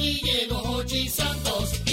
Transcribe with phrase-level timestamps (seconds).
[0.00, 1.89] Aquí llegó Hochi Santos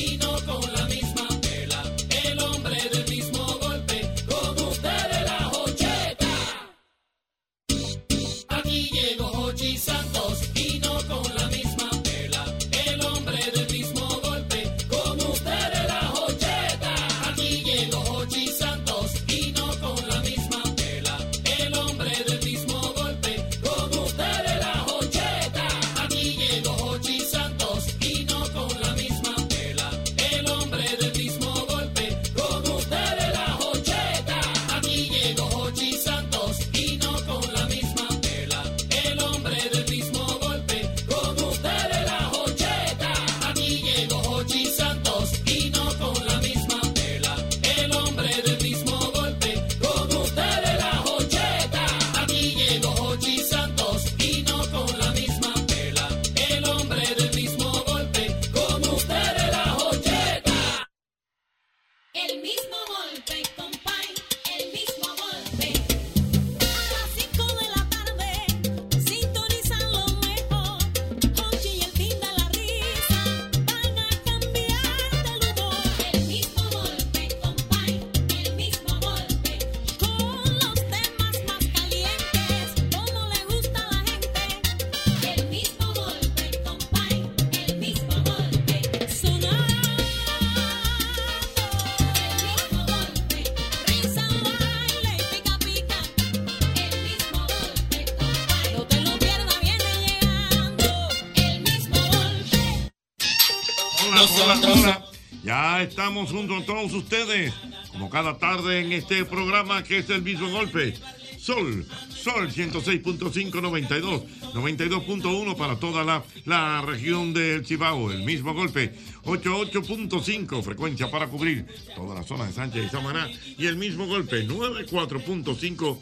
[106.07, 107.53] estamos junto a todos ustedes,
[107.91, 110.93] como cada tarde en este programa que es el mismo golpe.
[111.37, 114.23] Sol, Sol 106.5, 92,
[114.53, 118.09] 92.1 para toda la, la región del Cibao.
[118.09, 118.93] El mismo golpe,
[119.25, 123.29] 88.5, frecuencia para cubrir toda la zona de Sánchez y Samaná.
[123.57, 125.99] Y el mismo golpe, 94.5,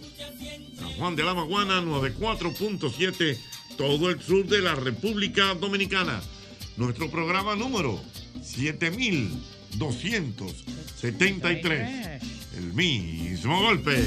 [0.77, 3.39] San Juan de la Maguana, 94.7,
[3.75, 6.21] todo el sur de la República Dominicana.
[6.77, 7.99] Nuestro programa número
[9.77, 12.21] 7273.
[12.57, 14.03] El mismo golpe.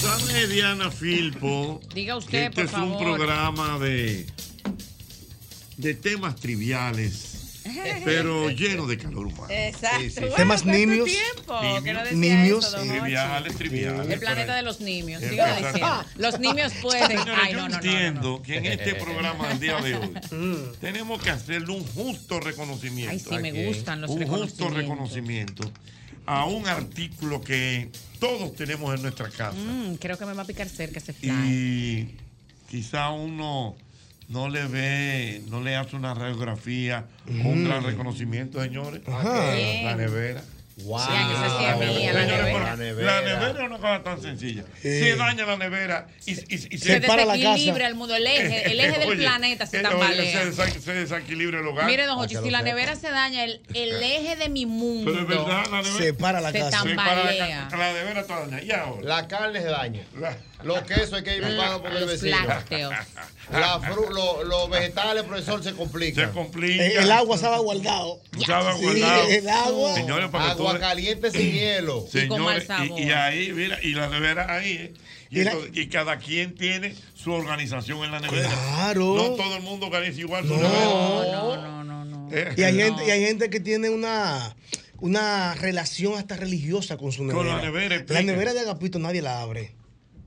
[0.00, 1.80] ¿Sabe, Diana Filpo?
[1.94, 4.26] Diga que usted, este por es un programa de,
[5.76, 7.29] de temas triviales,
[8.04, 9.46] pero lleno de calor humano.
[9.50, 10.00] Exacto.
[10.00, 10.20] Sí, sí.
[10.20, 11.08] Bueno, Temas ¿cuánto nimios.
[11.10, 11.82] tiempo Nimios.
[11.84, 12.66] que no decía Nimios.
[12.66, 12.98] eso, don Hochi?
[13.00, 14.08] Triviales, triviales.
[14.10, 15.20] El planeta de los nimios.
[15.20, 16.04] Diciendo.
[16.16, 17.06] Los nimios pueden.
[17.08, 18.42] Señores, Ay, yo no, no, no, no, entiendo no.
[18.42, 20.12] que en este programa del día de hoy
[20.80, 23.10] tenemos que hacerle un justo reconocimiento.
[23.12, 25.70] Ay, sí, me gustan los un justo reconocimiento
[26.26, 30.46] a un artículo que todos tenemos en nuestra casa Mm, creo que me va a
[30.46, 31.30] picar cerca ese fly.
[31.30, 32.14] y
[32.70, 33.74] quizá uno
[34.30, 39.02] no le ve, no le hace una radiografía o un gran reconocimiento, señores.
[39.06, 39.54] Ajá.
[39.84, 40.42] La nevera.
[40.84, 40.98] Wow.
[40.98, 42.76] Sí, la nevera.
[43.04, 44.62] La nevera es una cosa tan sencilla.
[44.80, 44.88] Sí.
[45.00, 48.26] Se daña la nevera y, y- y Se Se para la desequilibra el mundo, el
[48.26, 50.32] eje, el eje del planeta se eh, oye, tambalea.
[50.32, 51.84] Se, desa- se desequilibra el hogar.
[51.84, 52.62] Mire, don que si la sepa.
[52.62, 55.10] nevera se daña, el, el eje de mi mundo.
[55.12, 55.98] Pero es verdad, la nevera.
[55.98, 56.82] Se para la Se casa.
[56.82, 58.62] se para la nevera está dañada.
[58.62, 59.02] Y ahora.
[59.06, 60.00] La carne se daña.
[60.64, 62.46] Los quesos hay que ir buscando por el Los vecino.
[62.46, 62.92] lácteos.
[63.50, 66.28] La fru- lo- los vegetales, profesor, se complican.
[66.28, 66.86] se complica.
[66.86, 68.20] Eh, El agua estaba guardado.
[68.38, 69.28] Estaba Sí, guardado.
[69.28, 69.94] el agua.
[69.96, 72.06] Señores, para que Agua tú- caliente sin hielo.
[72.10, 74.94] Señores, y, ahí, mira, y la nevera ahí, ¿eh?
[75.30, 78.48] Y, Y la- esto- y cada quien tiene su organización en la nevera.
[78.48, 79.14] Claro.
[79.16, 80.62] No todo el mundo organiza igual su No.
[80.62, 80.84] nevera.
[80.84, 82.28] No, no, no, no.
[82.36, 82.84] Eh, Y hay, No.
[82.84, 84.54] gente, y hay gente que tiene una,
[85.00, 87.36] una relación hasta religiosa con su nevera.
[87.36, 89.72] Con la nevera, La nevera de Agapito nadie la abre.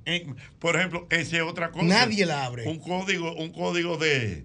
[0.06, 1.86] En- por ejemplo, esa es otra cosa.
[1.86, 2.68] Nadie la abre.
[2.68, 4.44] Un código, un código de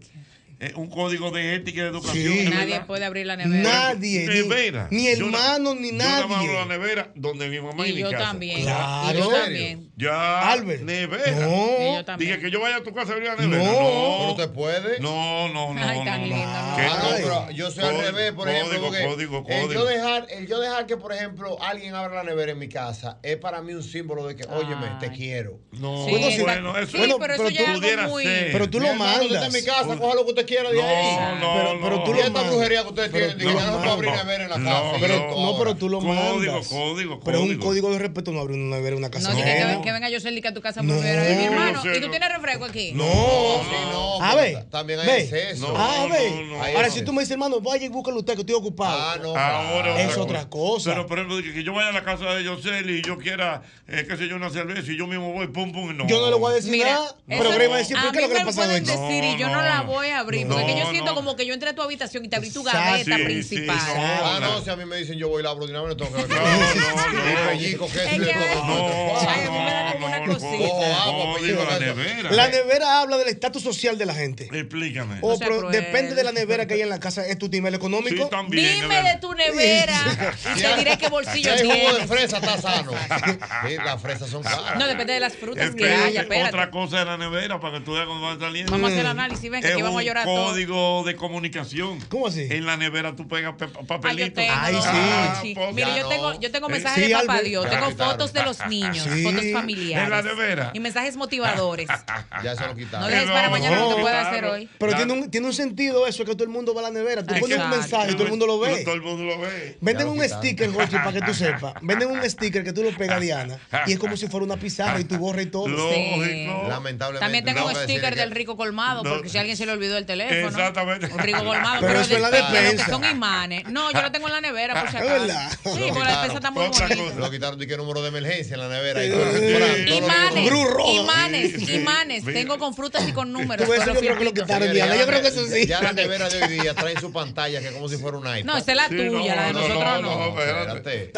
[0.74, 2.32] un código de ética y de educación.
[2.32, 2.38] Sí.
[2.40, 2.86] ¿es Nadie verdad?
[2.86, 3.62] puede abrir la nevera.
[3.62, 4.88] Nadie, ni- Nevera.
[4.90, 6.34] ni Yo na- hermano, ni Yo nadie.
[6.34, 8.24] abro la nevera donde mi mamá y, Y mi yo casa.
[8.24, 8.62] también.
[8.62, 9.08] Claro.
[9.18, 9.90] Y yo ¿En también.
[9.96, 10.50] Ya.
[10.52, 10.82] Albert.
[10.82, 11.30] Nevera.
[11.30, 11.94] Y No.
[11.98, 12.30] yo también.
[12.32, 13.62] Dije que yo vaya a tu casa a abrir la nevera.
[13.62, 13.72] No.
[13.72, 14.16] No.
[14.18, 14.98] Pero usted puede.
[15.00, 15.80] No, no, no.
[15.80, 16.26] Ay, no, tan no.
[16.26, 17.50] lindo, no.
[17.52, 19.72] Yo soy al Código, revés, por ejemplo, Código, porque código, El, código.
[19.72, 23.18] yo dejar, el yo dejar que, por ejemplo, alguien abra la nevera en mi casa
[23.22, 26.78] es para mí un símbolo de que, óyeme, te bueno, No, Sí, bueno, exacto.
[26.78, 28.24] eso Sí, bueno, pero pero eso ya tú es pudiera algo muy...
[28.24, 29.46] Pero tú lo mandas.
[29.46, 31.16] en mi casa, coja lo que usted quiera de ahí.
[31.16, 31.80] No, no, Pero- no.
[31.84, 32.50] pero tú lo esta mandas.
[32.52, 34.96] brujería que ustedes Pero tienen, que no puede abrir nevera en la No, casa.
[35.00, 35.58] Pero, no.
[35.58, 36.68] pero tú lo Código, mandas.
[36.68, 37.64] código, Pero es un código.
[37.66, 39.28] código de respeto no abrir una nevera en una casa.
[39.32, 41.80] No, No, que, que venga yo a tu casa primera vez, mi hermano.
[41.84, 42.10] ¿Y tú no.
[42.10, 42.92] tienes refresco aquí?
[42.92, 43.04] No.
[43.04, 45.68] Sí, no, A pero ver, ta- también hay exceso.
[45.68, 46.30] No, Ah, ve.
[46.30, 46.62] no, no.
[46.62, 48.98] Ahí Ahora, si tú me dices, hermano, vaya y búscalo usted que estoy ocupado.
[49.00, 49.36] Ah, no.
[49.36, 50.90] Ahora Es otra cosa.
[50.90, 54.04] Pero, por ejemplo, que, yo vaya a la casa de Yoseli y yo quiera, eh,
[54.08, 56.06] qué sé yo, una cerveza y yo mismo voy, pum, pum, no.
[56.06, 57.14] Yo no le voy a decir Mira, nada.
[57.26, 58.72] Pero Grey va a decir, a ¿por qué mí lo que le me ha pasado
[58.72, 61.14] decir y yo no, la voy a abrir, No, porque yo siento no.
[61.14, 63.78] como que yo entré a tu habitación y te abrí tu gaveta sí, principal.
[63.80, 64.02] sí, no.
[64.04, 65.88] Ah, no, si a mí me dicen yo voy y la abro de una vez,
[65.90, 66.28] no tengo que ver.
[66.28, 67.28] No, no, no.
[67.28, 70.32] El pellico que Es es que- No, Ay, a mí me da como una no,
[70.34, 70.46] cosita.
[70.48, 72.30] Ojo, agua, Código, la nevera.
[72.32, 74.48] La nevera habla del estatus social de la gente.
[74.52, 75.18] Explícame.
[75.22, 78.24] O pero depende de la nevera que hay en la casa, es tu nivel económico.
[78.24, 78.80] Sí, también.
[78.82, 82.06] Dime de tu nevera y te diré qué Si bolsillo hay jugo de tienes.
[82.08, 82.92] fresa, está sano.
[83.84, 84.76] Las fresas son caras.
[84.78, 87.92] No, depende de las frutas que haya, otra cosa de la nevera para que tú
[87.92, 88.70] veas cuando va saliendo.
[88.72, 90.26] Vamos a hacer el análisis, ven, que aquí vamos a llorar.
[90.36, 91.98] Código de comunicación.
[92.08, 92.46] ¿Cómo así?
[92.50, 94.44] En la nevera tú pegas Ah, papelitos.
[94.48, 94.88] Ay, no, sí.
[94.92, 95.54] no, sí.
[95.54, 96.08] pues, Mire, yo no.
[96.08, 97.40] tengo, yo tengo mensajes sí, de papá.
[97.40, 99.22] Dios, tengo fotos de los niños, Sí.
[99.24, 100.04] fotos familiares.
[100.04, 100.70] En la nevera.
[100.74, 101.88] Y mensajes motivadores.
[102.42, 103.10] Ya se lo No quitaron.
[103.10, 104.28] dejes para No, mañana lo que no, pueda claro.
[104.28, 104.68] hacer hoy.
[104.78, 105.06] Pero Claro.
[105.06, 107.24] tiene un, tiene un sentido eso, que todo el mundo va a la nevera.
[107.24, 108.84] Tú pones un mensaje y todo el mundo lo ve.
[108.84, 109.76] Todo el mundo lo ve.
[109.80, 111.74] Venden un sticker, Jochi, para que tú sepas.
[111.82, 114.56] Venden un sticker que tú lo pegas a Diana y es como si fuera una
[114.56, 115.66] pizarra y tu gorra y todo.
[115.68, 116.66] Lógico.
[116.68, 117.20] Lamentablemente.
[117.24, 119.10] También tengo no un sticker del rico colmado, No.
[119.14, 120.17] porque si a alguien se le olvidó el teléfono.
[120.24, 121.06] Exactamente.
[121.06, 121.80] Un rico colmado.
[121.80, 122.84] Pero Pero, de, es la despensa.
[122.84, 123.64] que son imanes.
[123.68, 125.20] No, yo lo tengo en la nevera, por si Es acaso.
[125.20, 125.50] verdad.
[125.50, 127.14] Sí, porque la despensa está muy bonita.
[127.16, 129.04] Lo quitaron de que número de emergencia en la nevera.
[129.04, 130.50] Y Imanes,
[130.88, 132.24] imanes, imanes.
[132.24, 133.66] Tengo con frutas y con números.
[133.66, 134.96] Tú ves, con yo creo que lo quitaron, Diana.
[134.96, 135.66] Yo creo que eso sí.
[135.66, 138.26] Ya la nevera de hoy día trae su pantalla que es como si fuera un
[138.26, 138.44] iPad.
[138.44, 140.18] No, esa es la tuya, la de no, nosotros no, no.
[140.18, 141.12] no, espérate.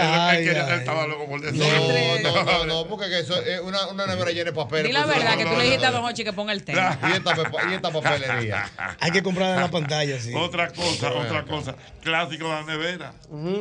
[1.54, 4.86] No, no, no, no, porque que eso es una, una nevera llena de papel.
[4.86, 5.90] Di la pues, verdad, no, que no, tú le no, dijiste a.
[5.90, 6.98] Don Hochi que ponga el tema.
[7.02, 8.70] Y y esta papelería.
[8.98, 10.32] Hay que comprarla en la pantalla, sí.
[10.34, 11.76] Otra cosa, Pero otra cosa.
[12.02, 13.14] Clásico de la nevera.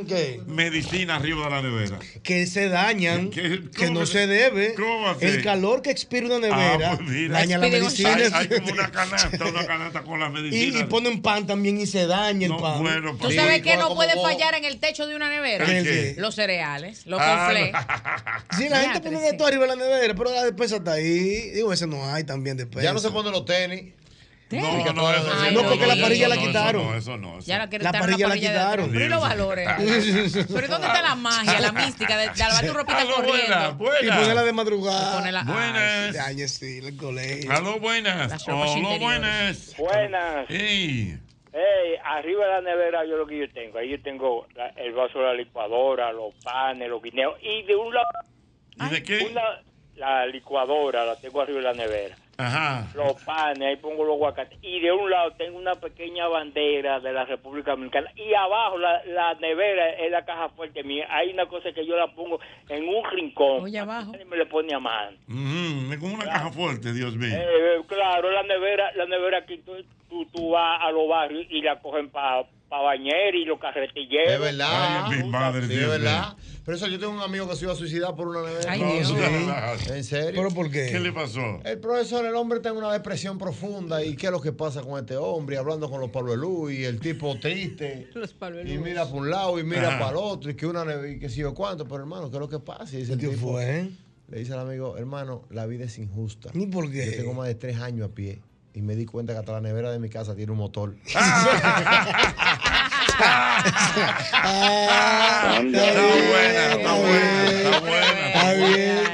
[0.08, 0.42] ¿qué?
[0.48, 2.00] Medicina arriba de la nevera.
[2.24, 3.62] Que se dañan, ¿Qué?
[3.76, 4.74] que ¿Cómo no que- se debe.
[4.76, 5.26] cómo así?
[5.26, 7.40] El calor que expira una nevera Ah, pues mira.
[7.40, 8.14] daña la medicina.
[8.16, 10.82] Hay, hay como una canasta, una canasta con las Y, medicinas.
[10.82, 12.82] y ponen pan también y se daña el No, pan.
[12.82, 14.24] bueno, ¿Tú pues- sabes Sí, qué como- no puede vos.
[14.24, 15.66] fallar en el techo de una nevera?
[15.66, 15.84] ¿Qué?
[15.84, 16.16] ¿Qué?
[16.18, 17.72] Los cereales, los Ah, conflés.
[18.58, 21.50] Sí, la gente pone de todo arriba de la nevera, pero la despensa está ahí.
[21.52, 22.84] Digo, ese no hay también despensa.
[22.84, 23.94] Ya no se ponen los tenis.
[24.52, 26.84] No, no, eso Ay, sí, no, porque la eso parrilla no, la eso quitaron.
[26.88, 27.78] no, Eso no, eso Ya la no.
[27.80, 28.92] La parrilla la quitaron.
[28.92, 29.70] Pero ¿y los valores?
[29.78, 33.28] Pero ¿y dónde está la magia, la mística de, de lavar tu ropita Aló, buenas,
[33.28, 33.70] corriendo?
[33.72, 34.20] Y buenas.
[34.20, 35.44] ponerla de madrugada.
[35.44, 36.18] Buenas.
[36.18, 37.52] Ay, sí, el colegio.
[37.52, 38.48] Aló, buenas.
[38.48, 39.76] Aló, buenas.
[39.78, 40.50] Buenas.
[40.50, 41.18] Ey.
[41.52, 43.78] Hey, arriba de la nevera yo lo que yo tengo.
[43.80, 47.36] Ahí yo tengo la- el vaso de la licuadora, los panes, los guineos.
[47.42, 48.08] Y de un lado,
[48.78, 49.28] ¿Y de qué?
[49.30, 49.42] una,
[49.96, 52.16] la licuadora la tengo arriba de la nevera.
[52.40, 52.88] Ajá.
[52.96, 54.58] Los panes, ahí pongo los aguacates.
[54.62, 58.10] Y de un lado tengo una pequeña bandera de la República Dominicana.
[58.16, 61.06] Y abajo la, la nevera es la caja fuerte mía.
[61.10, 63.64] Hay una cosa que yo la pongo en un rincón.
[63.64, 64.14] Oye, abajo.
[64.14, 65.18] Nadie me le pone a mano.
[65.28, 67.36] Ujú, Es como una caja fuerte, Dios mío.
[67.38, 69.74] Eh, claro, la nevera, la nevera aquí tú,
[70.10, 74.32] tú, tú vas a los barrios y la cogen para pa bañer y los carretilleros.
[74.34, 75.06] Es verdad.
[75.08, 76.38] Ay, mi madre, Sí, es Dios verdad.
[76.66, 78.72] Pero eso yo tengo un amigo que se iba a suicidar por una nevera.
[78.72, 79.08] Ay, No, Dios.
[79.08, 79.90] sí.
[79.92, 80.32] ¿En serio?
[80.36, 80.90] ¿Pero por qué?
[80.92, 81.42] ¿Qué le pasó?
[81.66, 85.00] El profesor, el hombre en una depresión profunda y qué es lo que pasa con
[85.00, 88.08] este hombre, y hablando con los Pablo Luz y el tipo triste.
[88.14, 90.00] Los Pablo Y mira para un lado y mira Ajá.
[90.00, 92.36] para el otro y que una neve- y que sí o cuánto, pero hermano, ¿qué
[92.38, 92.96] es lo que pasa?
[92.96, 93.90] Y dice el ¿Qué tipo, fue?
[94.28, 96.52] Le dice al amigo, hermano, la vida es injusta.
[96.54, 97.06] ¿Ni por qué?
[97.08, 98.42] Yo tengo más de tres años a pie
[98.74, 100.96] y me di cuenta que hasta la nevera de mi casa tiene un motor.
[103.20, 103.64] Está
[105.64, 107.80] buena, está buena, está
[108.28, 109.10] Está buena.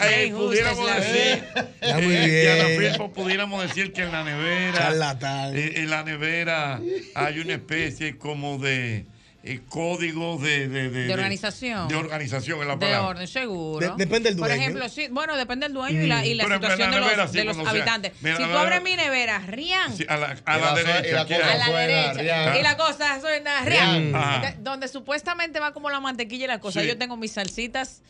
[0.00, 1.68] Eh, pudiéramos decir, vida.
[1.80, 3.10] Está muy eh, bien.
[3.12, 6.80] Pudiéramos decir que en la nevera, eh, en la nevera
[7.14, 9.06] hay una especie como de
[9.52, 11.88] eh, código de, de, De organización.
[11.88, 13.08] De organización en la De palabra.
[13.08, 13.80] orden, seguro.
[13.96, 14.62] De- depende del Por dueño.
[14.62, 16.96] ejemplo, sí, bueno, depende del dueño y la, y la Por ejemplo, en situación la
[16.96, 18.12] de los, nevera, sí, de los cuando sea- habitantes.
[18.20, 19.96] si la tú abres mi nevera, rían.
[19.96, 21.20] Sí, a la, a la derecha.
[21.20, 22.12] a la derecha.
[22.14, 22.56] rian.
[22.56, 23.64] Y la cosa suena.
[23.64, 26.82] De- Donde supuestamente va como la mantequilla y la cosa.
[26.82, 28.02] Yo tengo mis salsitas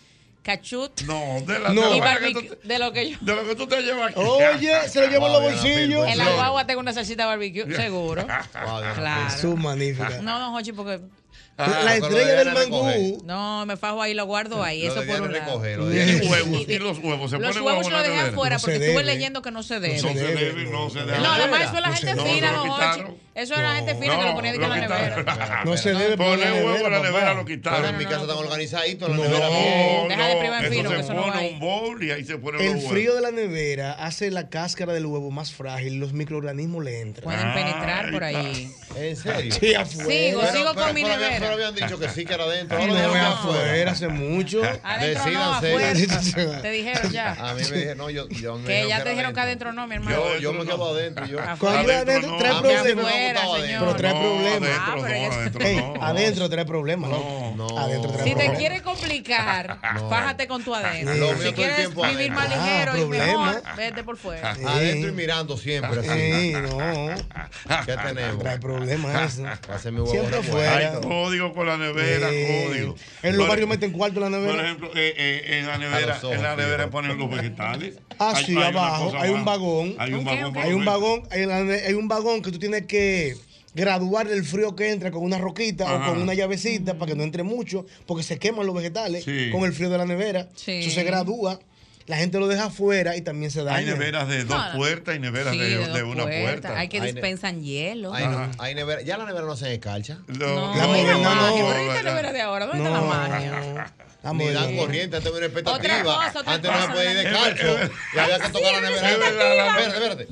[0.42, 1.92] cachut No, de la No.
[1.92, 3.18] de la que tú- De lo que yo.
[3.20, 4.20] de lo que tú te llevas aquí.
[4.20, 6.06] Oye, se lo llevan los bolsillos.
[6.08, 8.26] En la guagua tengo una salsita de barbecue, seguro.
[8.52, 9.30] Claro.
[9.38, 10.20] Su magnífica.
[10.22, 11.00] No, no, Jochi, porque.
[11.60, 13.20] Ah, La estrella del mangú.
[13.24, 14.84] No, me fajo ahí, lo guardo ahí.
[14.84, 15.44] Lo eso por un lado.
[15.46, 18.20] recoger, lo huevos, y los huevos, se Los ponen huevos huevos en lo la dejé
[18.20, 20.00] afuera No se porque estuve leyendo que no se debe.
[20.00, 21.18] No se debe, no se debe.
[21.18, 23.06] No, además eso es la gente fina, lo don quitaron.
[23.06, 23.18] Jochi.
[23.34, 25.62] Eso era la gente fina que lo ponía en la nevera.
[25.64, 27.80] No se debe Poner poner huevo en la nevera lo quitaron.
[27.82, 30.08] Pero en mi casa están organizaditos, la No.
[30.08, 32.64] Deja de privar fino, se que eso no pone un bowl y ahí se pone
[32.64, 36.84] El los frío de la nevera hace la cáscara del huevo más frágil, los microorganismos
[36.84, 37.24] le entran.
[37.24, 38.72] Pueden penetrar por ahí.
[38.96, 39.54] ¿En serio?
[39.54, 40.08] Sí, afuera.
[40.10, 41.47] Sigo, sigo con mi nevera.
[41.54, 42.78] Habían dicho que sí, que era adentro.
[42.78, 44.62] No, Ahora dijeron afuera, hace mucho.
[44.82, 46.30] Adentro no, Decídanse.
[46.40, 46.62] afuera.
[46.62, 47.32] Te dijeron ya.
[47.32, 49.72] A mí me dijeron, no, yo, yo Que ya te dijeron que adentro.
[49.72, 50.16] no, mi hermano.
[50.16, 51.26] Yo, yo me quedo adentro.
[51.26, 51.38] Yo.
[51.40, 53.12] Adentro, ha problemas.
[53.78, 54.78] Pero trae No, problemas.
[54.78, 56.04] adentro no, adentro Ey, no.
[56.04, 57.10] adentro trae problemas.
[57.10, 58.58] No, adentro trae Si te problemas.
[58.58, 59.78] quieres complicar,
[60.08, 61.36] fájate con tu adentro.
[61.42, 62.64] Si quieres vivir más adentro.
[62.64, 64.50] ligero Ah, y mejor, vete por fuera.
[64.50, 66.02] Adentro y mirando siempre.
[66.02, 67.14] Sí, no.
[67.86, 68.38] ¿Qué tenemos?
[68.42, 69.44] Trae problemas eso.
[70.06, 71.00] Siempre revuelto.
[71.38, 72.66] Código con la nevera, Sí.
[72.66, 72.94] código.
[73.22, 74.64] En los Por- barrios meten cuarto en la Por nevera.
[74.64, 76.90] ejemplo, eh, eh, en la nevera, ojos, en la nevera fijo.
[76.90, 77.94] ponen los vegetales.
[78.18, 79.12] Ah, Hay- sí, hay abajo.
[79.18, 79.94] Hay un vagón.
[79.98, 80.56] Hay un vagón.
[80.56, 83.36] Hay un vagón, hay un vagón que tú tienes que
[83.74, 86.10] graduar el frío que entra con una roquita Ajá.
[86.10, 89.50] o con una llavecita para que no entre mucho, porque se queman los vegetales Sí.
[89.52, 90.48] con el frío de la nevera.
[90.56, 90.72] Sí.
[90.80, 91.60] Eso se gradúa.
[92.08, 93.76] La gente lo deja afuera y también se daña.
[93.78, 96.40] Hay neveras de dos No, puertas y neveras Sí, de, de de una puertas.
[96.42, 96.78] puerta.
[96.78, 98.14] Hay que Hay dispensan hielo.
[98.14, 99.02] Hay, no- hay nevera.
[99.02, 100.18] Ya la nevera no se escarcha.
[100.26, 101.72] No, La moderna no.
[101.92, 103.92] esta nevera de ahora, ¿dónde está la magia?
[104.22, 106.14] La Ni dan corriente, antes una Otra expectativa.
[106.26, 107.90] cosa, otra antes no se podía ir de verdad.
[108.14, 109.10] Y había que tocar la nevera.
[109.12, 110.26] Es verdad,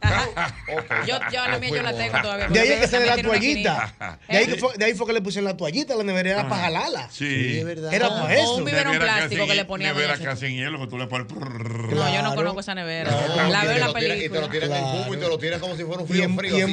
[0.00, 1.10] la- espérate.
[1.10, 2.48] Yo, yo la mía yo la tengo todavía.
[2.48, 4.18] De ahí es que la también tiene una toallita.
[4.28, 6.30] De ahí, que fue, de ahí fue que le pusieron la toallita a la nevera,
[6.30, 7.08] era para jalarla.
[7.10, 7.58] Sí.
[7.58, 7.92] es verdad.
[7.92, 8.54] Era para o eso.
[8.56, 9.94] un biberón plástico que le ponían.
[9.94, 11.26] Nevera casi en hielo que tú le pones.
[11.32, 13.10] No, yo no conozco esa nevera.
[13.10, 14.50] No, la y veo te en la lo tiran- Y te lo película.
[14.50, 16.68] tiran en cubo y te lo tiran como si fuera un frío frío.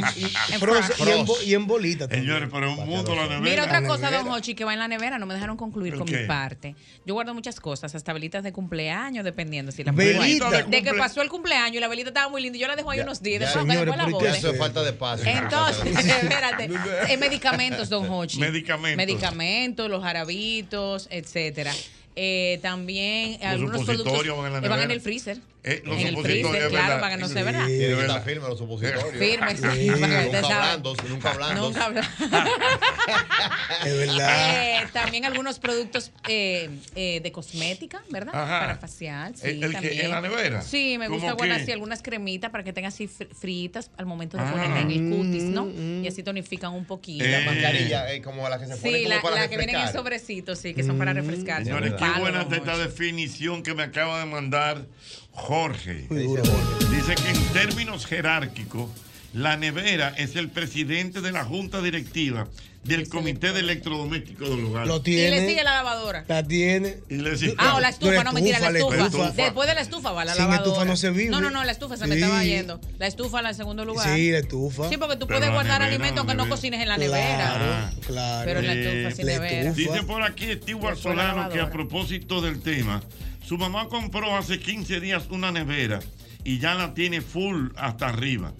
[1.44, 2.08] y en, bolita.
[2.08, 3.40] Señores, pero es un mundo la nevera.
[3.42, 4.30] Mira otra La cosa, don.
[4.30, 5.18] Hochi, que va en la nevera.
[5.20, 6.76] No me dejaron concluir ¿El con mi parte.
[7.06, 9.92] Yo guardo muchas cosas, hasta velitas de cumpleaños, dependiendo si la.
[9.92, 12.58] De, que pasó el cumpleaños y la velita estaba muy linda.
[12.58, 13.54] Yo la dejo ahí Ya, unos días.
[13.54, 13.62] ya.
[13.62, 14.30] Señores, la ¿por qué bote.
[14.30, 15.30] Eso es falta de espacio.
[15.30, 15.86] Entonces,
[16.24, 16.70] espérate,
[17.10, 18.40] eh, medicamentos, don Hochi.
[18.40, 18.98] Medicamentos.
[18.98, 21.74] Medicamentos, los jarabitos, etcétera.
[22.16, 25.38] Eh, también Los algunos productos van en la van en el freezer.
[25.68, 27.00] Eh, los en el supositorios, freezer, claro, verdad.
[27.02, 27.66] para que no se vea.
[27.66, 27.84] Sí.
[27.84, 29.04] Estar firme los supositorios.
[29.18, 31.66] Firme, sí, para que Nunca blandos, nunca blandos.
[31.66, 32.10] Nunca habla.
[33.86, 34.82] Es verdad.
[34.84, 38.36] Eh, también algunos productos eh, eh, de cosmética, ¿verdad?
[38.36, 38.60] Ajá.
[38.60, 39.36] Para facial.
[39.36, 40.06] Sí, ¿El- el que también.
[40.06, 40.62] en la nevera?
[40.62, 41.64] Sí, me gusta ¿Cómo guardar qué?
[41.64, 44.52] así algunas cremitas para que tengan así fr- fritas al momento de Ah.
[44.52, 45.68] ponerla en el cutis, ¿no?
[46.04, 47.24] Y así tonifican un poquito.
[47.26, 47.46] Y la Eh.
[47.46, 49.78] mascarilla, eh, como la que se pone Sí, como la, para la que viene en
[49.80, 50.02] el refrescar.
[50.02, 51.64] sobrecito, sí, que son para refrescar.
[51.64, 54.86] Señores, qué buena esta definición que me acaba de mandar
[55.36, 56.08] Jorge.
[56.10, 58.90] Dice que en términos jerárquicos,
[59.34, 62.48] la nevera es el presidente de la junta directiva
[62.86, 64.86] del comité de electrodomésticos del hogar.
[64.86, 65.64] Lo Y le sigue tiene.
[65.64, 66.24] la lavadora.
[66.28, 66.98] La tiene.
[67.10, 68.98] Y le dice- Ah, o la estufa, no mentira, la estufa, estufa.
[68.98, 69.44] la estufa.
[69.44, 70.64] Después de la estufa va la Sin lavadora.
[70.68, 71.30] estufa no se vive.
[71.32, 72.80] No, no, no, la estufa se me estaba yendo.
[73.00, 74.16] La estufa la en segundo lugar.
[74.16, 74.88] Sí, la estufa.
[74.90, 77.92] Sí, porque tú Pero puedes guardar nevera, alimentos aunque no cocines en la Claro, nevera.
[78.06, 78.46] claro.
[78.46, 79.74] Pero en la Eh, estufa sin la nevera.
[79.74, 83.02] Dice por aquí Stewart Solano que a propósito del tema,
[83.46, 86.00] su mamá compró hace 15 días una nevera
[86.44, 88.54] y ya la tiene full hasta arriba.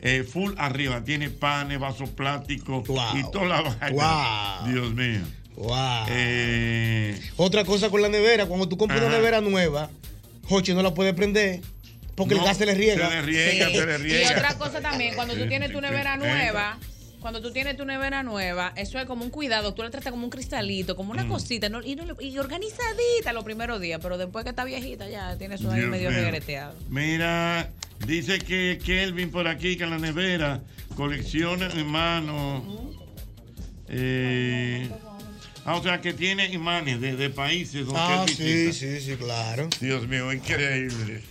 [0.00, 3.16] Eh, full arriba, tiene panes, vasos plásticos Wow.
[3.16, 3.90] y toda la vaina.
[4.62, 4.72] Wow.
[4.72, 5.20] Dios mío.
[5.56, 6.06] Wow.
[6.08, 9.90] Eh, Otra cosa con la nevera, cuando tú compras una nevera nueva,
[10.48, 11.60] Jochi no la puede prender
[12.16, 13.08] porque no, el gas se le riega.
[13.08, 13.74] Se le riega, Sí.
[13.76, 14.30] se le Y riega.
[14.32, 16.78] otra cosa también, cuando tú tienes tu nevera nueva,
[17.22, 20.24] cuando tú tienes tu nevera nueva, eso es como un cuidado, tú la tratas como
[20.24, 21.18] un cristalito, como Mm.
[21.18, 21.80] una cosita, ¿no?
[21.82, 25.54] y, no le- y organizadita los primeros días, pero después que está viejita ya tiene
[25.54, 26.74] eso ahí medio regreteado.
[26.90, 27.70] Mira,
[28.06, 30.60] dice que Kelvin por aquí, que en la nevera
[30.96, 32.62] colecciona hermanos.
[33.88, 34.88] Eh,
[35.64, 38.72] ah, o sea, que tiene imanes de, de países donde Ah, sí, visita.
[38.72, 39.68] sí, sí, claro.
[39.80, 41.22] Dios mío, increíble.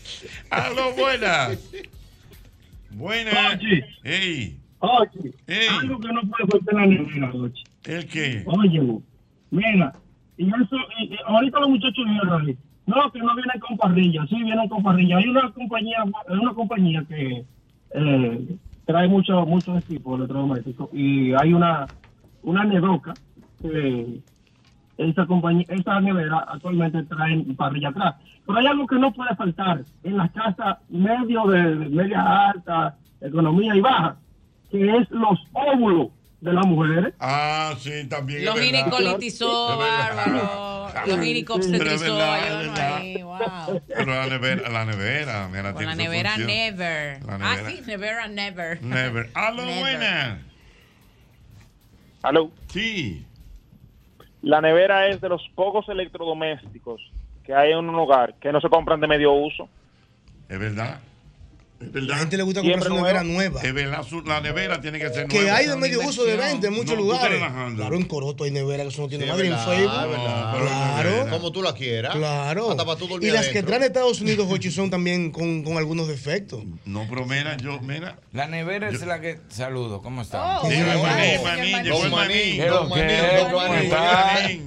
[0.50, 1.58] Aló, buenas.
[2.92, 3.58] Buenas.
[4.04, 4.58] Oye.
[4.82, 5.68] Oye, Ey.
[5.80, 7.54] algo que no puede faltar en la nevera, oye.
[7.86, 8.44] ¿el qué?
[8.48, 9.00] Oye,
[9.52, 9.96] mira,
[10.38, 12.58] y eso, y- y ahorita los muchachos vienen ahí.
[12.88, 15.18] No, que no vienen con parrilla, sí vienen con parrilla.
[15.18, 15.98] Hay una compañía,
[16.28, 17.46] hay una compañía que
[17.94, 21.88] eh, trae mucho, mucho de electrodomésticos y hay una,
[22.42, 23.18] una nedoca
[23.62, 24.20] que
[24.98, 28.16] esa compañía, esa nevera actualmente trae parrilla atrás.
[28.46, 32.98] Pero hay algo que no puede faltar en las casas medio de, de media alta,
[33.22, 34.18] economía y baja,
[34.72, 36.08] que es los óvulos
[36.42, 37.14] de las mujeres.
[37.20, 38.44] Ah, sí, también.
[38.46, 40.90] Los ginecolitizó, bárbaro.
[41.06, 41.20] Los
[42.80, 43.82] ahí, wow.
[43.88, 46.38] Pero la nevera, la nevera, la nevera Con tiene la nevera.
[46.38, 47.24] Never.
[47.26, 47.70] La Ah, nevera.
[47.70, 48.82] sí, Nevera Never.
[48.84, 49.30] Never.
[49.36, 50.40] Aló, buena.
[52.24, 52.52] Aló.
[52.68, 53.26] Sí.
[54.42, 57.02] La nevera es de los pocos electrodomésticos
[57.44, 59.70] que hay en un hogar que no se compran de medio uso.
[60.50, 61.00] Es verdad.
[61.82, 62.10] Es verdad.
[62.10, 63.62] La gente le gusta comprar su nevera nueva.
[63.62, 65.58] Es verdad, su- la nevera tiene que ser Que nueva.
[65.58, 67.40] hay de medio uso de venta en muchos No, tú estás lugares.
[67.40, 67.78] relajando.
[67.82, 69.92] Claro, en Coroto hay nevera que eso no tiene madre en Facebook.
[69.92, 71.28] Claro.
[71.30, 72.16] Como tú la quieras.
[72.16, 72.72] Claro.
[72.72, 73.68] Hasta para tú dormir Y las que adentro.
[73.68, 76.64] traen de Estados Unidos, Jochi, son también con, con algunos defectos.
[76.86, 78.18] No, pero mira, yo, mira.
[78.34, 79.40] La nevera es la que.
[79.50, 80.60] Saludo, ¿cómo están?
[80.62, 81.02] Oh, Sí, sí, maní,
[81.40, 82.58] oh, maní, Don llegó el Maní, maní.
[82.58, 83.42] ¿Qué lo Don que Maní, es?
[83.42, 84.34] Don ¿Cómo Maní, estás?
[84.44, 84.62] Maní.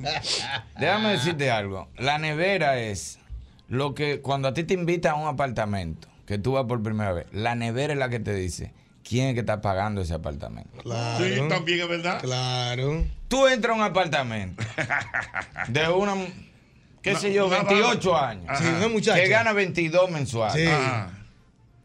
[0.80, 1.88] Déjame decirte algo.
[1.98, 3.18] La nevera es
[3.68, 7.12] lo que cuando a ti te invitan a un apartamento, que tú vas por primera
[7.12, 8.72] vez, la nevera es la que te dice
[9.06, 10.70] quién es que está pagando ese apartamento.
[11.18, 12.20] Sí, también es verdad.
[12.20, 13.04] Claro.
[13.28, 14.62] Tú entras a un apartamento
[15.68, 16.14] de una,
[17.02, 18.28] qué Una- sé yo, una 28 dama.
[18.28, 19.20] años, Sí, una muchacha.
[19.22, 20.68] que gana 22 mensuales.
[20.68, 20.74] Sí.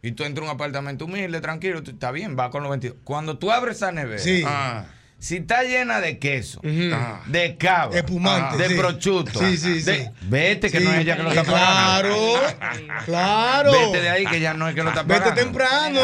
[0.01, 2.97] Y tú entras a un apartamento humilde, tranquilo, tú- está bien, va con los 22.
[3.03, 4.43] Cuando tú abres esa nevera, Sí.
[4.45, 4.85] Ah.
[5.19, 6.61] Si está llena de queso,
[6.93, 7.21] Ah.
[7.27, 8.75] de cava, Espumante, de sí.
[8.75, 10.09] prosciutto, Sí, sí, de- sí.
[10.23, 10.85] vete que Sí.
[10.85, 12.15] no es ella que lo está pagando.
[12.15, 12.35] Claro,
[13.05, 13.71] claro.
[13.71, 15.41] Vete de ahí que ya no es que lo está Vete pagando.
[15.41, 16.01] temprano.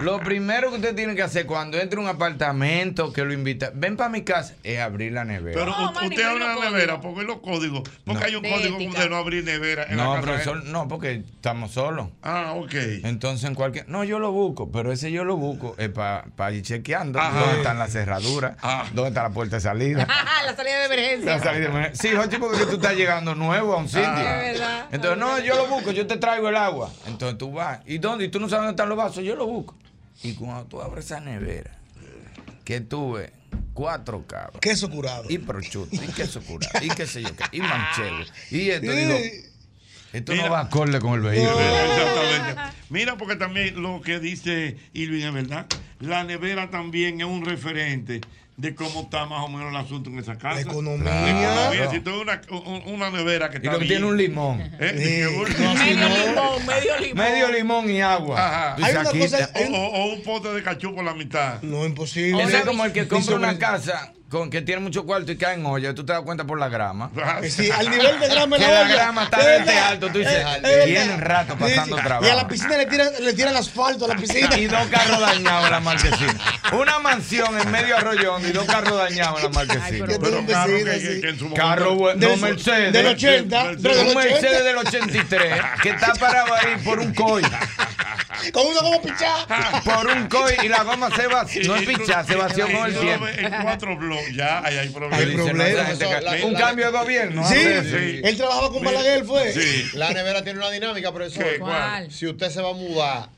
[0.00, 3.70] Lo primero que usted tiene que hacer cuando entre a un apartamento que lo invita,
[3.74, 5.58] ven para mi casa, es abrir la nevera.
[5.58, 7.82] Pero usted abre la nevera, porque los códigos.
[8.04, 9.00] Porque hay un De código ética.
[9.02, 10.22] de no abrir nevera en no, la casa.
[10.22, 12.08] profesor, no, porque estamos solos.
[12.22, 12.74] Ah, ok.
[13.04, 13.88] Entonces en cualquier.
[13.88, 17.38] No, yo lo busco, pero ese yo lo busco es para ir chequeando Ajá.
[17.40, 18.45] dónde están las cerraduras,
[18.92, 20.06] dónde está la puerta de salida.
[20.46, 21.36] la salida de emergencia.
[21.36, 22.10] La salida de emergencia.
[22.10, 24.04] Sí, Jochi, porque tú estás llegando nuevo a un sitio.
[24.06, 24.42] Ah.
[24.42, 24.86] Es verdad.
[24.92, 26.90] Entonces, no, yo lo busco, yo te traigo el agua.
[27.06, 27.80] Entonces tú vas.
[27.86, 28.24] ¿Y dónde?
[28.24, 29.24] ¿Y tú no sabes dónde están los vasos?
[29.24, 29.74] Yo lo busco.
[30.22, 31.72] Y cuando tú abres esa nevera,
[32.64, 33.30] que tú ves
[33.74, 34.60] cuatro cabras.
[34.60, 35.24] Queso curado.
[35.28, 38.24] Y prosciutto, y queso curado, y qué sé yo qué, y manchego.
[38.50, 39.16] Y esto, digo,
[40.16, 40.46] esto Mira.
[40.46, 41.58] no va acorde con el vehículo.
[41.60, 42.62] Exactamente.
[42.90, 45.66] Mira, porque también lo que dice Irving es verdad.
[46.00, 48.20] La nevera también es un referente
[48.56, 50.54] de cómo está más o menos el asunto en esa casa.
[50.54, 51.28] La economía.
[51.30, 51.90] economía.
[51.90, 54.60] Si tú una, un- una nevera que Y está lo que tiene un limón.
[54.80, 55.26] ¿eh?
[55.28, 55.36] Sí.
[55.36, 57.16] Un- Medio limón, medio limón.
[57.18, 58.74] Medio limón y agua.
[58.74, 58.76] Ajá.
[59.54, 61.60] O, o- o un pote de cachú por la mitad.
[61.62, 62.42] No, imposible.
[62.44, 65.36] Ese es como el que Y compra una casa con que tiene mucho cuarto y
[65.36, 65.94] cae en olla.
[65.94, 67.10] Tú te das cuenta por la grama.
[67.48, 70.08] Sí, al nivel de grama Que la la grama está Es de este alto.
[70.10, 70.84] Tú dices, Es- es verdad.
[70.84, 72.02] tienen rato pasando sí.
[72.02, 72.26] trabajo.
[72.26, 74.56] Y a la piscina le tiran, le tiran asfalto a la piscina.
[74.58, 76.34] Y dos carros dañados en la marquesina.
[76.72, 80.06] Una mansión en medio arroyón y dos carros dañados en la marquesina.
[80.06, 82.92] pero Pero carro que- que- en su Carro bueno, Mercedes.
[82.92, 84.20] del 80, Un pero del 80.
[84.30, 87.42] Mercedes del 83 que está parado ahí por un COI.
[88.52, 89.46] Con una goma pichada.
[89.84, 91.62] Por un COI y la goma se vació.
[91.66, 93.26] No es pichada, se vació con el tiempo.
[93.28, 95.18] En cuatro blogs, ya ahí hay problemas.
[95.20, 95.98] Hay problemas.
[96.22, 97.48] La- un la- cambio de gobierno.
[97.48, 98.20] Sí, sí.
[98.22, 99.52] él trabajaba con Balaguer, fue.
[99.52, 99.90] Sí.
[99.94, 101.58] La nevera tiene una dinámica, profesor.
[101.58, 102.10] ¿Cuál?
[102.10, 103.28] Si usted se va a mudar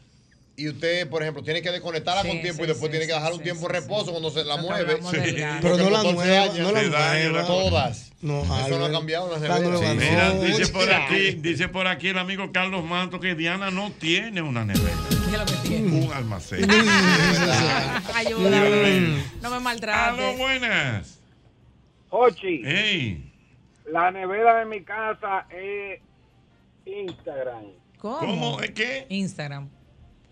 [0.58, 3.06] y usted, por ejemplo, tiene que desconectarla Sí, con tiempo sí, y después sí, tiene
[3.06, 4.98] que dejar sí, un tiempo sí, de reposo cuando se la mueve.
[5.62, 6.62] Pero no la daña.
[6.62, 6.72] no
[7.32, 8.10] la Todas.
[8.20, 9.96] No, Eso no ha cambiado las neveras.
[9.96, 10.42] Mira, no.
[10.42, 14.64] dice por aquí, dice por aquí el amigo Carlos Manto que Diana no tiene una
[14.64, 16.04] nevera, ¿Qué es lo que tiene?
[16.04, 16.68] un almacén.
[18.14, 18.50] Ayuda.
[18.50, 19.22] Mm.
[19.40, 20.38] No me Aló, maltrates.
[20.38, 21.20] buenas.
[22.10, 23.32] Ochi, Hey,
[23.86, 26.00] la nevera de mi casa es
[26.84, 27.66] Instagram.
[27.98, 28.18] ¿Cómo?
[28.18, 29.06] ¿cómo es que?
[29.10, 29.68] Instagram.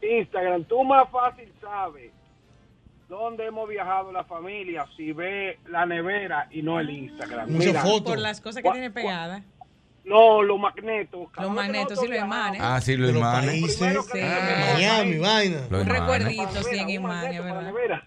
[0.01, 2.13] Instagram, tú más fácil sabes
[3.09, 7.51] dónde hemos viajado la familia si ve la nevera y no el Instagram.
[7.51, 8.13] Muchas Mira, fotos.
[8.13, 9.43] Por las cosas que tiene pegadas.
[10.05, 11.29] No, los magnetos.
[11.37, 12.61] Los magnetos y los imanes.
[12.63, 13.81] Ah, sí, los imanes.
[13.81, 15.63] Miami, vaina.
[15.69, 18.03] Los Un recuerdito, sí, en imanes, ¿verdad?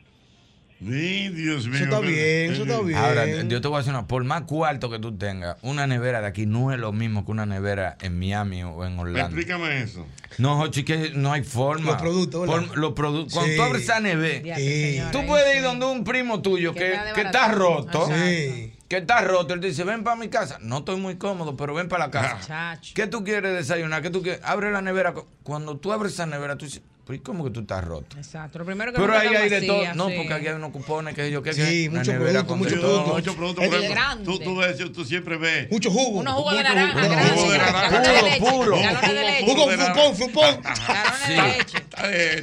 [0.80, 1.76] Sí, Dios mío.
[1.76, 2.98] Eso está bien, eso está bien.
[2.98, 6.22] Ahora, yo te voy a decir una, por más cuarto que tú tengas, una nevera
[6.22, 9.36] de aquí no es lo mismo que una nevera en Miami o en Orlando.
[9.36, 10.08] Explícame eso.
[10.38, 11.92] No, Jochi, que no hay forma.
[11.92, 12.68] Los productos, ¿verdad?
[12.68, 13.34] Por- los productos.
[13.34, 15.02] Cuando tú abres esa nevera, Sí.
[15.12, 18.08] tú puedes ir donde un primo tuyo Que que, está roto.
[18.08, 18.74] Sí.
[18.88, 19.54] Que está roto.
[19.54, 20.58] Él te dice, ven para mi casa.
[20.62, 22.40] No estoy muy cómodo, pero ven para la casa.
[22.48, 22.94] Chacho.
[22.96, 24.02] ¿Qué tú quieres desayunar?
[24.02, 24.40] ¿Qué tú quieres?
[24.46, 25.14] Abre la nevera.
[25.44, 26.82] Cuando tú abres esa nevera, tú dices,
[27.16, 28.18] ¿y cómo que tú estás roto?
[28.18, 28.60] Exacto.
[28.60, 29.94] Lo primero que Pero ahí está hay de todo.
[29.96, 30.14] No, sí.
[30.18, 32.58] porque aquí hay unos cupones que yo que Sí, que una mucho nevera producto, con
[32.60, 32.92] mucho de Sí, todo.
[33.04, 33.16] producto.
[33.16, 33.62] mucho producto.
[33.62, 34.24] Es Por ejemplo, grande.
[34.26, 35.72] tú, tú, ves, tú siempre ves.
[35.72, 36.20] Mucho jugo.
[36.20, 36.94] Unos jugos de naranja,
[37.34, 37.90] jugo, de naranja.
[37.90, 38.76] galones de Puro, leche, puro.
[38.80, 40.62] galones de leche, Jugo, de la- fupón, fupón.
[40.62, 41.34] galones Sí.
[41.34, 41.78] de leche.
[42.02, 42.36] Eh,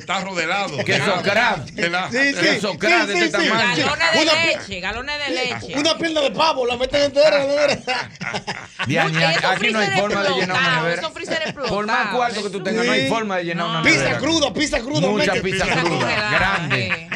[1.73, 1.73] de.
[1.73, 2.41] De la- Sí, sí.
[2.41, 3.87] Queso craft de este tamaño.
[3.87, 5.79] Galones de leche, galones de leche.
[5.79, 7.45] Una pierna de pavo, la meten entera
[9.47, 11.01] aquí no hay freezer forma de llenar una nevera.
[11.01, 13.99] esos freezer Por más cuarto que tú tengas, no hay forma de llenar una Pizza
[14.01, 14.19] nevera.
[14.19, 15.09] cruda, pizza cruda.
[15.09, 17.09] Mucha pizza cruda, grande.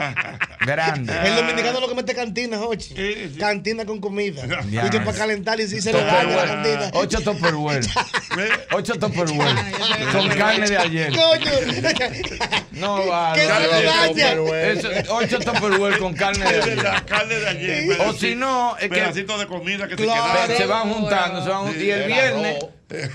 [0.61, 0.67] Sí.
[0.67, 1.13] grande.
[1.25, 2.95] El dominicano lo que mete cantina, Jochi.
[3.39, 4.43] Cantina con comida.
[4.71, 4.87] Ya.
[4.87, 6.91] Y que para calentar y si se le daña la cantina.
[6.95, 7.85] Ocho Tupperware.
[8.73, 9.57] Ocho Tupperware.
[10.13, 11.13] Con carne de ayer.
[11.13, 11.51] Coño.
[12.73, 13.43] No vale.
[14.15, 16.83] Que Ocho Tupperware con carne de ayer.
[16.83, 18.01] La carne de ayer.
[18.03, 20.57] O si no, es que Pedacitos de comida que Claro.
[20.57, 21.85] se van juntando, se van juntando.
[21.85, 22.59] Y el viernes.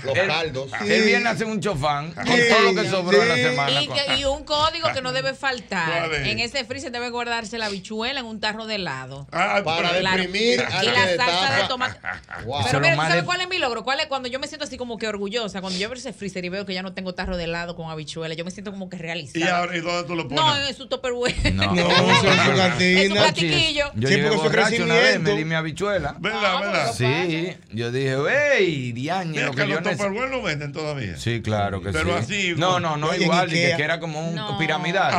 [0.04, 0.70] los el, caldos.
[0.80, 3.82] el viernes hacen un chofán con todo lo que sobró en la semana.
[3.82, 6.10] Y, que- y un código que no debe faltar.
[6.26, 9.26] En ese freezer debe guardarse la habichuela en un tarro de helado.
[9.30, 10.16] Ah, Para Claro.
[10.22, 11.56] deprimir Y la salsa destapa.
[11.56, 12.00] de tomate.
[12.46, 12.60] Wow.
[12.66, 13.82] Pero mira, ¿sabes de- cuál es mi logro?
[13.82, 15.60] ¿Cuál es cuando yo me siento así como que orgullosa?
[15.60, 17.90] Cuando yo veo ese freezer y veo que ya no tengo tarro de helado con
[17.90, 19.44] habichuela, yo me siento como que realizada.
[19.44, 20.36] ¿Y ahora y dónde tú lo pones?
[20.44, 21.54] No, en su tupperware.
[21.54, 23.02] No, No, eso es su Es cantina.
[23.06, 23.84] un platiquillo.
[23.94, 25.30] Yo Sí, porque es borracho una vez, crecimiento.
[25.32, 26.16] me di mi habichuela.
[26.18, 26.92] ¿Verdad, verdad?
[26.94, 28.16] Sí, yo dije,
[28.58, 30.04] ey, diañe, lo que los necesito.
[30.04, 31.16] Tupperware lo venden todavía.
[31.16, 32.18] Sí, claro que Pero sí.
[32.18, 34.58] así, no, no, no en igual, y que, era como un No.
[34.58, 35.12] piramidal.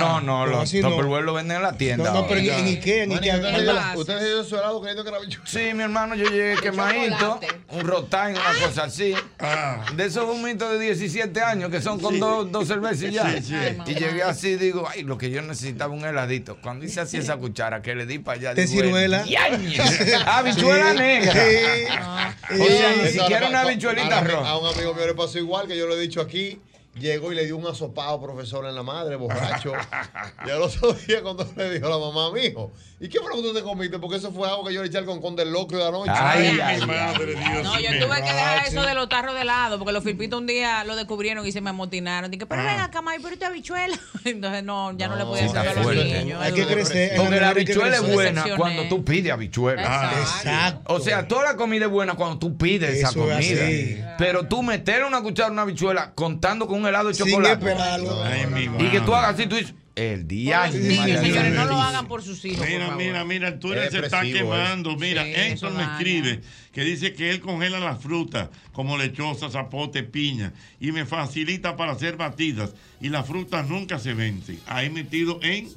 [0.00, 0.90] No, no, No, los así no.
[0.90, 2.04] Tupperware lo venden en la tienda.
[2.12, 3.94] No, no, pero en, Ikea, en Ikea.
[3.96, 5.46] ¿Usted ¿Qué se dio su helado creyendo que era bichuela?
[5.46, 9.14] Sí, mi hermano, yo llegué quemadito, un rotán, una cosa así.
[9.40, 9.84] Ah.
[9.96, 13.30] De esos humitos de 17 años que son con dos, dos cervezas y ya.
[13.32, 13.54] Sí, sí.
[13.86, 16.58] Y llegué así, digo, ay, lo que yo necesitaba un heladito.
[16.62, 19.24] Cuando hice así esa cuchara que le di para allá, Te digo, ciruela.
[20.26, 20.98] Habichuela Sí.
[20.98, 21.32] negra.
[21.32, 22.60] Sí.
[22.60, 24.48] O sea, ni siquiera una habichuelita roja.
[24.50, 26.60] A un amigo mío le pasó igual, que yo le he dicho aquí.
[26.96, 29.72] Llegó y le dio un asopado profesor en la madre, borracho.
[30.46, 33.36] y al otro día cuando le dijo a la mamá, mijo, ¿y qué fue lo
[33.36, 33.98] que tú te comiste?
[33.98, 36.10] Porque eso fue algo que yo le eché al concón del loco de anoche.
[36.14, 39.34] Ay, Ay, ay, mi madre, Dios No, yo tuve que dejar eso de los tarros
[39.34, 42.30] de helado, porque los filpitos un día lo descubrieron y se me amotinaron.
[42.30, 42.66] Dije, pero Ah.
[42.66, 43.98] ven acá, May, pero esta habichuela.
[44.24, 46.24] Entonces, no, ya no, le No, podía sí, hacer está a los fuerte.
[46.24, 46.42] niños.
[46.42, 47.12] Hay que crecer.
[47.12, 49.82] en Porque la habichuela es buena cuando tú pides habichuela.
[49.84, 50.94] Ah, Exacto.
[50.94, 54.14] O sea, toda la comida es buena cuando tú pides esa Eso comida.
[54.18, 57.54] Pero tú meter una cuchara en una habichuela contando con un helado de Sin chocolate.
[57.54, 58.22] esperarlo.
[58.24, 60.66] Ay, Y que tú hagas así, tú dices, el día.
[60.68, 62.66] Niños, señores, no lo hagan por sus hijos.
[62.66, 63.02] Mira, por favor.
[63.04, 64.96] mira, mira, el Twitter se está quemando.
[64.96, 65.92] Mira, Sí, Héctor me daña.
[65.98, 66.40] escribe
[66.72, 71.92] que dice que él congela las frutas como lechosa, zapote, piña y me facilita para
[71.92, 74.58] hacer batidas y las frutas nunca se vencen.
[74.66, 75.68] Ahí metido en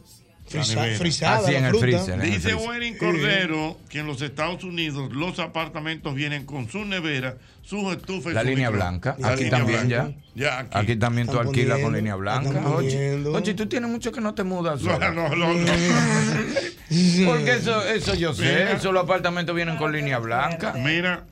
[0.49, 0.97] Frisa-.
[0.97, 1.85] Frisada Así en el fruta.
[1.85, 2.21] freezer.
[2.21, 2.55] Dice.
[2.55, 8.31] Werin Cordero que en los Estados Unidos los apartamentos vienen con su nevera, sus estufas
[8.31, 9.15] y La su línea micro- blanca.
[9.19, 10.13] La Aquí línea también blanca.
[10.35, 10.43] ya.
[10.49, 10.69] Ya, aquí.
[10.77, 12.65] Aquí también tú alquilas con línea blanca.
[12.69, 15.09] Oye, oye, tú tienes mucho que no te mudas sola.
[15.11, 15.71] No, no, no, no.
[17.25, 18.43] Porque eso, eso yo sé.
[18.43, 18.71] Mira.
[18.73, 20.73] Eso los apartamentos vienen con línea blanca.
[20.77, 21.25] Mira,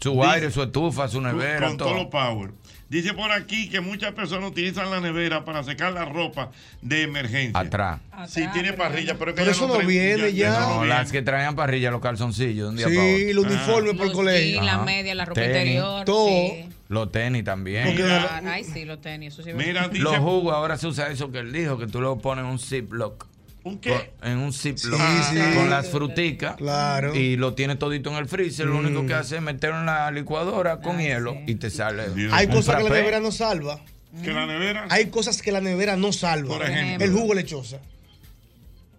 [0.00, 1.98] Su aire, su estufa, su nevera, con todo todo.
[2.04, 2.50] lo power.
[2.88, 7.58] Dice por aquí que muchas personas utilizan la nevera para secar la ropa de emergencia.
[7.58, 8.00] Atrás.
[8.28, 10.60] Sí, tiene parrilla, pero, que Pero ya eso no viene ya.
[10.60, 10.86] No, viene.
[10.94, 13.34] las que traían parrilla, los calzoncillos de un día para Sí, otro.
[13.42, 14.52] los uniformes para el Los colegio.
[14.52, 15.56] jeans, la media, la ropa Tenis.
[15.56, 16.04] interior.
[16.04, 16.28] Todo.
[16.28, 16.64] sí.
[16.88, 17.86] Los tenis también.
[17.88, 19.32] Porque- Ah, Ay, sí, los tenis.
[19.34, 22.00] Eso sí Mira, dice, Los jugos, ahora se usa eso que él dijo, que tú
[22.00, 23.26] lo pones en un ziplock.
[23.66, 24.12] ¿Un qué?
[24.22, 25.00] En un ziplock.
[25.00, 25.54] Sí, sí.
[25.56, 26.56] Con las fruticas.
[26.56, 27.14] Claro.
[27.14, 28.66] Y lo tienes todito en el freezer.
[28.66, 32.10] Lo único que hace es meterlo en la licuadora con hielo y te sale.
[32.10, 32.32] Dios.
[32.32, 33.80] Hay un cosas que la nevera no salva.
[34.22, 34.86] Que la nevera.
[34.90, 36.56] Hay cosas que la nevera no salva.
[36.58, 37.04] Por ejemplo.
[37.06, 37.78] El jugo lechosa.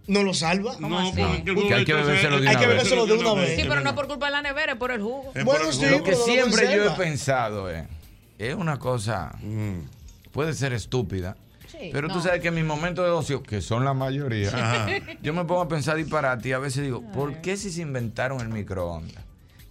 [0.08, 0.77] ¿No lo salva?
[0.80, 0.88] no,
[1.56, 2.75] porque hay que bebérselo de Hay una que vez.
[2.77, 3.60] bebérselo de una vez.
[3.60, 5.32] Sí, pero no por culpa de la nevera, es por el jugo.
[5.36, 5.86] Es Bueno, por el sí.
[5.89, 7.84] Lo que pero no lo siempre yo he pensado es,
[8.39, 9.80] es una cosa, Mm.
[10.32, 11.36] puede ser estúpida,
[11.80, 14.88] Sí, pero tú sabes que en mis momentos de ocio, que son la mayoría, Ajá.
[15.22, 18.42] yo me pongo a pensar disparate y a veces digo, ¿por qué si se inventaron
[18.42, 19.24] el microondas?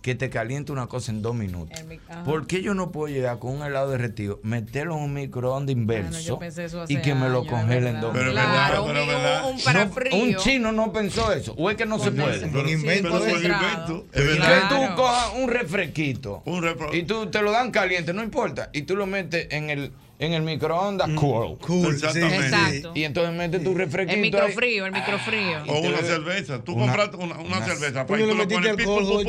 [0.03, 1.77] Que te calienta una cosa en dos minutos.
[2.25, 6.39] ¿Por qué yo no puedo llegar con un helado derretido, meterlo en un microondas inverso
[6.87, 7.45] y que me lo
[7.89, 8.33] en dos minutos?
[8.45, 9.51] Claro, pero un- verdad.
[9.51, 12.39] un para No, un chino no pensó eso, o es que no se puede.
[12.39, 13.11] Pero- Un invento.
[13.11, 13.65] Concentrado.
[13.97, 14.07] invento.
[14.13, 14.69] Es Que verdad.
[14.69, 18.95] tú cojas un refresquito Un y tú te lo dan caliente, no importa, y tú
[18.95, 21.59] lo metes en el, en el microondas cool.
[21.59, 22.39] Cool, sí, Exactamente.
[22.39, 22.45] sí.
[22.47, 22.93] Exacto.
[22.95, 24.31] Y entonces metes tu refresquito El ahí.
[24.31, 25.63] microfrío, el microfrío.
[25.69, 26.65] O una cerveza.
[26.65, 28.07] Tú una- compraste una, una una- cerveza.
[28.07, 29.25] Coño, y tú le lo metiste alcohol.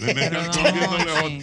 [0.00, 1.38] Le metes Pero alcohol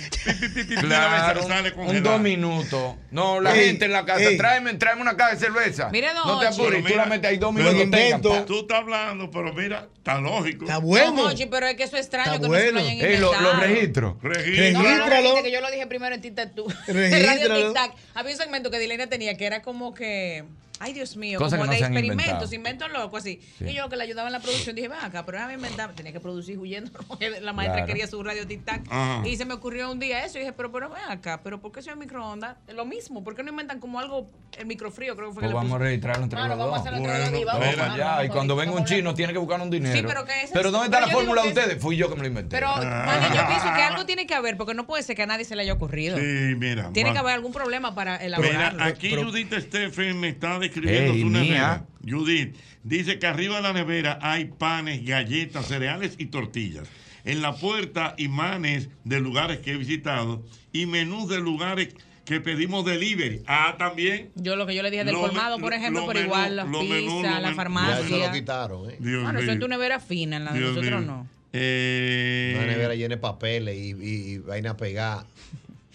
[0.76, 2.96] no, Claro, sale un dos minutos.
[3.12, 4.38] No, la Ey, gente en la casa, ey.
[4.38, 5.90] tráeme, tráeme una caja de cerveza.
[5.92, 7.82] Mire, don no te apures, Pero tú la mira, metes ahí dos minutos.
[7.82, 8.46] invento.
[8.46, 10.66] Tú estás hablando, pero mira, está lógico.
[10.66, 11.24] Está No, bueno.
[11.24, 13.28] Jochi, pero es que eso es extraño Está que no se lo hayan Ey, lo-
[13.34, 13.42] inventado.
[13.54, 14.16] los registros.
[14.22, 14.84] Registro.
[14.84, 15.44] No, no, no, Regístralo.
[15.44, 16.66] que yo lo dije primero en Tic Tac Tú.
[16.88, 17.54] En Regístralo.
[17.54, 17.92] Radio Tic Tac.
[18.16, 20.44] Había un segmento que Dilena tenía que era como que.
[20.80, 23.40] Ay, Dios mío, Cosas como que no de experimentos, inventos locos así.
[23.58, 23.66] Sí.
[23.70, 25.94] Y yo que le ayudaba en la producción dije, ven acá, pero déjame inventar.
[25.94, 26.92] Tenía que producir huyendo.
[27.42, 27.88] La maestra Claro.
[27.88, 28.82] quería su radio Tic Tac.
[28.90, 29.26] Ajá.
[29.28, 30.38] Y se me ocurrió un día eso.
[30.38, 32.58] Y dije, pero, pero ven acá, pero ¿por qué soy microondas?
[32.74, 35.16] Lo mismo, ¿por qué no inventan como algo, el microfrío?
[35.16, 36.98] Creo que fue que Pues le vamos a registrarlo entre Claro, los vamos a hacerlo
[37.00, 39.14] entre los dos y Bueno, vamos a- ya, y a- cuando venga un a chino
[39.14, 40.08] tiene que buscar un dinero.
[40.08, 41.82] pero que ese Pero ¿dónde está pero la fórmula de que- ustedes?
[41.82, 42.56] Fui yo que me lo inventé.
[42.56, 45.28] Pero, Manny, yo pienso que algo tiene que haber, porque no puede ser que a
[45.28, 46.18] nadie se le haya ocurrido.
[46.18, 46.24] Sí,
[46.58, 46.90] mira.
[46.92, 47.20] Tiene que va.
[47.22, 48.84] haber algún problema para Mira, elaborarlo.
[48.84, 51.86] aquí Judith Stephen me está describiendo Ey, su mía, nevera.
[52.08, 56.88] Judith dice que arriba de la nevera hay panes, galletas, cereales y tortillas.
[57.24, 62.86] En la puerta, imanes de lugares que he visitado y menús de lugares que pedimos
[62.86, 63.42] delivery.
[63.48, 64.32] Ah, también.
[64.36, 66.68] Yo lo que yo le dije del colmado, por ejemplo, lo pero menú- igual las
[66.68, 67.56] menú, pizzas, la menú.
[67.56, 68.00] farmacia.
[68.02, 68.98] Ya eso lo quitaron, ¿eh?
[69.00, 71.12] Dios Bueno, eso es tu nevera fina, en la de Dios nosotros mío.
[71.12, 71.28] no.
[71.54, 75.26] Eh, Una nevera llena de papeles y, y, y vaina pegada.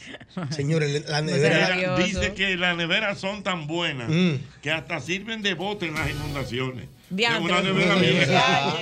[0.50, 1.96] Señores, la nevera.
[1.98, 4.34] dice que las neveras son tan buenas Mm.
[4.62, 6.86] que hasta sirven de bote en las inundaciones.
[7.10, 7.42] Diantre.
[7.52, 8.42] Una nevera vieja.
[8.46, 8.78] Ah,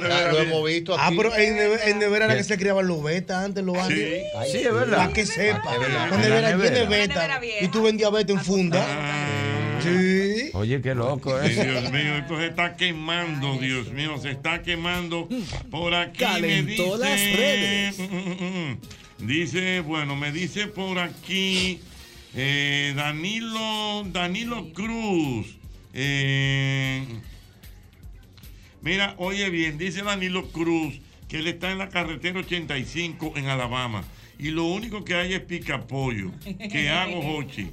[0.00, 3.44] nevera lo hemos visto Ah, pero en, en nevera era que se criaban los betas
[3.44, 4.22] antes, los barrios.
[4.38, 4.96] Ay, Sí, es verdad.
[4.98, 5.70] Para que sepa.
[6.10, 7.40] La nevera llena de beta.
[7.60, 8.86] Y tú vendías beta en funda.
[9.82, 10.50] Sí.
[10.54, 11.48] Oye, qué loco, ¿eh?
[11.50, 15.28] Dios mío, esto se está quemando, Dios mío, se está quemando.
[15.70, 17.96] Por aquí me Calentó dice, las redes.
[19.18, 21.80] Dice, bueno, me dice por aquí
[22.34, 25.56] eh, Danilo, Danilo Cruz.
[25.94, 27.02] Eh,
[28.82, 34.04] mira, oye bien, dice Danilo Cruz que él está en la carretera 85 en Alabama
[34.38, 36.30] y lo único que hay es picapollo.
[36.70, 37.70] ¿Qué hago, Jochi?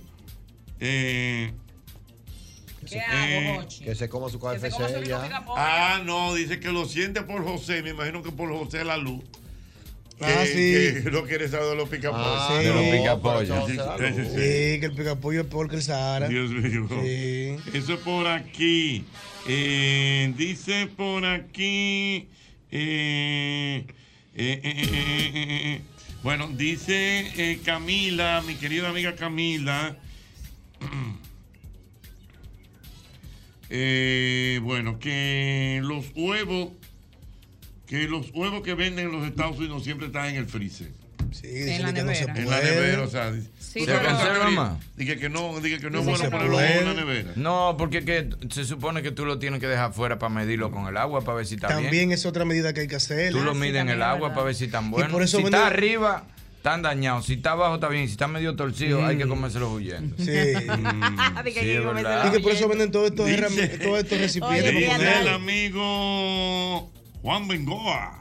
[0.80, 1.52] Eh,
[2.90, 3.84] ¿Qué Eh, hago, Jochi?
[3.84, 5.54] Que se coma su picapollo.
[5.58, 7.84] Ah, no, dice que lo siente por José.
[7.84, 9.24] Me imagino que por José la luz.
[10.20, 11.04] Que, Ah, sí.
[11.04, 12.26] que no quiere saber de los picapollos.
[12.28, 12.66] Ah, Sí.
[12.66, 13.66] De los picapollos.
[13.68, 14.30] Sí, sí, sí.
[14.30, 16.28] Sí, que el picapollo es peor que el Sahara.
[16.30, 16.88] Dios mío.
[17.02, 17.56] Sí.
[17.78, 19.06] Eso es por aquí.
[19.48, 22.28] Eh, dice por aquí.
[22.72, 23.86] eh, eh,
[24.36, 25.82] eh, eh, eh, eh, eh.
[26.24, 29.98] Bueno, dice eh, Camila, mi querida amiga Camila.
[33.70, 36.70] eh, bueno, que los huevos,
[37.88, 40.90] que los huevos que venden en los Estados Unidos siempre están en el freezer.
[41.32, 42.34] Sí, En dicen la que no se nevera.
[42.34, 42.44] puede.
[42.44, 44.78] En la nevera, o sea, Sí, ¿tú pero- sabes ¿Se conserva más?
[44.96, 47.32] Dije que no, dije que no es bueno ponerlo en la nevera.
[47.36, 50.88] No, porque que se supone que tú lo tienes que dejar fuera para medirlo con
[50.88, 52.12] el agua para ver si está También bien.
[52.12, 53.32] es otra medida que hay que hacer.
[53.32, 55.12] Tú lo Ah, sí, mides en también el agua para ver si están buenos.
[55.12, 57.26] por eso si está arriba, están dañados.
[57.26, 58.06] Si está abajo, está bien.
[58.06, 60.16] Si está medio torcido, hay que comérselos huyendo.
[60.20, 60.26] Sí.
[60.26, 62.28] Que Sí.
[62.28, 63.28] Y que por eso venden todos estos,
[63.82, 64.72] todos estos recipientes.
[64.72, 66.92] Oye, el amigo
[67.24, 68.20] Juan Bengoa,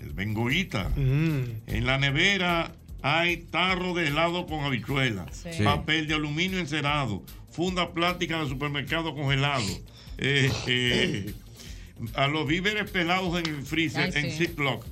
[0.00, 0.88] el Bengoita.
[0.96, 1.44] Mm.
[1.68, 5.62] En la nevera hay tarro de helado con habichuela, Sí.
[5.62, 9.64] papel de aluminio encerado, funda plástica de supermercado congelado.
[10.20, 11.32] eh, eh,
[12.14, 14.46] a los víveres pelados en el freezer, Ay, en sí.
[14.46, 14.84] Ziploc,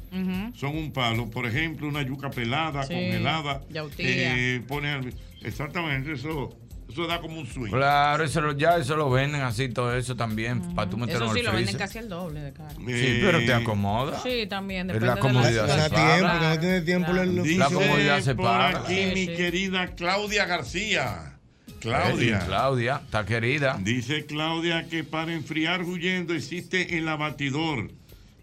[0.55, 1.29] son un palo.
[1.31, 3.61] Por ejemplo, una yuca pelada, Sí, congelada.
[3.99, 5.11] eh, pone-
[5.43, 6.57] exactamente, eso,
[6.97, 7.71] eso da como un swing.
[7.71, 11.33] Claro, eso lo- ya eso lo venden así, todo eso también, para tú meterlo Eso
[11.33, 12.75] en sí el lo venden casi el doble de caro.
[12.75, 14.19] Sí, pero te acomoda.
[14.23, 14.87] Sí, también.
[14.87, 15.67] Depende la de comodidad.
[15.85, 16.17] Se paga.
[16.17, 17.13] tiempo, que no tiene tiempo.
[17.13, 17.31] Claro.
[17.43, 18.79] Dice La comodidad se por paga.
[18.81, 19.35] aquí Sí, mi sí.
[19.37, 21.33] querida Claudia García.
[21.81, 22.09] Claudia.
[22.09, 22.39] Claudia.
[22.47, 23.77] Claudia, está querida.
[23.81, 27.91] Dice Claudia que para enfriar huyendo existe el abatidor,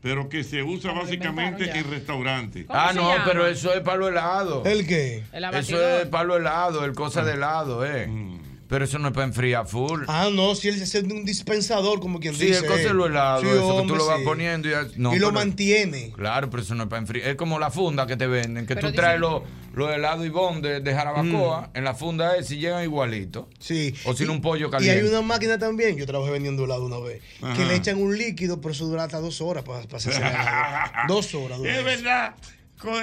[0.03, 2.65] pero que se usa básicamente en restaurantes.
[2.67, 3.23] ¿Cómo Ah, no, llama?
[3.25, 4.61] pero eso es para lo helado.
[4.65, 5.23] ¿El qué?
[5.31, 8.05] El Eso es para lo helado, el cosa de helado, eh.
[8.07, 8.39] Mm.
[8.73, 10.01] Pero eso no es para enfriar full.
[10.07, 12.61] Ah, no, si él se hace un dispensador, como quien sí, dice.
[12.61, 14.25] el cosa de lo helado, Sí, eso que tú lo vas sí.
[14.25, 16.11] poniendo y, no, y lo pero- mantiene.
[16.15, 17.27] Claro, pero eso no es para enfriar.
[17.29, 19.43] Es como la funda que te venden, que Pero tú traes los
[19.75, 21.61] los helados y bon de, de jarabacoa.
[21.73, 21.77] Mm.
[21.77, 23.47] En la funda es si llegan igualito.
[23.59, 23.93] Sí.
[24.05, 25.01] O sin Y- un pollo Y caliente.
[25.01, 27.21] hay una máquina también, yo trabajé vendiendo helado una vez,
[27.55, 30.25] que le echan un líquido, pero eso dura hasta dos horas para, para hacerse el
[30.29, 30.91] helado.
[31.07, 32.35] Dos horas dura Es verdad.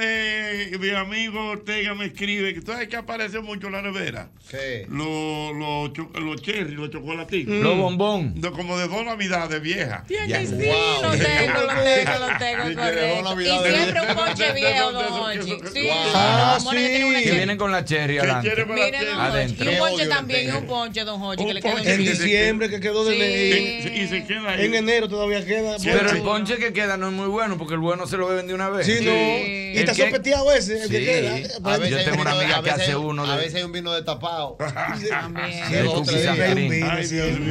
[0.03, 4.29] Eh, mi amigo Ortega me escribe que tú sabes que aparece mucho en la nevera.
[4.51, 4.87] ¿Qué?
[4.90, 7.55] Los los cho- los cherry, los chocolaticos.
[7.55, 8.40] Los bombón.
[8.40, 10.07] De- como de dos navidades viejas.
[10.07, 11.03] Tiene sí, Wow.
[11.03, 13.40] lo tengo, lo tengo, lo tengo, correcto.
[13.40, 15.05] Y siempre un ponche viejo, don
[15.73, 15.88] Sí.
[16.14, 16.77] Ah, que sí.
[16.77, 17.37] Que cherry.
[17.37, 18.51] vienen con la cherry ¿Qué adelante.
[19.16, 19.71] Adentro.
[19.71, 19.71] Hochi.
[19.71, 21.95] Y un ponche también, y un ponche, don Hochi, que le ponche.
[21.95, 23.88] En diciembre que quedó de Sí.
[24.01, 24.66] Y, se queda ahí.
[24.66, 25.77] En enero todavía queda.
[25.83, 28.47] Pero el ponche que queda no es muy bueno porque el bueno se lo beben
[28.47, 28.87] de una vez.
[28.87, 29.11] Sí, no.
[29.74, 31.04] Y está que- sopeteado ese, el que Sí.
[31.04, 31.35] queda.
[31.72, 33.62] A veces Yo tengo un una amiga a que hace uno A de- veces hay
[33.62, 34.56] un vino destapado.
[35.11, 35.70] También.
[35.70, 37.18] De vino, Ay, sí.
[37.20, 37.44] Un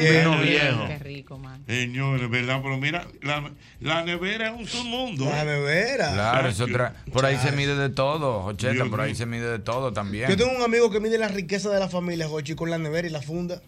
[0.00, 0.86] vino viejo.
[0.88, 1.62] Qué rico, man.
[1.66, 2.60] Señores, ¿verdad?
[2.62, 5.24] Pero mira, la, la nevera es un submundo.
[5.26, 6.12] La nevera.
[6.12, 6.94] Claro, es otra.
[7.12, 10.28] Por ahí se mide de todo, Jocheta, por ahí se mide de todo también.
[10.28, 13.06] Yo tengo un amigo que mide la riqueza de la familia, Jochi, con la nevera
[13.06, 13.60] y la funda.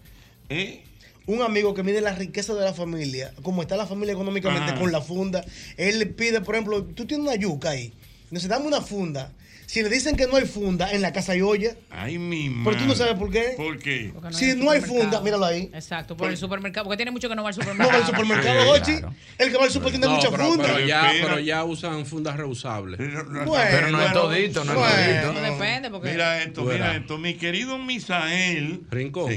[0.49, 0.85] ¿Eh?
[1.27, 4.93] Un amigo que mide la riqueza de la familia, como está la familia económicamente con
[4.93, 5.45] la funda.
[5.77, 7.93] Él le pide, por ejemplo, tú tienes una yuca ahí.
[8.31, 9.33] Dame una funda.
[9.67, 11.75] Si le dicen que no hay funda, en la casa hay olla.
[11.91, 13.55] Ay, mi Pero tú no sabes por qué.
[13.57, 14.13] ¿Por qué?
[14.31, 15.71] Si no hay funda, míralo ahí.
[15.73, 17.99] Exacto, por el supermercado, porque tiene mucho que no va al No supermercado.
[17.99, 18.93] va al supermerado, Ochi.
[19.39, 20.65] El que va al super tiene No, mucha pero, funda.
[20.65, 22.99] pero ya, pero ya usan fundas reusables.
[22.99, 23.57] Pero no
[24.03, 25.33] es todito, no es todito.
[25.33, 26.11] No depende, porque.
[26.11, 27.19] Mira esto, mira esto.
[27.19, 29.31] Mi querido Misael Rincón.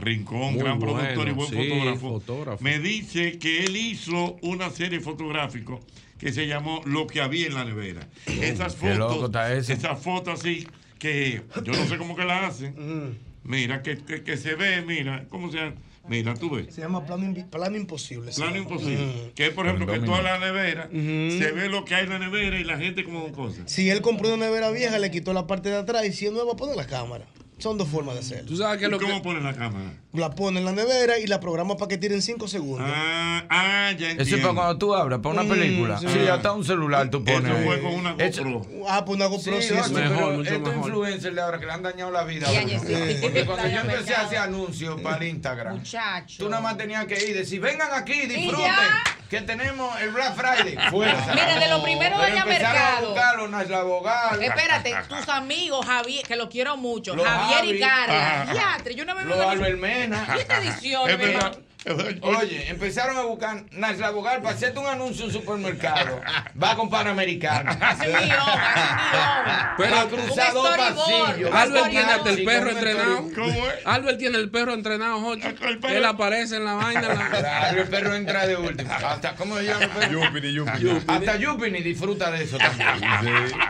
[0.00, 2.64] Rincón, Muy gran productor y bueno, buen sí, fotógrafo, fotógrafo.
[2.64, 5.74] me dice que él hizo una serie fotográfica
[6.22, 8.08] que se llamó Lo que había en la nevera.
[8.26, 10.68] Esas Qué loco fotos, esas fotos así
[11.00, 12.74] que yo no sé cómo que la hacen.
[12.76, 13.18] Mm.
[13.42, 15.74] Mira, que, que, que se ve, mira, ¿cómo se llama?
[16.06, 16.72] Mira, tú ves.
[16.72, 18.30] Se llama plano, plano imposible.
[18.30, 19.04] Plano imposible.
[19.04, 19.34] Mm.
[19.34, 22.20] Que es, por ejemplo, que toda la nevera se ve lo que hay en la
[22.20, 23.64] nevera y la gente como cosas.
[23.66, 26.32] Si él compró una nevera vieja, le quitó la parte de atrás y si es
[26.32, 27.26] nueva, pone la cámara.
[27.62, 28.48] Son dos formas de hacerlo.
[28.48, 29.92] ¿Tú sabes qué es lo ¿Cómo que- pones la cámara?
[30.14, 32.90] La pone en la nevera y la programa para que tire en 5 segundos.
[32.92, 35.98] Ah, ah, ya Eso es para cuando tú abras, para una Mm, película.
[35.98, 36.06] sí.
[36.12, 36.26] sí.
[36.28, 37.44] hasta un celular tú pones.
[37.52, 38.86] Eso fue con una Eso- GoPro.
[38.88, 39.90] Ah, pues una GoPro Sí, sí, eso.
[39.94, 42.48] pero estos influencers de ahora que le han dañado la vida.
[42.48, 46.42] sí, sí, Porque cuando yo empecé a hacer anuncios para el Instagram, Muchacho.
[46.42, 49.02] tú nada más tenías que ir y decir, vengan aquí, disfruten, ya.
[49.32, 50.76] Que tenemos el Black Friday.
[50.90, 51.32] Fuerza.
[51.32, 53.48] Mira, de lo primero Pero doña empezaron a Mercado.
[53.48, 54.42] los Bogal.
[54.42, 57.80] Espérate, tus amigos, Javier, que lo quiero mucho, Los Javier y.
[57.80, 58.52] Carla.
[58.52, 60.34] Diatre, yo no me Los veo Albert Mena.
[60.36, 61.10] ¿Y esta edición?
[61.84, 62.18] Mi?
[62.22, 66.20] Oye, empezaron a buscar Nasla Bogal para hacerte un anuncio en un supermercado.
[66.62, 67.70] Va con Panamericano.
[67.80, 68.38] Hace un guion.
[69.76, 71.54] Pero- ha cruzado storyboard.
[71.56, 73.28] Albert tiene hasta el perro entrenado.
[73.34, 73.74] ¿Cómo es?
[73.86, 77.28] Albert tiene el perro entrenado, perro- Él aparece en la vaina.
[77.30, 78.92] Claro, el perro entra de último.
[78.92, 80.12] Hasta, ¿cómo se llama el perro?
[80.12, 81.00] Yupini, Yupini.
[81.08, 82.88] Hasta Yupini disfruta de eso también.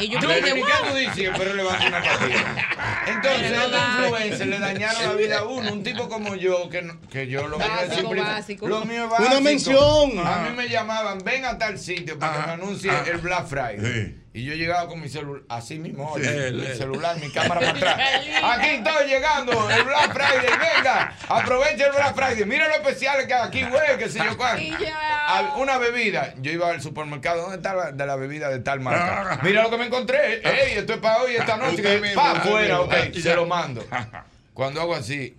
[0.00, 0.52] Y ¿qué dije,
[0.88, 1.18] tú dices?
[1.18, 2.66] El perro le va a hacer una patilla.
[3.06, 3.98] Entonces, los da.
[4.02, 5.72] influencers le dañaron la vida a uno.
[5.72, 8.68] Un tipo como yo, que, no- que yo lo voy a decir básico.
[8.68, 9.40] Lo mío es Una básico.
[9.40, 10.26] mención.
[10.26, 13.78] A mí me llamaban, ven a tal sitio para que me anuncie el Black Friday.
[13.80, 14.18] Sí.
[14.34, 16.22] Y yo llegaba con mi celular, así mismo, Sí.
[16.26, 17.98] el, el celular, mi cámara para atrás.
[18.42, 22.44] Aquí estoy llegando, el Black Friday, venga, aprovecha el Black Friday.
[22.46, 24.34] Mira lo especial que hay aquí, güey, que sé yo.
[25.24, 28.80] Ah, Una bebida, yo iba al supermercado, ¿dónde está la, de la bebida de tal
[28.80, 29.38] marca?
[29.42, 31.82] Mira lo que me encontré, ey, esto es para hoy, esta noche,
[32.14, 33.84] pa' afuera, ok, se lo mando.
[34.54, 35.34] Cuando hago así,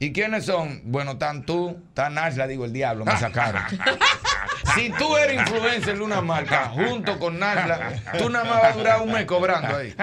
[0.00, 0.82] ¿y quiénes son?
[0.86, 3.62] Bueno, tan tú, tan Nasla, digo, el diablo, me sacaron.
[4.74, 8.78] Si tú eres influencer de una marca junto con Nasla, tú nada más vas a
[8.78, 9.94] durar un mes cobrando ahí.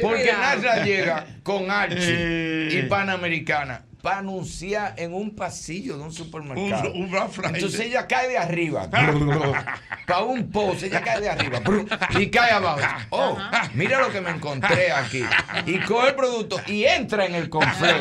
[0.00, 6.92] Porque Nasla llega con Archie y Panamericana para anunciar en un pasillo de un supermercado.
[6.92, 7.44] Un- un.
[7.54, 8.86] Entonces ella cae de arriba.
[10.06, 11.62] para un post, ella cae de arriba.
[12.10, 12.80] y cae abajo.
[13.08, 13.38] Oh,
[13.72, 15.24] mira lo que me encontré aquí.
[15.64, 17.94] Y coge el producto y entra en el conflé.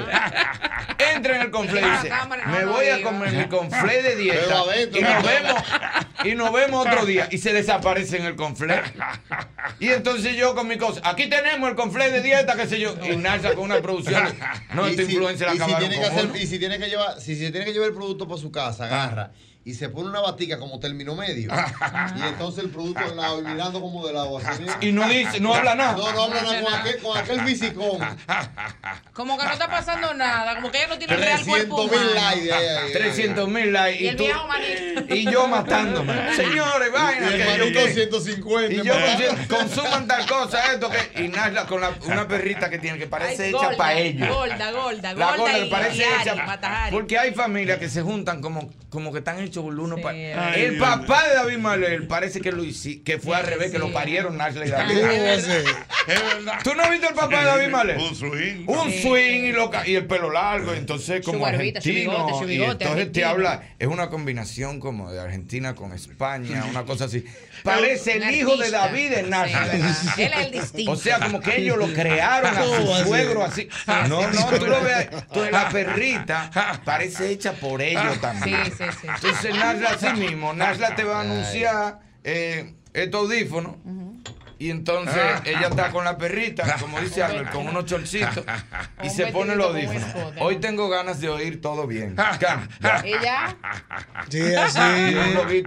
[1.15, 2.11] Entra en el conflé y dice,
[2.47, 4.63] me voy a comer mi conflé de dieta.
[4.93, 5.23] Y nos ¿no?
[5.23, 5.63] vemos,
[6.25, 7.29] y nos vemos otro día.
[7.31, 8.81] Y se desaparece en el conflé.
[9.79, 12.93] Y entonces yo con mi cosa, aquí tenemos el conflé de dieta, qué sé yo.
[13.05, 14.23] Y Narsa con una producción.
[14.73, 16.39] No, esta influencer la acabaron tiene que con hacer- uno.
[16.43, 18.85] Y si tiene que llevar, si se tiene que llevar el producto para su casa,
[18.85, 19.31] agarra
[19.65, 21.49] y se pone una batica como término medio.
[22.17, 24.37] y entonces el producto al lado y mirando como de lado.
[24.37, 24.65] Así.
[24.81, 25.93] Y no dice, no habla nada.
[25.97, 27.99] No, no habla nada con aquel, con aquel visicón.
[29.13, 31.83] Como que no está pasando nada, como que ella no tiene el real 300 cuerpo
[31.95, 32.13] mil humano.
[32.13, 32.51] likes.
[32.53, 32.91] ahí, ahí, ahí.
[32.93, 34.03] 300 mil likes.
[34.03, 34.65] Y el tú- viejo maní.
[35.09, 36.35] y yo matándome.
[36.35, 37.23] Señores, vayan.
[37.23, 37.93] Y el que yo manito qué.
[37.93, 38.73] 150.
[38.73, 38.93] Y yo
[39.47, 41.23] consuman tal cosa, esto que.
[41.23, 44.27] Y Nasla con la- una perrita que tiene que parece Ay, hecha gorda, para ellos.
[44.27, 46.35] Gorda, gorda, La gorda gorda y que parece y hecha.
[46.35, 46.91] Matajari.
[46.91, 50.15] Porque hay familias que se juntan como, como que están hechos el uno para.
[50.15, 52.63] Ay, El Dios papá de David Malel parece que lo
[53.03, 54.97] que fue al revés, que lo parieron Nasla y David.
[56.63, 57.97] ¿Tú no has visto el papá de David Malel?
[57.97, 58.65] Un swing.
[58.67, 62.11] Un swing y, lo y el pelo largo, entonces como su argentino.
[62.11, 66.65] bigote, su y bigote, entonces te habla, es una combinación como de Argentina con España,
[66.69, 67.25] una cosa así.
[67.63, 68.71] Parece el hijo de.
[68.71, 69.33] David en.
[69.33, 69.43] Él
[70.17, 70.91] es el distinto.
[70.91, 73.69] O sea, como que ellos lo crearon a ¿Cómo va su suegro así.
[74.07, 75.07] No, no, tú lo ves.
[75.11, 78.65] Entonces la perrita parece hecha por ellos también.
[78.65, 79.07] Sí, sí, sí.
[79.07, 83.75] Entonces Nasla así mismo, Nasla te va a anunciar eh, estos audífonos.
[84.59, 88.43] Y entonces ella está con la perrita, como dice Albert, con unos chorcitos
[89.03, 90.03] y se pone los audífonos.
[90.39, 92.15] Hoy tengo ganas de oír todo bien.
[93.03, 93.55] Ella,
[94.29, 94.79] Sí, Y así.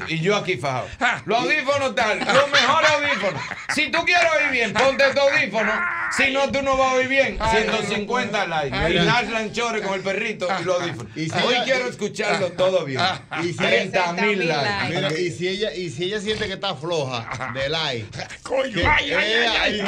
[0.08, 0.86] Y yo aquí fajado.
[1.26, 3.42] Los audífonos tal, los mejores audífonos.
[3.74, 5.72] Si tú quieres oír bien, ponte tu audífono.
[6.16, 7.38] Si no, tú no vas a oír bien.
[7.50, 8.76] 150 likes.
[8.92, 11.16] Y Nasla en chore con el perrito y los audífonos.
[11.16, 13.00] Y Hoy quiero escucharlo todo bien.
[13.42, 15.20] Y si 30 mil likes.
[15.20, 18.06] Y si ella, y si ella siente que está floja de like.
[18.42, 19.82] Coño, ay, ay, ay,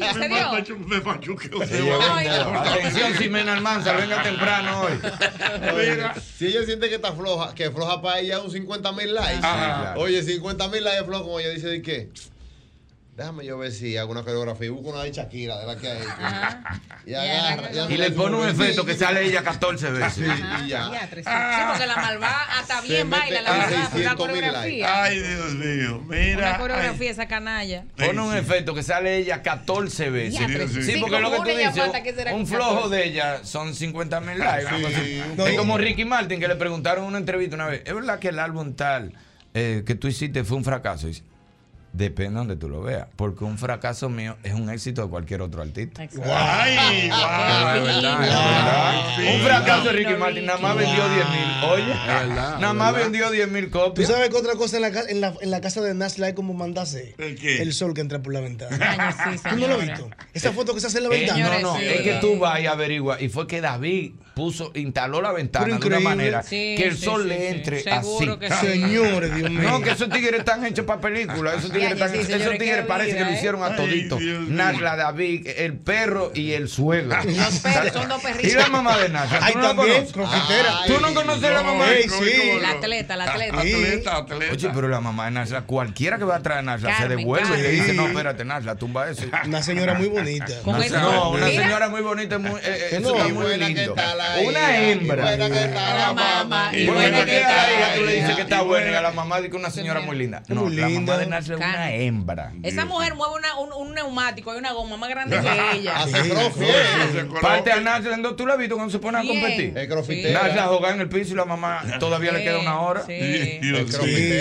[0.00, 0.36] Me se dio.
[0.50, 1.66] machu- Me machuqueo.
[1.66, 2.54] Se llevó un dedo.
[2.60, 4.92] Atención, Ximena Almanza, venga temprano hoy.
[5.74, 5.98] Oye,
[6.36, 9.40] si ella siente que está floja, que floja para ella un 50 mil likes.
[9.44, 9.94] Ajá.
[9.96, 12.10] Oye, 50 mil likes es floja, como ella dice, ¿de qué?
[13.20, 14.68] Déjame yo ver si hago una coreografía.
[14.68, 16.08] y Busco una de Shakira, de la que ha hecho.
[17.04, 17.90] Y agarra.
[17.90, 20.14] Y le pone un efecto que sale ella 14 veces.
[20.14, 20.22] Sí,
[20.64, 20.88] y ya.
[21.14, 21.22] Sí,
[21.68, 23.90] porque la malvada hasta bien baila la malvada.
[23.94, 25.02] Una coreografía.
[25.04, 26.02] Ay, Dios mío.
[26.08, 26.48] Mira.
[26.48, 27.84] Una coreografía esa canalla.
[27.94, 30.72] Pone un efecto que sale ella 14 veces.
[30.72, 30.98] Sí, sí.
[30.98, 32.96] porque lo que tú dices, un flojo 14.
[32.96, 35.44] de ella son 50 mil likes.
[35.46, 38.18] es y- como Ricky Martin que le preguntaron en una entrevista una vez, ¿es verdad
[38.18, 39.12] que el álbum tal
[39.52, 41.06] eh, que tú hiciste fue un fracaso?
[41.06, 41.24] Y dice,
[41.92, 45.42] Depende de donde tú lo veas, porque un fracaso mío es un éxito de cualquier
[45.42, 46.02] otro artista.
[46.02, 49.34] Ay, Pero es verdad, es verdad.
[49.34, 51.70] Un fracaso de Ricky Martin nada más vendió 10 mil.
[51.70, 51.94] Oye,
[52.34, 54.08] nada más vendió 10 mil ¿Tú copias.
[54.08, 56.54] sabes que otra cosa en la, en la, en la casa de Nasla es como
[56.54, 57.14] mandase?
[57.18, 57.60] ¿El qué?
[57.60, 59.14] El sol que entra por la ventana.
[59.18, 60.08] Ay, sí, ¿Tú no lo has visto?
[60.32, 61.58] Esa foto que se hace en la Eh, ventana.
[61.60, 61.86] no, no, sí.
[61.86, 63.20] es que tú vas y averiguas.
[63.20, 67.22] Y fue que David puso, instaló la ventana de una manera Sí, que el sol
[67.24, 67.46] sí, le sí.
[67.48, 68.36] entre así.
[68.38, 68.66] que sí.
[68.66, 69.62] Señores, Dios mío.
[69.68, 71.58] No, que esos tigres están hechos para películas.
[71.58, 73.34] Esos tigres, están, sí, esos tigres parece que lo ¿eh?
[73.34, 74.18] hicieron a Ay, todito.
[74.20, 77.16] Nasla, David, el perro y el suegro.
[77.24, 78.52] Los perros son dos perritos.
[78.52, 79.38] Y la mamá de Nasla.
[79.42, 80.12] Ay, ¿Tú no también, conoces?
[80.12, 80.74] confitera.
[80.86, 81.90] ¿Tú no conoces la mamá?
[81.92, 82.60] Ey, sí.
[82.60, 83.58] La atleta, la atleta.
[83.60, 84.52] Atleta, atleta.
[84.52, 87.58] Oye, pero la mamá de Nasla, cualquiera que va a traer a Nasla se devuelve
[87.58, 89.24] y le dice, no, espérate, Nasla, tumba eso.
[89.46, 90.54] Una señora muy bonita.
[90.64, 93.94] No, una señora muy bonita, muy, eh, eh, eso No, está muy lindo.
[94.46, 95.22] Una hembra.
[95.22, 96.70] buena que está La mamá.
[96.72, 99.50] Y buena que está tú le dices que está buena y a la mamá dice
[99.50, 100.42] que una señora muy linda.
[100.48, 102.52] No, la mamá de Nasla una hembra.
[102.62, 106.02] Esa mujer mueve una- un, un neumático y una goma más grande que ella.
[106.02, 107.40] Hace crossfit.
[107.40, 108.34] Parte a ¿no?
[108.36, 109.74] ¿tú la has visto cuando se pone a competir?
[110.32, 113.02] Nasla juega en el piso y la mamá todavía le queda una hora.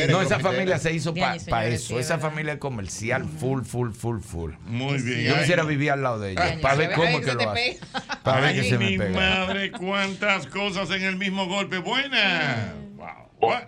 [0.09, 1.99] No, es esa familia se hizo para eso.
[1.99, 4.51] Esa familia es comercial, full, full, full, full.
[4.65, 5.21] Muy bien.
[5.33, 7.79] Yo quisiera vivir al lado de ella, para ver ve- cómo que lo hace.
[8.23, 9.09] Para ver que se me mi pega.
[9.19, 11.77] madre, cuántas cosas en el mismo golpe.
[11.79, 12.73] Buena.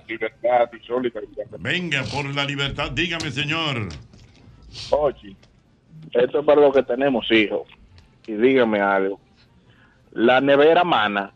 [0.07, 0.69] Libertad.
[1.59, 3.87] Venga, por la libertad, dígame, señor.
[4.91, 5.35] Oye,
[6.13, 7.67] esto es para los que tenemos hijos.
[8.27, 9.19] Y dígame algo.
[10.11, 11.33] La nevera mana,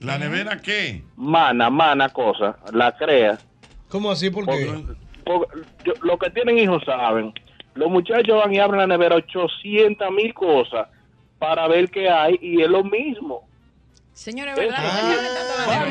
[0.00, 1.02] ¿La nevera qué?
[1.16, 3.38] mana, mana cosa, la crea.
[3.88, 4.30] ¿Cómo así?
[4.30, 4.84] ¿Por qué?
[5.24, 5.62] Porque,
[6.02, 7.32] los que tienen hijos saben.
[7.74, 10.88] Los muchachos van y abren la nevera 800 mil cosas
[11.38, 13.48] para ver qué hay y es lo mismo.
[14.16, 14.66] Señores, Van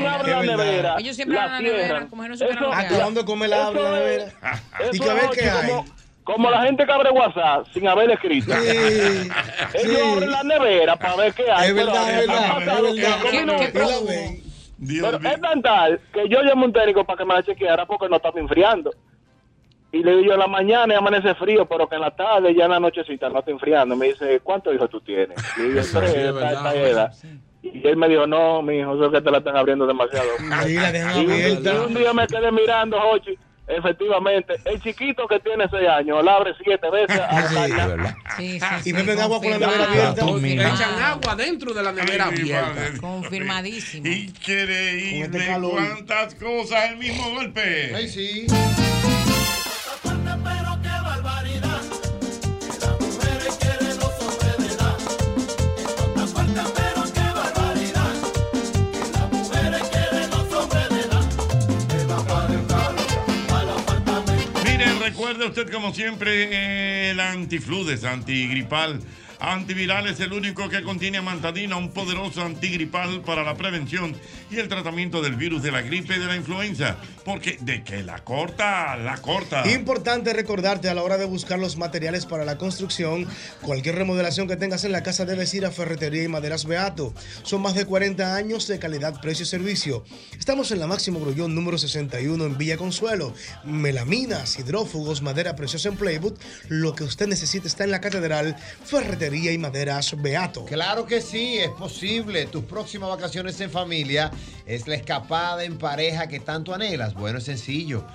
[0.04, 0.58] la Es verdad.
[0.58, 0.96] nevera.
[0.98, 2.64] Ellos siempre la abren la nevera, como si no supieran
[3.50, 4.26] la abre la nevera.
[4.92, 5.70] Y que a ver es qué hay.
[5.70, 5.86] como,
[6.24, 8.52] como la gente que abre WhatsApp sin haber escrito.
[8.56, 10.12] Sí, Ellos sí.
[10.12, 11.70] abren la nevera para ver qué hay.
[11.70, 13.14] Es verdad, es verdad, es verdad.
[13.14, 13.66] cinco ¿Qué- minutos.
[13.68, 14.44] qué Y la ven.
[14.78, 15.30] Dios Pero mío.
[15.32, 18.10] es tan tal que yo llamo a un técnico para que me la chequeara porque
[18.10, 18.92] no estaba enfriando.
[19.92, 22.54] Y le digo yo en la mañana y amanece frío, pero que en la tarde
[22.56, 23.96] ya en la nochecita no está enfriando.
[23.96, 25.38] Me dice, ¿cuántos hijos tú tienes?
[25.58, 26.86] Y le digo, tres, sí es esta, verdad, esta ¿verdad?
[26.86, 27.14] edad.
[27.74, 30.28] Y él me dijo, no, mi hijo, eso es que te la están abriendo demasiado.
[30.66, 31.74] Sí, la dejan y, abierta.
[31.74, 33.38] y un día me quedé mirando, Jochi,
[33.68, 37.20] efectivamente, el chiquito que tiene seis años, la abre siete veces.
[37.20, 37.72] al Sí.
[37.76, 38.16] verdad.
[38.38, 40.26] Sí, sí, Y sí, beben agua con la nevera abierta.
[40.76, 43.02] Echan agua dentro de la nevera Ay, abierta.
[43.02, 44.08] Confirmadísimo.
[44.08, 45.22] Increíble.
[45.22, 45.60] Este.
[45.70, 47.92] Cuántas cosas el mismo golpe.
[47.96, 48.46] Ay, sí.
[65.06, 69.00] Recuerde usted como siempre el antifludes, antigripal.
[69.40, 74.16] Antiviral es el único que contiene amantadina, un poderoso antigripal para la prevención
[74.50, 76.98] y el tratamiento del virus de la gripe y de la influenza.
[77.26, 79.68] Porque de que la corta, la corta.
[79.70, 83.28] Importante recordarte a la hora de buscar los materiales para la construcción,
[83.62, 87.14] cualquier remodelación que tengas en la casa debes ir a Ferretería y Maderas Beato.
[87.44, 90.06] Son más de 40 años de calidad, precio y servicio.
[90.38, 93.34] Estamos en la Máximo Grullón número 61 en Villa Consuelo.
[93.64, 96.38] Melaminas, hidrófugos, madera preciosa en Playwood.
[96.70, 98.56] Lo que usted necesita está en la Catedral
[98.86, 100.66] Ferretería y Maderas Beato.
[100.66, 102.46] Claro que sí, es posible.
[102.46, 104.30] Tus próximas vacaciones en familia
[104.66, 107.16] es la escapada en pareja que tanto anhelas.
[107.16, 108.06] Bueno, es sencillo.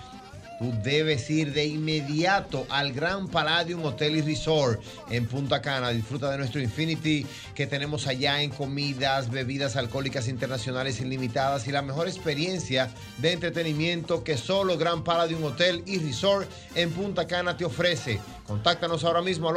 [0.60, 5.88] Tú debes ir de inmediato al Gran Palladium Hotel y Resort en Punta Cana.
[5.88, 11.80] Disfruta de nuestro Infinity que tenemos allá en comidas, bebidas alcohólicas internacionales ilimitadas y la
[11.80, 17.64] mejor experiencia de entretenimiento que solo Gran Palladium Hotel y Resort en Punta Cana te
[17.64, 18.20] ofrece.
[18.46, 19.56] Contáctanos ahora mismo al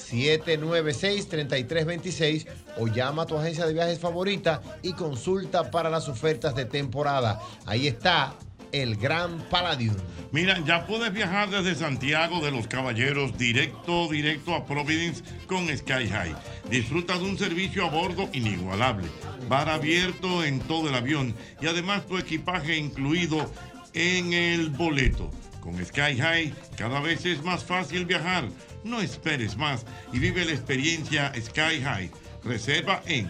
[0.00, 2.46] 809-796-3326
[2.78, 7.38] o llama a tu agencia de viajes favorita y consulta para las ofertas de temporada.
[7.66, 8.34] Ahí está
[8.82, 9.96] el Gran Palladium.
[10.32, 16.08] Mira, ya puedes viajar desde Santiago de los Caballeros directo, directo a Providence con Sky
[16.08, 16.34] High.
[16.68, 19.08] Disfruta de un servicio a bordo inigualable,
[19.48, 23.50] bar abierto en todo el avión y además tu equipaje incluido
[23.94, 25.30] en el boleto.
[25.60, 28.48] Con Sky High cada vez es más fácil viajar.
[28.84, 32.10] No esperes más y vive la experiencia Sky High.
[32.44, 33.28] Reserva en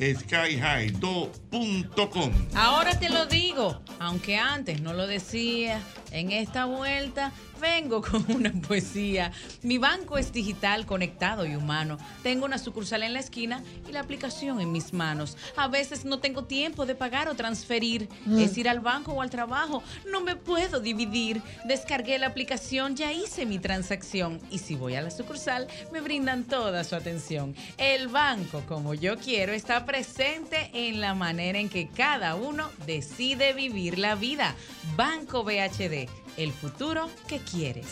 [0.00, 2.32] www.skyhigh2.com.
[2.54, 8.52] Ahora te lo digo, aunque antes no lo decía, en esta vuelta vengo con una
[8.52, 9.32] poesía.
[9.62, 11.98] Mi banco es digital, conectado y humano.
[12.22, 15.36] Tengo una sucursal en la esquina y la aplicación en mis manos.
[15.56, 18.08] A veces no tengo tiempo de pagar o transferir.
[18.24, 18.38] Mm.
[18.38, 19.82] Es ir al banco o al trabajo.
[20.10, 21.42] No me puedo dividir.
[21.64, 24.40] Descargué la aplicación, ya hice mi transacción.
[24.50, 27.54] Y si voy a la sucursal, me brindan toda su atención.
[27.76, 33.52] El banco, como yo quiero, está presente en la manera en que cada uno decide
[33.52, 34.54] vivir la vida.
[34.96, 35.99] Banco BHD,
[36.40, 37.86] el futuro que quieres.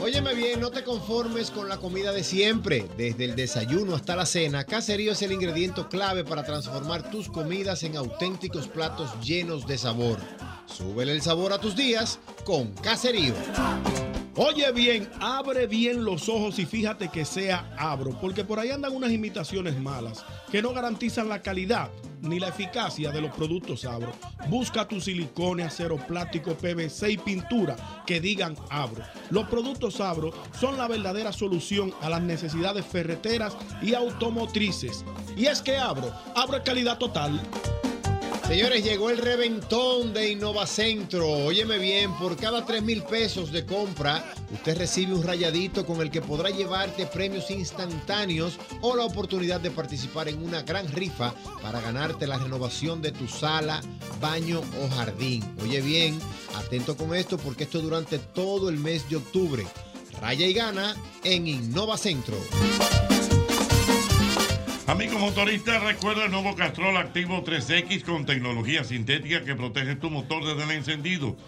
[0.00, 2.86] Óyeme bien, no te conformes con la comida de siempre.
[2.96, 7.82] Desde el desayuno hasta la cena, Caserío es el ingrediente clave para transformar tus comidas
[7.82, 10.18] en auténticos platos llenos de sabor.
[10.66, 13.34] Súbele el sabor a tus días con Caserío.
[14.36, 18.94] Oye bien, abre bien los ojos y fíjate que sea Abro, porque por ahí andan
[18.94, 20.24] unas imitaciones malas
[20.54, 21.90] que no garantizan la calidad
[22.20, 24.12] ni la eficacia de los productos Abro.
[24.48, 27.74] Busca tu silicone, acero plástico, PVC y pintura
[28.06, 29.02] que digan Abro.
[29.30, 35.04] Los productos Abro son la verdadera solución a las necesidades ferreteras y automotrices.
[35.36, 37.40] Y es que Abro, Abro calidad total.
[38.46, 41.26] Señores, llegó el reventón de Innovacentro.
[41.28, 44.22] Óyeme bien, por cada 3 mil pesos de compra,
[44.52, 49.70] usted recibe un rayadito con el que podrá llevarte premios instantáneos o la oportunidad de
[49.70, 53.80] participar en una gran rifa para ganarte la renovación de tu sala,
[54.20, 55.42] baño o jardín.
[55.62, 56.18] Oye bien,
[56.54, 59.66] atento con esto porque esto durante todo el mes de octubre.
[60.20, 62.36] Raya y gana en Innovacentro.
[64.86, 70.44] Amigos motoristas, recuerda el nuevo Castrol Activo 3X con tecnología sintética que protege tu motor
[70.44, 71.38] desde el encendido.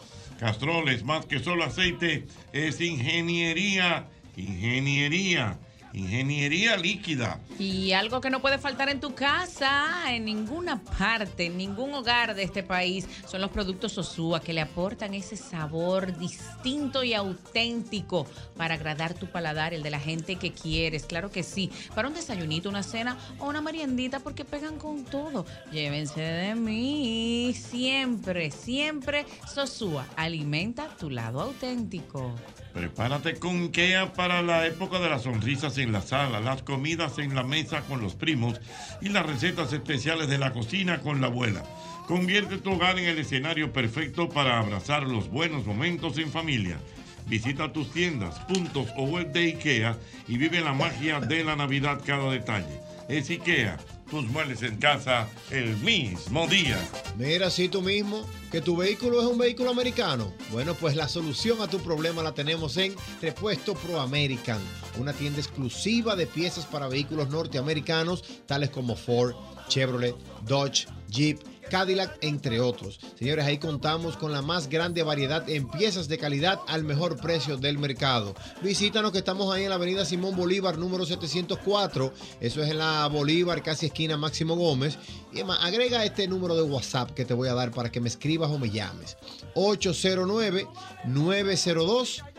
[0.40, 4.06] Castrol es más que solo aceite, es ingeniería,
[4.38, 5.58] ingeniería,
[5.96, 7.40] ingeniería líquida.
[7.58, 12.34] Y algo que no puede faltar en tu casa, en ninguna parte, en ningún hogar
[12.34, 18.26] de este país, son los productos Sosúa que le aportan ese sabor distinto y auténtico
[18.56, 21.04] para agradar tu paladar, el de la gente que quieres.
[21.04, 25.46] Claro que sí, para un desayunito, una cena o una meriendita, porque pegan con todo.
[25.72, 27.54] Llévense de mí.
[27.54, 30.06] Siempre, siempre Sosúa.
[30.16, 32.34] Alimenta tu lado auténtico.
[32.76, 37.34] Prepárate con IKEA para la época de las sonrisas en la sala, las comidas en
[37.34, 38.60] la mesa con los primos
[39.00, 41.62] y las recetas especiales de la cocina con la abuela.
[42.06, 46.76] Convierte tu hogar en el escenario perfecto para abrazar los buenos momentos en familia.
[47.24, 49.96] Visita tus tiendas, puntos o web de IKEA
[50.28, 52.82] y vive la magia de la Navidad cada detalle.
[53.08, 53.78] Es IKEA,
[54.10, 56.78] tus muebles en casa el mismo día.
[57.18, 60.32] Mira, si tú mismo, que tu vehículo es un vehículo americano.
[60.52, 64.60] Bueno, pues la solución a tu problema la tenemos en Repuesto Pro American,
[64.98, 69.34] una tienda exclusiva de piezas para vehículos norteamericanos, tales como Ford,
[69.68, 71.40] Chevrolet, Dodge, Jeep.
[71.68, 73.00] Cadillac, entre otros.
[73.18, 77.56] Señores, ahí contamos con la más grande variedad en piezas de calidad al mejor precio
[77.56, 78.34] del mercado.
[78.62, 82.12] Visítanos que estamos ahí en la avenida Simón Bolívar, número 704.
[82.40, 84.98] Eso es en la Bolívar, casi esquina Máximo Gómez.
[85.32, 88.08] Y además, agrega este número de WhatsApp que te voy a dar para que me
[88.08, 89.16] escribas o me llames.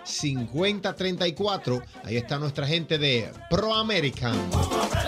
[0.08, 1.84] 809-902-5034.
[2.03, 4.36] Ahí está nuestra gente de Pro American.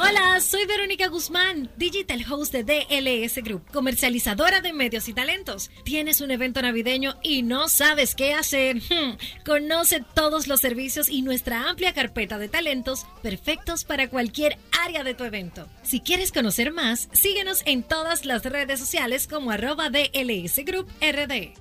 [0.01, 5.69] Hola, soy Verónica Guzmán, Digital Host de DLS Group, comercializadora de medios y talentos.
[5.83, 8.77] Tienes un evento navideño y no sabes qué hacer.
[8.77, 15.03] Hmm, Conoce todos los servicios y nuestra amplia carpeta de talentos perfectos para cualquier área
[15.03, 15.67] de tu evento.
[15.83, 21.53] Si quieres conocer más, síguenos en todas las redes sociales como arroba DLS Group RD.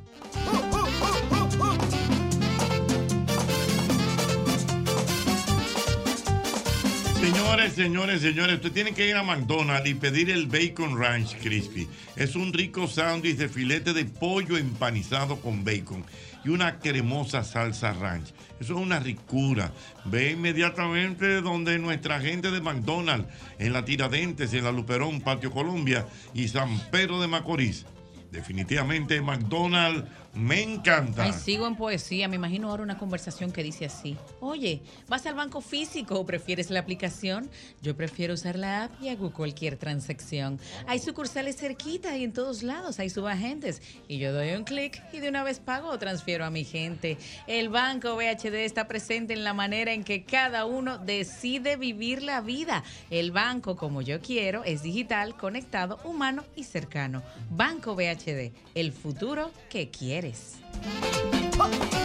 [7.29, 11.87] Señores, señores, señores, usted tiene que ir a McDonald's y pedir el Bacon Ranch Crispy.
[12.17, 16.07] Es un rico sándwich de filete de pollo empanizado con bacon
[16.43, 18.33] y una cremosa salsa ranch.
[18.59, 19.75] Eso es una ricura.
[20.07, 26.07] Ve inmediatamente donde nuestra gente de McDonald's, en la Tiradentes, en la Luperón, Patio Colombia
[26.33, 27.85] y San Pedro de Macorís.
[28.33, 30.09] Definitivamente McDonald's
[30.39, 31.25] Me encanta.
[31.25, 32.29] Ay, sigo en poesía.
[32.29, 34.17] Me imagino ahora una conversación que dice así.
[34.39, 37.51] Oye, ¿vas al banco físico o prefieres la aplicación?
[37.83, 40.61] Yo prefiero usar la app y hago cualquier transacción.
[40.87, 43.83] Hay sucursales cerquita y en todos lados hay subagentes.
[44.07, 47.19] Y yo doy un clic y de una vez pago o transfiero a mi gente.
[47.49, 52.43] El banco VHD está presente en la manera en que cada uno decide vivir la
[52.43, 52.85] vida.
[53.11, 57.25] El banco, como yo quiero, es digital, conectado, humano y cercano.
[57.51, 60.28] Banco VHD, el futuro que quieres.
[60.29, 61.98] La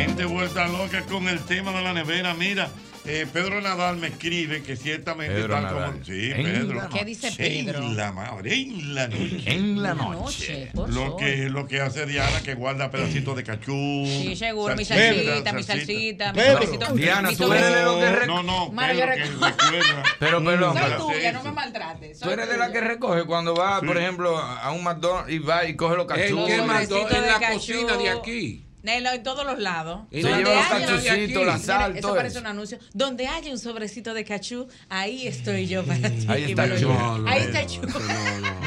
[0.00, 2.34] gente vuelta loca con el tema de la nevera.
[2.34, 2.68] Mira,
[3.06, 5.92] eh, Pedro Nadal me escribe que ciertamente Pedro están Nadal.
[5.92, 6.04] como.
[6.04, 6.74] Sí, En Pedro.
[6.74, 7.88] la- ¿Qué dice En Pedro?
[7.92, 9.42] la madre, en la noche.
[9.46, 10.70] En la noche.
[10.74, 13.72] por Lo que, lo que hace Diana, que guarda pedacitos de cachú.
[14.06, 16.52] Sí, seguro, mi salsita, mi salsita, mi Pedro.
[16.62, 16.94] sobrecito.
[16.94, 18.20] Diana, tú eres de lo que sobrecito.
[18.20, 19.46] re- No, no, Pedro, que recuerdo.
[19.46, 20.02] recuerda.
[20.18, 22.20] Pero, perdón, Soy pero- tuya, no me maltrates.
[22.20, 25.64] Tú eres de la que recoge cuando va, por ejemplo, a un McDonald's y va
[25.66, 26.46] y coge los ¿En cachos.
[26.46, 26.56] qué?
[26.58, 27.54] Sobrecito En la cachú.
[27.54, 28.64] cocina de aquí.
[28.82, 30.02] Nelo, en todos los lados.
[30.10, 32.40] Y Donde lleva los haya- cachucitos, la sal, Mira, todo Eso parece eso.
[32.40, 32.78] un anuncio.
[32.94, 36.26] Donde haya un sobrecito de cachú, ahí estoy yo para ti.
[36.28, 36.74] Ahí está Chu.
[36.76, 36.92] llevo.
[36.94, 37.80] No, no, Ahí no, está no, Chu.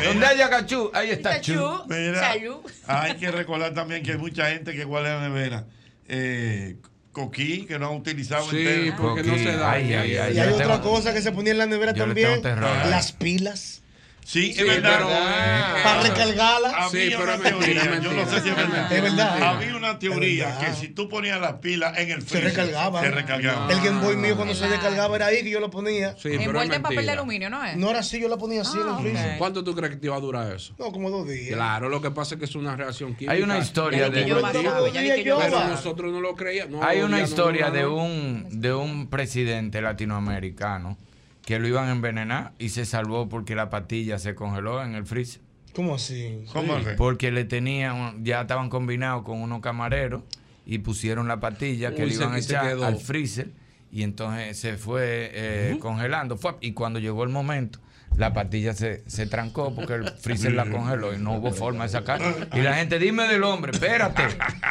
[0.03, 1.53] Donde haya cachú, ahí está Chu.
[1.53, 2.57] Salud.
[2.87, 5.65] hay que recordar también que hay mucha gente que guarda en la nevera.
[6.07, 6.75] Eh,
[7.11, 8.95] coquí, que no han utilizado Sí, entero.
[8.99, 9.71] porque no se da.
[9.71, 12.05] Ay, ay, ay, Y hay otra tengo- cosa que se ponía en la nevera yo
[12.05, 12.41] también.
[12.43, 13.82] Las pilas.
[14.25, 14.93] Sí, es verdad.
[14.97, 16.73] pero, ah, Para recargarlas.
[16.73, 18.91] Había Sí, pero una es mentira, teoría, yo no sé si es verdad.
[18.93, 19.43] Es verdad.
[19.43, 23.01] Había una teoría que si tú ponías las pilas en el Se freezer, recargaba.
[23.01, 23.71] Se recargaba.
[23.73, 24.77] El Game Boy mío cuando se ¿Verdad?
[24.77, 26.11] recargaba era ahí que yo lo ponía.
[26.13, 27.77] Sí, pero es Envuelta en papel de aluminio, ¿no es?
[27.77, 29.31] No era así, yo la ponía así en Ah, el freezer.
[29.33, 29.37] ok.
[29.37, 30.73] ¿Cuánto tú crees que te iba a durar eso?
[30.79, 31.53] No, como dos días.
[31.53, 33.33] Claro, lo que pasa es que es una reacción química.
[33.33, 34.25] Hay una historia de.
[34.27, 36.79] yo Pero yo nosotros no lo creíamos.
[36.81, 40.97] No, Hay una historia de un, de un presidente latinoamericano
[41.45, 45.05] que lo iban a envenenar y se salvó porque la patilla se congeló en el
[45.05, 45.41] freezer.
[45.75, 46.45] ¿Cómo así?
[46.53, 46.89] ¿Cómo así?
[46.97, 50.23] Porque le tenían, ya estaban combinados con unos camareros
[50.65, 52.85] y pusieron la patilla que Uy, le iban a echar quedó.
[52.85, 53.49] al freezer
[53.91, 56.37] y entonces se fue eh, congelando.
[56.37, 57.79] Fue, y cuando llegó el momento,
[58.17, 61.89] la patilla se, se trancó porque el freezer la congeló y no hubo forma de
[61.89, 62.21] sacar.
[62.53, 64.23] Y la gente, dime del hombre, espérate.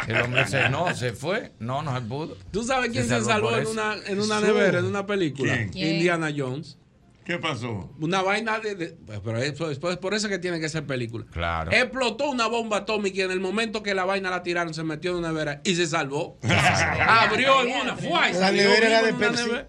[0.08, 2.36] El hombre se, no, se fue, no, no se pudo.
[2.50, 5.54] ¿Tú sabes quién se salvó en una, en una nevera, en una película?
[5.54, 5.68] ¿Quién?
[5.70, 5.94] ¿Quién?
[5.96, 6.78] Indiana Jones.
[7.24, 7.88] ¿Qué pasó?
[8.00, 8.74] Una vaina de.
[8.74, 11.24] de- pues, pero eso, es por- por eso que tiene que ser película.
[11.32, 11.70] Claro.
[11.70, 15.12] Explotó una bomba atómica y en el momento que la vaina la tiraron se metió
[15.12, 16.36] en una nevera y se salvó.
[16.42, 17.96] Abrió en una.
[17.96, 18.28] ¡fua!
[18.30, 19.44] y La nevera era de Pepsi.
[19.44, 19.68] nevera.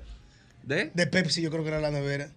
[0.63, 0.91] ¿De?
[0.95, 2.29] De Pepsi, yo creo que era la nevera.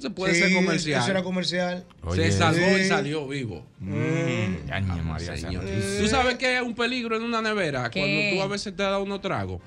[0.00, 1.02] Se puede Sí, ser comercial.
[1.02, 1.84] Eso era comercial.
[2.02, 2.82] Oye, se salvó Sí.
[2.82, 3.64] y salió vivo.
[3.80, 5.64] Mm, Añe María Señor.
[6.00, 7.88] ¿Tú sabes qué es un peligro en una nevera?
[7.90, 8.00] ¿Qué?
[8.00, 9.60] Cuando tú a veces te das unos tragos.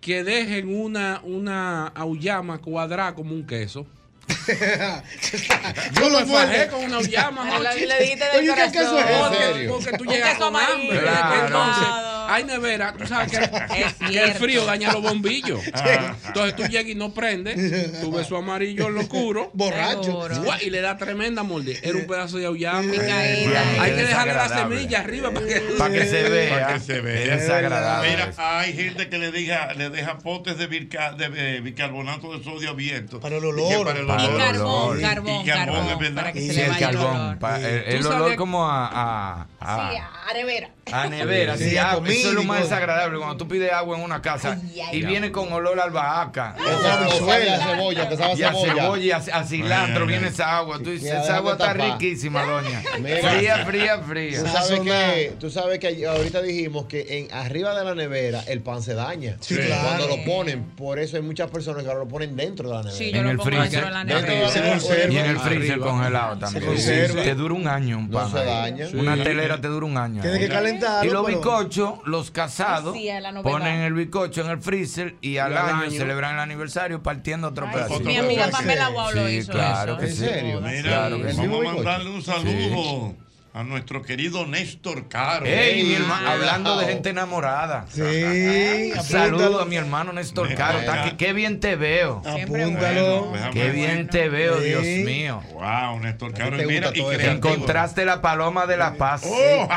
[0.00, 3.86] Que dejen una, una auyama cuadrada como un queso.
[6.00, 7.00] Yo lo fajé con una.
[7.00, 7.86] Lo- Jochi.
[7.86, 9.34] lo dijiste del Oye, ¿qué queso es corazón.
[9.34, 9.68] ese?
[9.68, 11.00] Porque, porque tú llegas con hambre.
[11.00, 11.46] Claro.
[11.46, 11.86] Entonces,
[12.28, 13.38] hay nevera, tú sabes que,
[13.80, 15.60] Es que el frío daña los bombillos.
[15.74, 16.14] Ah.
[16.26, 20.28] Entonces tú llegas y no prendes, tú ves su amarillo en lo oscuro Borracho.
[20.60, 21.78] Y le da tremenda mordida.
[21.82, 22.80] Era un pedazo de auyama.
[22.80, 26.50] Hay que dejarle la semilla arriba para que, Para que se vea.
[26.60, 27.34] Para que se vea.
[27.34, 28.10] Es desagradable.
[28.10, 28.40] Mira, eso.
[28.42, 33.20] hay gente que le deja, le deja potes de, eh, bicarbonato de sodio abierto.
[33.20, 33.68] Para el olor.
[33.68, 35.00] que Para el Para Y carbón, olor.
[35.00, 37.16] carbón, Y carbón, para que se le el vaya el carbón.
[37.16, 37.38] olor.
[37.86, 40.70] el olor como a, a, a- Sí, a nevera.
[40.92, 41.56] a nevera.
[41.56, 44.04] Sí, sí, a ah, comida eso es lo más desagradable cuando tú pides agua en
[44.04, 45.06] una casa Ay, ay, y ay.
[45.06, 46.54] viene con olor a albahaca.
[46.58, 49.16] O sabe a cebolla, que sabe a Y a cebolla.
[49.32, 50.78] a, cilantro viene esa agua.
[50.78, 52.82] Tú dices, Mira, esa agua está riquísima, doña.
[53.00, 53.28] Mira.
[53.30, 54.40] Fría, fría, fría.
[54.40, 58.60] Tú sabes, que, tú sabes que ahorita dijimos que en arriba de la nevera el
[58.62, 59.36] pan se daña.
[59.40, 59.82] Sí, claro.
[59.82, 62.82] Cuando lo ponen, por eso hay muchas personas que ahora lo ponen dentro de la
[62.82, 62.96] nevera.
[62.98, 63.70] Sí, yo En lo el pongo freezer.
[63.70, 64.48] dentro de la nevera.
[64.80, 65.12] Se.
[65.12, 66.76] Y en el freezer congelado también.
[66.76, 68.30] Te dura un año un No pan.
[68.32, 68.46] se ahí.
[68.46, 68.86] daña.
[68.94, 70.20] Una telera te dura un año.
[70.20, 71.10] Tiene que calentarlo.
[71.10, 73.42] Y los bizcochos, los casados, novedad.
[73.42, 75.90] ponen el bizcocho en el freezer y al Y al año, año.
[75.90, 78.00] celebran el aniversario partiendo otro Ay, pedacito.
[78.00, 78.88] mi amiga Pamela.
[78.88, 80.00] Guau lo Sí, hizo claro eso.
[80.00, 80.18] que ¿En sí.
[80.24, 80.60] serio?
[80.60, 81.38] Mira, Claro que sí.
[81.46, 83.14] vamos a mandarle un saludo
[83.52, 85.44] a nuestro querido Néstor Caro.
[85.44, 85.96] Mi
[86.26, 87.86] hablando de gente enamorada.
[87.90, 91.16] Sí, Saludo a mi hermano Néstor Mira, Caro.
[91.16, 92.22] Qué bien te veo.
[92.24, 93.24] Apúntalo.
[93.26, 94.66] Bueno, Qué bien te veo, Sí.
[94.66, 95.42] Dios mío.
[95.52, 96.56] Wow, Néstor Caro.
[96.58, 97.12] Mira, y creativo.
[97.12, 99.22] Encontraste la paloma de la paz.
[99.24, 99.68] Oh,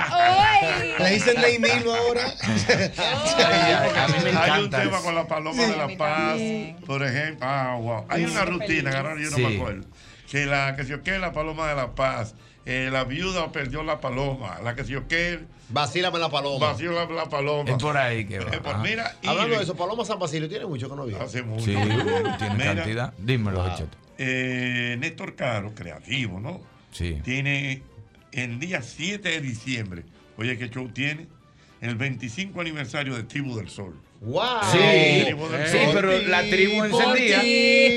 [1.00, 2.26] Le dicen Neymilo ahora.
[2.42, 2.66] Ay,
[2.98, 6.38] ay, a mí me Hay un tema con la paloma de la paz,
[6.86, 7.48] por ejemplo.
[7.48, 8.06] Ah, wow.
[8.10, 9.42] Hay una rutina, yo no Sí.
[9.42, 9.86] me acuerdo.
[10.30, 12.36] Que la que se la paloma de la paz.
[12.66, 14.60] Eh, la viuda perdió la paloma.
[14.64, 15.40] La que se yo qué,
[15.70, 16.68] Vacílame la paloma.
[16.72, 17.70] vació la, paloma.
[17.72, 18.46] Es por ahí que va.
[18.54, 18.84] Eh, pues Ajá.
[18.84, 21.24] mira, y- Hablando de eso, Paloma San Basilio tiene mucho que no viene.
[21.24, 21.66] Hace mucho.
[21.66, 23.14] Sí, uh, tiene Mira, cantidad.
[23.18, 23.64] Dímelo.
[23.64, 23.98] Jocheto.
[24.18, 26.62] eh, Néstor Caro, creativo, ¿no?
[26.92, 27.20] Sí.
[27.24, 27.82] Tiene
[28.32, 30.04] el día 7 de diciembre.
[30.38, 31.28] Oye, ¿qué show tiene?
[31.82, 33.96] El 25 aniversario de Tribu del Sol.
[34.22, 34.42] ¡Wow!
[34.72, 34.78] Sí,
[35.68, 37.42] sí, pero la tribu encendía.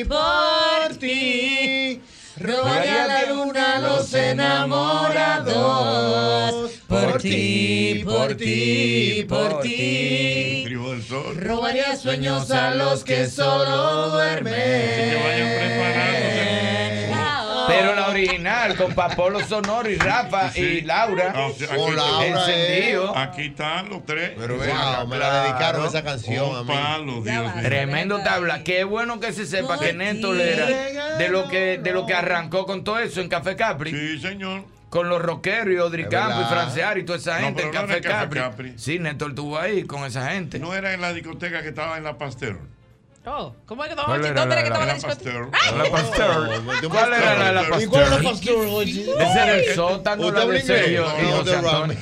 [0.09, 2.01] por ti.
[2.39, 6.71] Robaría a la luna los enamorados.
[6.87, 10.65] Por ti, por ti, por ti.
[11.37, 15.86] Robaría sueños a los que solo duermen.
[18.65, 21.33] Original, con Papolo Sonoro y Rafa y Laura.
[21.35, 23.17] Ah, o sea, aquí- Con Laura, encendido.
[23.17, 24.33] Aquí están los tres.
[24.39, 26.73] Pero Wow, me la dedicaron esa canción a Un mí.
[26.75, 27.53] palo, Dios mío.
[27.63, 28.63] Tremendo tabla.
[28.65, 30.67] Qué bueno que se sepa que Néstor era
[31.19, 33.91] de lo que, de lo que arrancó con todo eso en Café Capri.
[33.91, 34.65] Sí, señor.
[34.89, 36.45] Con los rockeros y Odri Campo y.
[36.45, 38.41] Francear y toda esa No, gente en no Café, en Café Capri.
[38.41, 38.75] Capri.
[38.79, 40.59] Sí, Néstor estuvo ahí con esa gente.
[40.59, 42.59] No era en la discoteca que estaba en la Pasteur.
[43.29, 45.51] Oh, ¿cómo es que era ¿Dónde era que estaba En la discoteca?
[45.51, 45.77] Pasteur.
[45.77, 46.89] La Pasteur.
[46.89, 48.67] ¿Cuál era la de la ¿Y ¿Y cuál es la Pasteur?
[48.71, 49.01] oye?
[49.03, 50.63] Ese era el sótano, ¿Usted la de?
[50.63, 51.99] Sergio No, de Ale.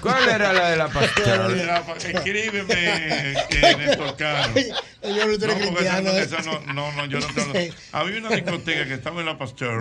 [0.00, 1.56] ¿Cuál era la de la Pasteur?
[1.98, 4.52] Escríbeme, eh, Néstor Caro.
[4.54, 6.12] Yo no No, estoy porque esa cristiano.
[6.12, 7.72] no, esa no, no, no, yo no te.
[7.92, 9.80] Había una discoteca que estaba en la Pasteur.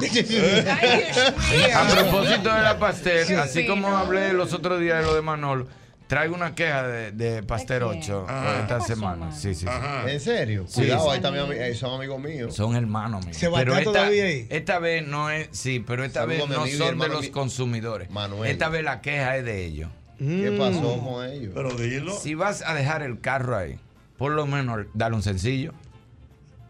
[1.75, 5.21] A propósito de la Pastel, Qué así como hablé los otros días de lo de
[5.21, 5.67] Manolo,
[6.07, 8.59] traigo una queja de, de Pastel 8 Ajá.
[8.61, 9.31] esta ¿Qué pasó, semana.
[9.31, 10.07] Sí, sí, sí.
[10.07, 10.65] ¿En serio?
[10.67, 11.09] Sí, Cuidado, sí.
[11.11, 12.55] ahí también ami- eh, son amigos míos.
[12.55, 13.37] Son hermanos míos.
[13.37, 14.47] ¿Se pero esta, todavía ahí?
[14.49, 16.91] esta vez no es, sí, pero esta Saludos vez mi no amigo y son de
[16.91, 18.09] hermano los mi- consumidores.
[18.09, 18.49] Manuel.
[18.51, 19.89] Esta vez la queja es de ellos.
[20.17, 21.05] ¿Qué pasó Mm.
[21.05, 21.51] con ellos?
[21.53, 22.15] Pero dilo.
[22.17, 23.77] Si vas a dejar el carro ahí,
[24.17, 25.73] por lo menos dale un sencillo.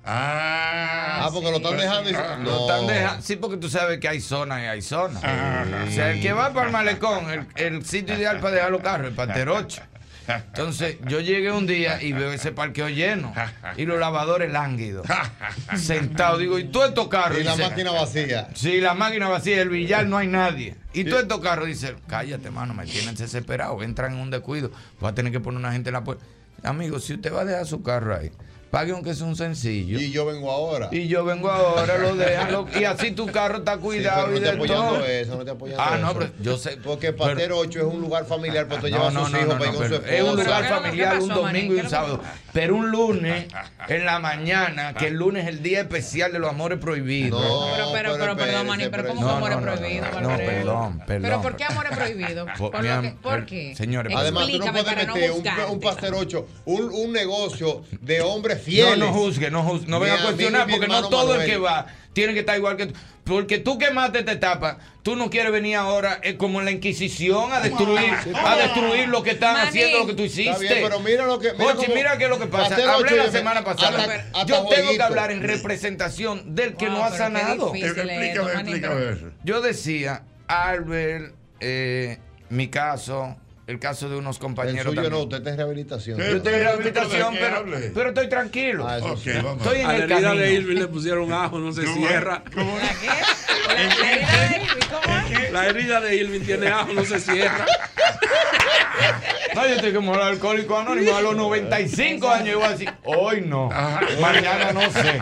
[0.08, 2.10] Ah, Ah, porque lo están dejando.
[2.10, 5.18] y- Ah, Lo están dejando- sí, porque tú sabes que hay zonas y hay zonas.
[5.22, 8.82] O sea, el que va para el malecón, el, el sitio ideal para dejar los
[8.82, 9.82] carros, el Panterocho.
[10.28, 13.34] Entonces, yo llegué un día y veo ese parqueo lleno
[13.78, 15.08] y los lavadores lánguidos,
[15.78, 16.40] sentados.
[16.40, 17.40] Digo, ¿y tú estos carros?
[17.40, 18.50] Y la Dice, máquina vacía.
[18.54, 20.76] Sí, la máquina vacía, el billar no hay nadie.
[20.94, 25.10] Y todos estos carros dicen, cállate, mano, me tienen desesperado, entran en un descuido, voy
[25.12, 26.26] a tener que poner una gente en la puerta.
[26.64, 28.32] Amigo, si usted va a dejar su carro ahí,
[28.72, 30.00] pague aunque sea un sencillo.
[30.00, 30.90] Y yo vengo ahora.
[30.92, 34.32] Y yo vengo ahora, lo dejan, lo- y así tu carro está Sí, cuidado pero
[34.32, 35.06] no y te de apoyando todo.
[35.06, 36.20] eso, no te apoyando Ah, no, eso.
[36.20, 36.78] pero yo sé.
[36.78, 39.32] Porque pero- Patero 8 es un lugar familiar, pero tú no, llevas a no, sus
[39.32, 40.44] no, hijos no, para ir no, con su pero es un esposa.
[40.44, 42.22] lugar ¿Qué pasó, familiar un domingo y ¿Qué un sábado.
[42.54, 43.46] Pero un lunes
[43.88, 47.40] en la mañana, que el lunes es el día especial de los amores prohibidos.
[47.42, 49.28] No, Pero, pero, pero, perdón, espérese, Manín, pero ¿cómo espérese.
[49.28, 51.22] que amor es no, perdón, perdón.
[51.22, 52.46] ¿Pero por qué amor es prohibido?
[52.58, 53.76] Por- ¿Por, mi lo am- que- por eh, qué?
[53.76, 55.32] señores, Además, tú no puedes meter
[55.70, 58.98] un, Pastor 8, un, negocio de hombres No, fieles.
[58.98, 61.88] no juzgue, no juzgue, no venga a cuestionar mi porque no todo el que va
[62.14, 62.94] tiene que estar igual que tú.
[63.24, 67.52] Porque tú quemaste esta etapa, tú no quieres venir ahora eh, como en la Inquisición
[67.52, 70.50] a destruir, a destruir lo que están haciendo, lo que tú hiciste.
[70.52, 71.52] Está bien, pero mira lo que.
[71.52, 72.76] Mira Oye, cómo- mira qué es lo que pasa.
[72.94, 74.00] Hablé la yo- semana pasada.
[74.00, 77.74] hasta- hasta Yo tengo que hablar en representación del que Wow, no ha sanado.
[77.76, 79.26] Explícame, explícame eso.
[79.44, 82.18] Yo decía, Albert, eh,
[82.50, 83.36] mi caso,
[83.68, 85.24] el caso de unos El compañeros suyo no, también.
[85.24, 86.18] usted está en rehabilitación.
[86.18, 88.88] Yo estoy en rehabilitación, ¿De qué pero, pero estoy tranquilo.
[88.88, 89.30] Ah, eso Ok, sí.
[89.36, 89.58] vamos.
[89.58, 90.42] Estoy en A la el herida camino.
[90.42, 92.44] de Irving le pusieron ajo, no se cierra.
[92.54, 92.76] ¿Cómo?
[92.78, 92.84] ¿La?
[92.84, 93.16] ¿La la herida?
[93.16, 93.47] ¿Cómo?
[95.52, 97.66] La herida de Irving tiene ajo, no se cierra.
[99.56, 102.50] No, yo estoy como el alcohólico anónimo a los 95 años.
[102.50, 104.02] Yo voy a decir, hoy no, Ajá.
[104.22, 105.20] mañana no sé.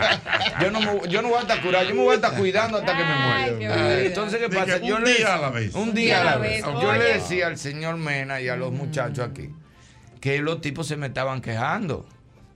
[0.60, 2.78] Yo no, me, yo no voy a estar curado, yo me voy a estar cuidando
[2.78, 3.14] hasta que me
[3.58, 4.00] muera.
[4.02, 4.78] Entonces, ¿qué pasa?
[4.78, 5.74] Yo un le- día a la vez.
[5.74, 6.62] Un día a la vez.
[6.64, 9.50] Yo le decía al señor Mena y a los muchachos aquí
[10.20, 12.06] que los tipos se me estaban quejando.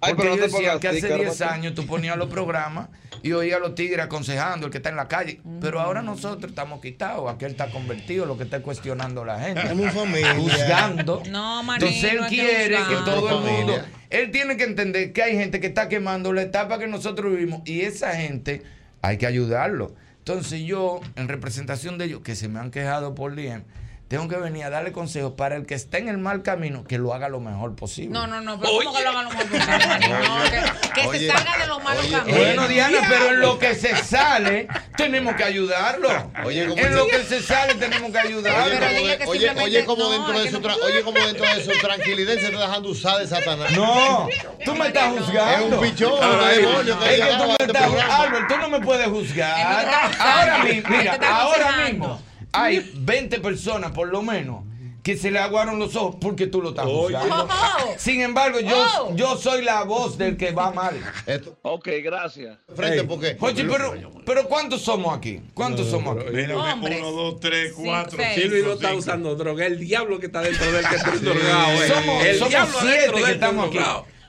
[0.03, 1.55] Ay, Porque pero yo decía que hace sticker, 10 Martín.
[1.59, 2.89] años tú ponías los programas
[3.23, 5.41] y oías a los tigres aconsejando, el que está en la calle.
[5.61, 9.61] Pero ahora nosotros estamos quitados, aquel está convertido, lo que está cuestionando la gente.
[9.61, 10.35] Estamos familia.
[10.37, 11.23] Juzgando.
[11.31, 13.05] No, Manín, Entonces él que quiere que juzgar.
[13.05, 13.75] todo el mundo.
[14.09, 17.61] Él tiene que entender que hay gente que está quemando la etapa que nosotros vivimos
[17.67, 18.63] y esa gente
[19.03, 19.95] hay que ayudarlo.
[20.19, 23.65] Entonces yo, en representación de ellos, que se me han quejado por DM,
[24.11, 26.99] tengo que venir a darle consejos para el que esté en el mal camino, que
[26.99, 28.11] lo haga lo mejor posible.
[28.11, 30.09] No, no, no, pero ¿cómo que lo hagan lo más posible?
[30.09, 31.19] No, que, que Oye.
[31.21, 32.39] se salga de los malos Oye, caminos.
[32.41, 36.09] Bueno, Diana, pero en lo que se sale, tenemos que ayudarlo.
[36.45, 38.81] Oye, como en lo que se sale, tenemos que ayudarlo.
[38.81, 39.31] como,
[39.63, 42.59] oye, como no, dentro de su no- oye, como dentro de su tranquilidad se está
[42.67, 43.71] dejando usar de Satanás.
[43.77, 44.27] No,
[44.65, 45.67] tú me estás juzgando.
[45.67, 48.11] Es un pichón, Ay, un demonio que Es que llegaba tú me este estás.
[48.11, 49.89] Albert, tú no me puedes juzgar.
[50.19, 54.65] Ahora mismo, mira, ahora mismo hay 20 personas por lo menos
[55.03, 57.17] que se le aguaron los ojos porque tú lo estás Oye.
[57.17, 57.49] juzgando.
[57.51, 57.95] Oh.
[57.97, 59.17] Sin embargo, yo, Oh.
[59.17, 60.95] yo soy la voz del que va mal.
[61.27, 62.59] Esto, Ok, gracias.
[62.77, 63.07] frente, Ey.
[63.07, 63.37] porque.
[63.41, 63.95] Oye, pero,
[64.27, 65.41] pero ¿cuántos somos aquí?
[65.55, 66.27] ¿Cuántos somos aquí?
[66.35, 69.65] Mira, uno, dos, tres, cuatro, Silvio no está usando droga.
[69.65, 71.73] El diablo que está dentro del que está drogado.
[71.83, 71.89] eh.
[71.89, 73.79] Somos, el somos diablo siete que estamos aquí.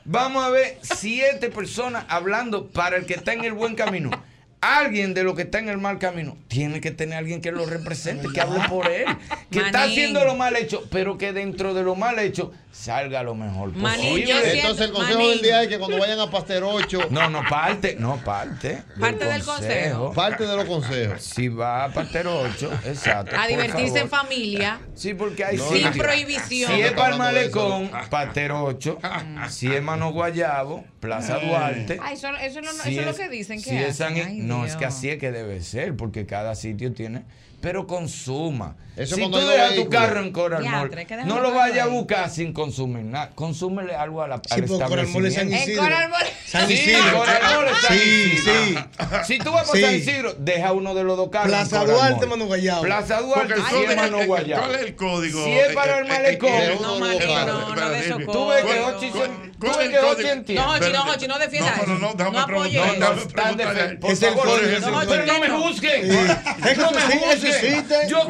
[0.05, 4.09] Vamos a ver siete personas hablando para el que está en el buen camino.
[4.62, 7.66] Alguien de lo que está en el mal camino tiene que tener alguien que lo
[7.66, 9.05] represente, que hable por él,
[9.49, 13.36] que está haciendo lo mal hecho, pero que dentro de lo mal hecho salga lo
[13.36, 14.28] mejor Manín, posible.
[14.28, 15.32] yo siento- Entonces el consejo Manín.
[15.34, 18.82] del día es que cuando vayan a Pastel 8, No, no, parte, no, parte.
[18.99, 20.14] Parte del consejo.
[20.14, 21.22] parte de los consejos.
[21.24, 23.36] Si va a Partero 8, exacto.
[23.38, 24.80] A divertirse en familia.
[24.95, 26.74] Sí, porque hay No, Sin prohibición.
[26.74, 28.99] Si es para el malecón, Partero 8.
[29.49, 31.99] Si es Mano Guayabo, Plaza Duarte.
[32.01, 34.16] Ay, eso, eso, no- Si eso es lo que dicen que si es hacen.
[34.18, 37.24] San- Ay, no, es que así es que debe ser, porque cada sitio tiene.
[37.62, 38.76] Pero consuma.
[38.97, 42.28] Eso si tú dejas tu carro en Coral Mall, Diantre, no lo vayas a buscar
[42.32, 43.30] sin consumir nada.
[43.36, 45.54] Consúmele algo a la, Sí, al Coral Mall es San establecimiento.
[45.54, 45.84] En Isidro.
[45.84, 46.24] Coral Mall.
[46.47, 46.91] San Sí.
[47.16, 48.54] Coral Mall es San Sí, Isidro.
[48.66, 48.78] sí.
[49.28, 49.84] Si tú vas por Sí.
[49.84, 51.49] San Isidro, deja uno de los dos carros.
[51.49, 52.26] Plaza Duarte.
[52.26, 52.82] Mano Guayabo.
[52.82, 54.64] Plaza Duarte, Porque si es ¿cuál Mano es el- Guayabo.
[54.64, 55.43] ¿Cuál es el código?
[55.45, 56.49] Si es para el Eh, eh, malecón.
[56.52, 57.20] eh, No, no, no
[58.02, 58.32] socorro.
[58.32, 61.03] Tú ves que No, Hochi, no.
[61.05, 63.99] Hochi, no defienda No, no, no, déjame No preguntar, preguntarle.
[64.07, 65.62] Es el pero no me no.
[65.62, 66.07] juzguen.
[66.07, 68.09] No me juzguen.
[68.09, 68.22] Yo,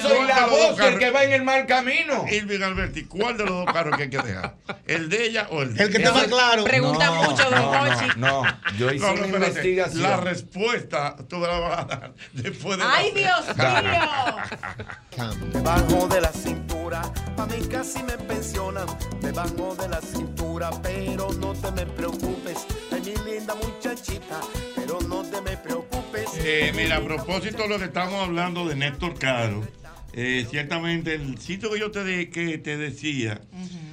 [0.00, 2.24] soy la ¿Cuál de los voz del que va en el mal camino.
[2.30, 4.54] Irving Alberti, ¿cuál de los dos carros que hay que dejar?
[4.86, 6.64] ¿El de ella o el de El que esté más claro.
[6.64, 8.06] Pregunta mucho, don no, Hochi.
[8.16, 10.02] no, no, yo hice una investigación.
[10.02, 15.26] La respuesta tú la vas a dar después de Ay, Dios mío.
[15.52, 17.02] Debajo de la cintura,
[17.36, 18.86] pa' mí casi me pensionan.
[19.20, 22.66] Debajo de la cintura, pero no te me preocupes.
[22.92, 24.40] Ay, mi linda muchachita,
[24.76, 26.30] pero no te me preocupes.
[26.38, 29.66] Eh, mira, a propósito de lo que estamos hablando de Néstor Caro,
[30.12, 33.40] eh, ciertamente el sitio que yo te, de- que te decía,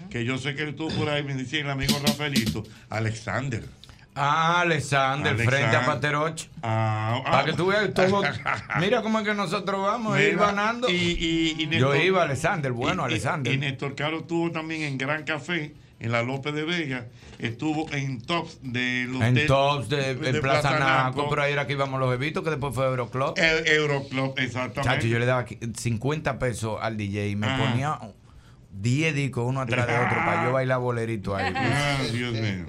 [0.10, 3.64] que yo sé que estuvo por ahí, me decía el amigo Rafaelito, Alexander.
[4.18, 5.60] Ah, Alexander, Alexander.
[5.60, 6.40] frente a Pateroch.
[6.64, 7.32] Ah, ah.
[7.32, 8.22] Para que tú veas todo.
[8.80, 10.90] Mira cómo es que nosotros vamos a ir Mira, ganando.
[10.90, 13.54] Y, y- y Yo iba, Alexander, bueno, Alexander.
[13.54, 17.08] Y, Néstor Caro estuvo también en Gran Café, en la López de Vega,
[17.39, 21.30] estuvo en Tops de los En Tops de, Plaza Plaza Naco, Naco.
[21.30, 23.34] pero ahí era que íbamos los bebitos, que después fue Euroclub.
[23.38, 24.82] El Euroclub, exactamente.
[24.82, 28.00] Chacho, yo le daba qui- 50 pesos al DJ y me ponía
[28.78, 31.54] 10 discos uno atrás de otro para yo bailar bolerito ahí.
[31.78, 32.66] Ah, Dios mío.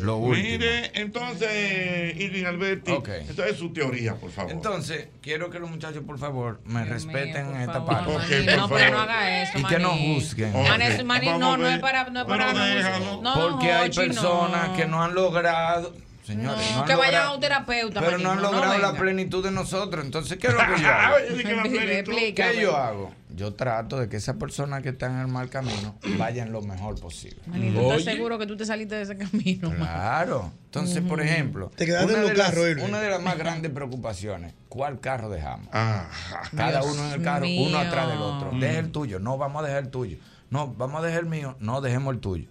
[0.00, 0.46] Lo último.
[0.48, 3.08] Mire, entonces, Irving Alberti, Ok.
[3.28, 4.52] entonces su teoría, por favor.
[4.52, 8.56] Entonces, quiero que los muchachos, por favor, me respeten por en esta favor, parte.
[8.56, 10.54] No, pero no haga eso, Y que no juzguen.
[10.54, 10.68] Ok.
[10.68, 14.76] Manín, Manín, Vamos no, no es para, no es para no, Porque hay personas no.
[14.76, 15.94] que no han logrado,
[16.24, 19.42] señores, No, no que vayan a un terapeuta, pero no han no logrado la plenitud
[19.44, 20.04] de nosotros.
[20.04, 21.16] Entonces, ¿qué es lo que yo hago?
[22.34, 23.19] ¿Qué yo hago?
[23.40, 26.60] Yo trato de que esa persona que está en el mal camino vaya en lo
[26.60, 27.38] mejor posible.
[27.46, 29.70] Manín, ¿tú estás seguro que tú te saliste de ese camino?
[29.74, 30.52] Claro.
[30.66, 32.54] Entonces, por ejemplo, Te quedaste una, en de las,
[32.86, 35.68] una de las más grandes preocupaciones, ¿cuál carro dejamos?
[35.72, 36.06] Ah,
[36.54, 37.66] Cada Dios uno en el carro, mío.
[37.66, 38.50] uno atrás del otro.
[38.60, 40.18] Deja el tuyo, no vamos a dejar el tuyo.
[40.50, 42.46] No, vamos a dejar el mío, no dejemos el tuyo.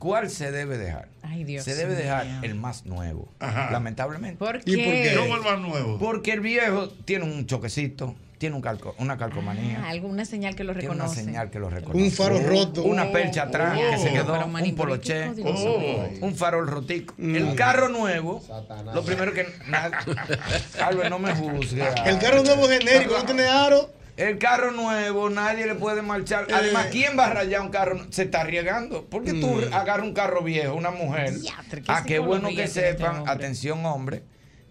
[0.00, 1.08] ¿Cuál se debe dejar?
[1.22, 3.70] Ay, Dios se debe dejar el más nuevo, Ajá.
[3.70, 4.36] lamentablemente.
[4.36, 5.10] ¿Por ¿Y por qué?
[5.12, 5.16] qué?
[5.16, 5.98] ¿Cómo el más nuevo?
[5.98, 9.80] Porque el viejo tiene un choquecito, tiene un calco, una calcomanía.
[9.84, 11.24] Ah, alguna señal que lo tiene una reconoce.
[11.24, 11.98] señal que lo reconoce.
[12.04, 12.82] Un faro roto.
[12.82, 13.90] Una percha atrás Oh.
[13.92, 16.08] que se quedó, Pero, Manín, un ¿por qué poloché, Oh.
[16.26, 17.14] un farol rotico.
[17.16, 17.36] Mm.
[17.36, 18.94] El carro nuevo, Satanás.
[18.94, 19.46] lo primero que...
[20.82, 21.82] Albert, no me juzgue.
[22.06, 23.90] El carro nuevo genérico, no tiene aro.
[24.16, 26.46] El carro nuevo, nadie le puede marchar.
[26.54, 26.90] Además, Eh.
[26.92, 27.98] ¿quién va a rayar un carro?
[28.10, 29.06] Se está arriesgando.
[29.06, 29.74] Porque tú Mm.
[29.74, 31.34] agarras un carro viejo, una mujer.
[31.40, 33.32] Diatre, qué Ah, qué bueno que este sepan, hombre.
[33.32, 34.22] atención hombre,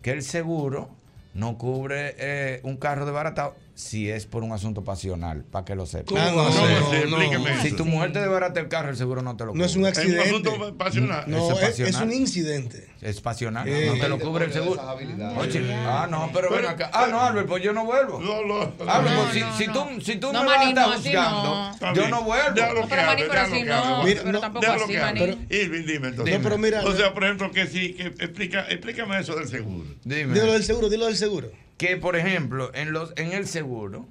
[0.01, 0.95] que el seguro
[1.33, 5.85] no cubre eh, un carro desbaratado si es por un asunto pasional, para que lo
[5.87, 6.15] sepan.
[6.17, 7.21] Ah, no, ¿Cómo no, no.
[7.21, 9.59] Explíqueme Si tu mujer te desbarata el carro, el seguro no te lo cubre.
[9.59, 10.29] No es un Es un accidente.
[10.29, 11.23] asunto pasional.
[11.27, 12.03] No, es es, es pasional.
[12.03, 12.89] un incidente.
[13.01, 13.87] Es pasional, Eh.
[13.93, 14.79] no te lo cubre el seguro.
[15.37, 16.91] Oye, ah, no, pero, Pero- ven acá.
[16.93, 18.19] Ah, no, Albert, pues yo no vuelvo.
[18.19, 18.61] No, no.
[18.89, 19.73] Albert, No, pues, si, no, si no.
[19.73, 21.71] tú, si tú No, me vas a estar no, no.
[21.71, 22.51] Está yo no vuelvo.
[22.53, 24.03] Déjalo No, que pero Manín, hable, pero no.
[24.03, 24.97] Mira, Pero no, tampoco Déjalo así.
[24.97, 25.47] Manín.
[25.49, 26.37] Irving, dime entonces.
[26.37, 29.89] No, pero mira- O sea, por ejemplo, que sí, que explica, explícame eso del seguro.
[30.03, 30.33] Dime.
[30.33, 31.51] Dilo del seguro, dilo del seguro.
[31.77, 34.05] Que por ejemplo en los en el seguro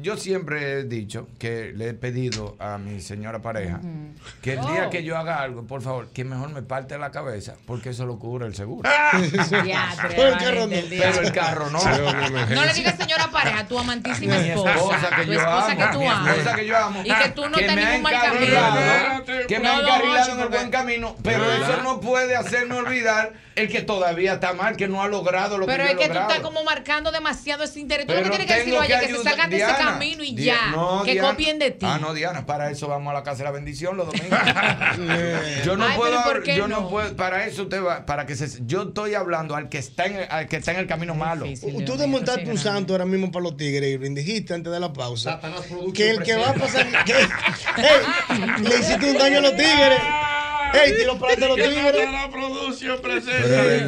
[0.00, 3.80] yo siempre he dicho que le he pedido a mi señora pareja
[4.42, 4.90] que el día Oh.
[4.90, 8.18] que yo haga algo por favor que mejor me parte la cabeza porque eso lo
[8.18, 8.88] cubre el seguro
[9.50, 10.76] Pero el carro no.
[10.88, 11.78] pero el carro no
[12.54, 14.74] No le digas señora pareja, tu amantísima mi esposa.
[14.74, 16.36] esposa que tu yo esposa amo que tú mi amas.
[16.38, 18.46] esposa que yo amo Y que tú no que ha ningún mal camino.
[19.48, 21.70] que me ha No, no, encarrilado en el buen camino pero ¿Verdad?
[21.70, 25.66] eso no puede hacerme olvidar el que todavía está mal que no ha logrado lo
[25.66, 26.30] Pero que es yo he que tú logrado.
[26.30, 28.06] estás como marcando demasiado ese interés.
[28.06, 29.50] Tú lo que Pero tienes que tengo decirlo a ella es que se ayudar- salgan
[29.50, 30.70] de ese Diana, camino y Di- ya.
[30.70, 31.28] no, que Diana.
[31.30, 31.86] copien de ti.
[31.88, 34.38] Ah, no, Diana, para eso vamos a la casa de la bendición los domingos.
[35.64, 36.82] yo no Ay, puedo, ¿por qué yo no?
[36.82, 36.88] no?
[36.90, 40.16] puedo, para eso usted va, para que se, yo estoy hablando al que está en
[40.16, 41.44] el, al que está en el camino malo.
[41.44, 41.84] Difícil.
[41.84, 42.70] Tú te montaste sí, un grande.
[42.70, 44.14] santo ahora mismo para los tigres, Irving.
[44.14, 45.40] Dijiste antes de la pausa
[45.94, 46.86] que el que va a pasar.
[47.04, 50.00] que- Ey, le hiciste un daño a los tigres.
[50.74, 52.12] ¡Ey, tiro para adelante los tigres!
[52.12, 53.86] la producción presente.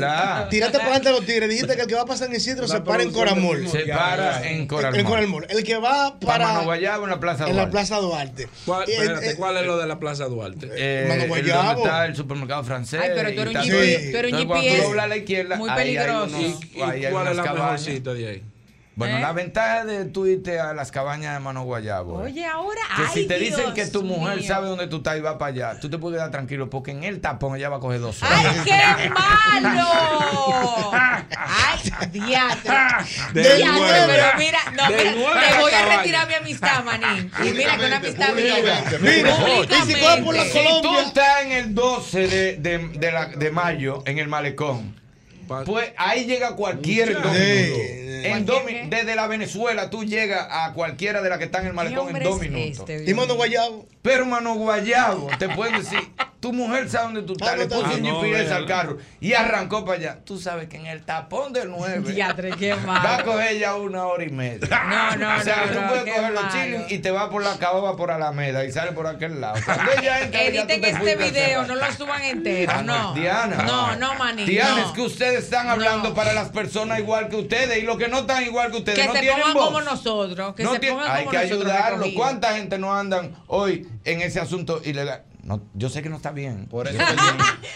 [0.51, 1.49] Tírate para adelante los tigres.
[1.49, 3.69] Dijiste que el que va a pasar en Isidro la se para en Coramol.
[3.69, 4.99] Se para en Coramol.
[4.99, 5.47] En Coramol.
[5.49, 6.39] El que va para.
[6.39, 7.51] Para Manoguayabo en la Plaza Duarte.
[7.51, 8.49] En la Plaza Duarte.
[8.65, 10.69] ¿Cuál, espérate, eh, ¿cuál es lo de la Plaza Duarte?
[10.73, 11.61] Eh, Manoguayabo.
[11.61, 13.01] Eh, donde está el supermercado francés.
[13.03, 14.11] Ay, pero tú eres un, sí.
[14.11, 15.57] tú eres un GPS.
[15.57, 16.37] Muy peligroso.
[16.37, 18.43] Unos, ¿Y, ahí ¿Cuál es la mejor cita de ahí?
[18.99, 19.21] Bueno, ¿Eh?
[19.21, 22.15] la ventaja de tú irte a las cabañas de Mano Guayabo.
[22.15, 22.81] Oye, ahora.
[22.97, 25.53] Que ay, si te dicen que tu mujer sabe dónde tú estás y va para
[25.53, 28.21] allá, tú te puedes quedar tranquilo porque en el tapón ella va a coger dos
[28.25, 28.45] horas.
[28.45, 29.11] ¡Ay, qué
[29.63, 30.91] malo!
[30.93, 32.75] ¡Ay, diablo!
[33.33, 33.57] Pero
[34.37, 37.31] mira, no, mira, te voy a retirar mi amistad, manín.
[37.45, 38.55] Y mira que una amistad mía.
[39.01, 39.95] Mira, si
[40.25, 40.83] por la Colombia.
[40.83, 45.01] tú estás en el 12 de, de, de, la, de mayo en el Malecón,
[45.65, 48.08] pues ahí llega cualquier domingo.
[48.89, 52.23] Desde la Venezuela tú llegas a cualquiera de las que están en el malecón en
[52.23, 52.89] dos minutos.
[52.89, 53.87] Este, y mano guayabo.
[54.09, 56.01] Pero mano guayabo, te pueden decir,
[56.41, 59.85] tu mujer sabe dónde tú estás, ah, le puso un GPS al carro y arrancó
[59.85, 60.19] para allá.
[60.25, 63.07] Tú sabes que en el tapón del 9 Diatre, qué malo.
[63.07, 64.67] va a coger ya una hora y media.
[64.89, 67.45] No, no, O sea, no, tú no, puedes coger los chiles y te vas por
[67.45, 69.59] la caoba por Alameda y sale por aquel lado.
[69.63, 73.13] Cuando ella entra, Editen ya este video, no lo suban entero, ah, no.
[73.13, 73.57] Diana.
[73.65, 74.47] No, no, maní.
[74.47, 74.87] Diana, no.
[74.87, 78.21] es que ustedes están hablando para las personas igual que ustedes y los que no
[78.21, 79.65] están igual que ustedes que no se tienen pongan voz.
[79.67, 80.55] como nosotros.
[80.55, 82.09] Que no se pongan como que nosotros ayudarlos.
[82.17, 85.25] ¿Cuánta gente no andan hoy en ese asunto y ilegal.
[85.43, 86.67] No, yo sé que no está bien.
[86.67, 86.99] Por eso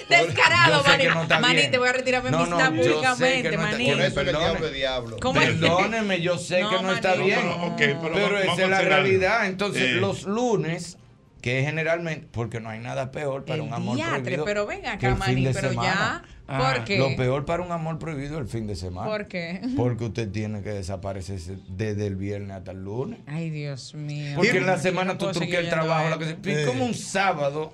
[0.09, 1.05] Descarado, Mani.
[1.07, 3.91] No Mani, te voy a retirarme no, no, públicamente, Mani.
[3.91, 5.17] Por eso diablo diablo.
[5.17, 7.41] Perdóneme, yo sé que no está bien.
[7.77, 9.47] Pero, esa es la realidad.
[9.47, 10.99] Entonces, los lunes
[11.41, 15.17] que generalmente, porque no hay nada peor para un amor diatre, prohibido pero venga acá,
[15.27, 19.09] que pero ya Ah, lo peor para un amor prohibido el fin de semana.
[19.09, 19.61] ¿Por qué?
[19.77, 23.21] Porque usted tiene que desaparecerse desde el viernes hasta el lunes.
[23.27, 24.35] Ay, Dios mío.
[24.37, 26.09] Porque en la semana no tú truques el trabajo.
[26.11, 26.65] La eh.
[26.67, 27.73] Como un sábado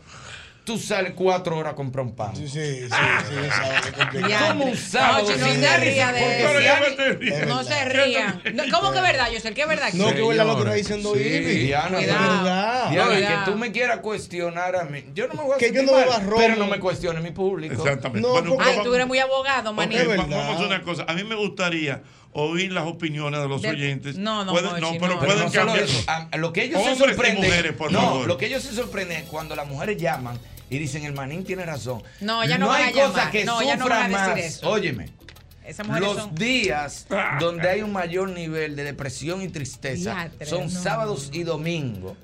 [0.68, 2.36] tú sales cuatro horas a comprar un pan.
[2.36, 3.34] Sí, sí, sí, sí,
[4.12, 5.26] sí ¿Cómo un sábado?
[5.26, 7.46] No, si no, ría de eso.
[7.46, 8.42] no se rían.
[8.70, 9.88] ¿Cómo que es verdad, Yo sé que es verdad?
[9.94, 11.66] No, que verdad lo que está diciendo Ivy.
[11.68, 11.98] Diana,
[12.90, 15.04] Diana, que tú me quieras cuestionar a mí.
[15.14, 16.36] Yo no me voy a Que yo no me barro.
[16.36, 17.82] Pero no me cuestione mi público.
[17.82, 18.28] Exactamente.
[18.60, 20.06] Ay, tú eres muy abogado, manito.
[20.06, 21.06] Vamos a hacer una cosa.
[21.08, 22.02] A mí me gustaría
[22.32, 24.18] oír las opiniones de los oyentes.
[24.18, 25.78] No, no, pueden, no, pero, pueden no cambiar.
[25.78, 26.04] Eso.
[26.36, 27.74] Lo que ellos se sorprenden.
[27.90, 30.38] No, lo que ellos se sorprenden es cuando las mujeres llaman
[30.70, 32.02] y dicen, el manín tiene razón.
[32.20, 34.38] No, ya no, hay a cosa que no, sufran no más.
[34.38, 34.68] Eso.
[34.68, 35.18] Óyeme.
[36.00, 41.42] Los días ah, donde hay un mayor nivel de depresión y tristeza son sábados y
[41.42, 42.16] domingos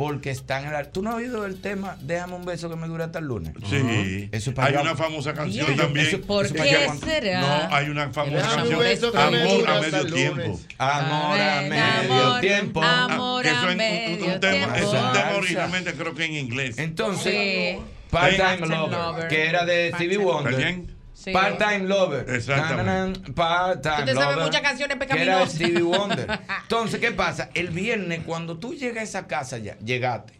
[0.00, 0.90] porque están en la...
[0.90, 3.52] ¿Tú no has oído el tema Déjame un beso que me dura hasta el lunes?
[3.68, 4.30] Sí.
[4.32, 6.22] Eso es para hay una famosa canción también.
[6.22, 7.40] ¿Por qué será?
[7.42, 8.80] No, hay una famosa canción.
[9.14, 10.60] amor a medio tiempo.
[10.78, 12.82] Amor a medio tiempo.
[12.82, 14.74] Amor ah, a medio tiempo.
[14.74, 16.78] Es un tema originalmente creo que en inglés.
[16.78, 17.76] Entonces,
[18.10, 20.99] Part-Time Lover, que era de Stevie Wonder.
[21.32, 22.28] Part-time lover.
[22.28, 23.32] Exactamente.
[23.32, 24.14] Part-time lover.
[24.14, 25.60] sabe muchas canciones pecaminosas.
[25.60, 26.40] Era Stevie Wonder.
[26.62, 27.50] Entonces, ¿qué pasa?
[27.54, 30.34] El viernes, cuando tú llegas a esa casa ya, llegaste.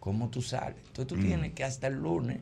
[0.00, 0.76] ¿Cómo tú sales?
[0.86, 1.26] Entonces tú mm.
[1.26, 2.38] tienes que hasta el lunes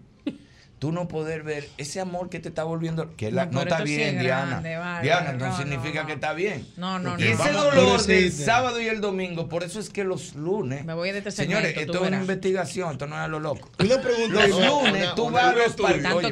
[0.82, 4.18] tú no poder ver ese amor que te está volviendo, que la, no, está bien,
[4.18, 4.60] Diana.
[5.00, 6.66] Diana, no, significa que está bien.
[6.76, 7.24] No, no, no.
[7.24, 10.84] Ese dolor del sábado y el domingo, por eso es que los lunes.
[10.84, 13.70] Me voy a este Señores, esto es una investigación, esto no es a lo loco.
[13.78, 14.44] Una pregunta.
[14.48, 16.24] Los lunes tú vas a los parqueos.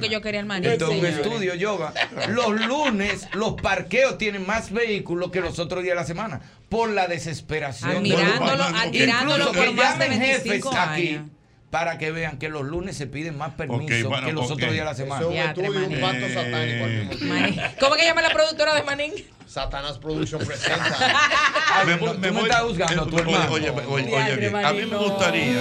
[0.64, 1.94] Esto es un estudio, yoga.
[2.30, 6.40] Los lunes, los parqueos tienen más vehículos que los otros días de la semana.
[6.68, 7.98] Por la desesperación.
[7.98, 11.20] Admirándolo, admirándolo por más de 25 jefes años.
[11.20, 11.39] aquí
[11.70, 14.54] para que vean que los lunes se piden más permisos okay, bueno, que los okay.
[14.54, 15.20] otros días de la semana.
[15.20, 17.62] Eso ya, tú y un pacto satánico al mismo tiempo.
[17.80, 19.12] ¿Cómo que llama la productora de Manín?
[19.46, 20.96] Satanás Production presenta.
[21.74, 23.52] Ay, me, me voy, me juzgando, tu hermano.
[23.52, 25.60] Oye, oye, oye, oye bien, a mí me gustaría.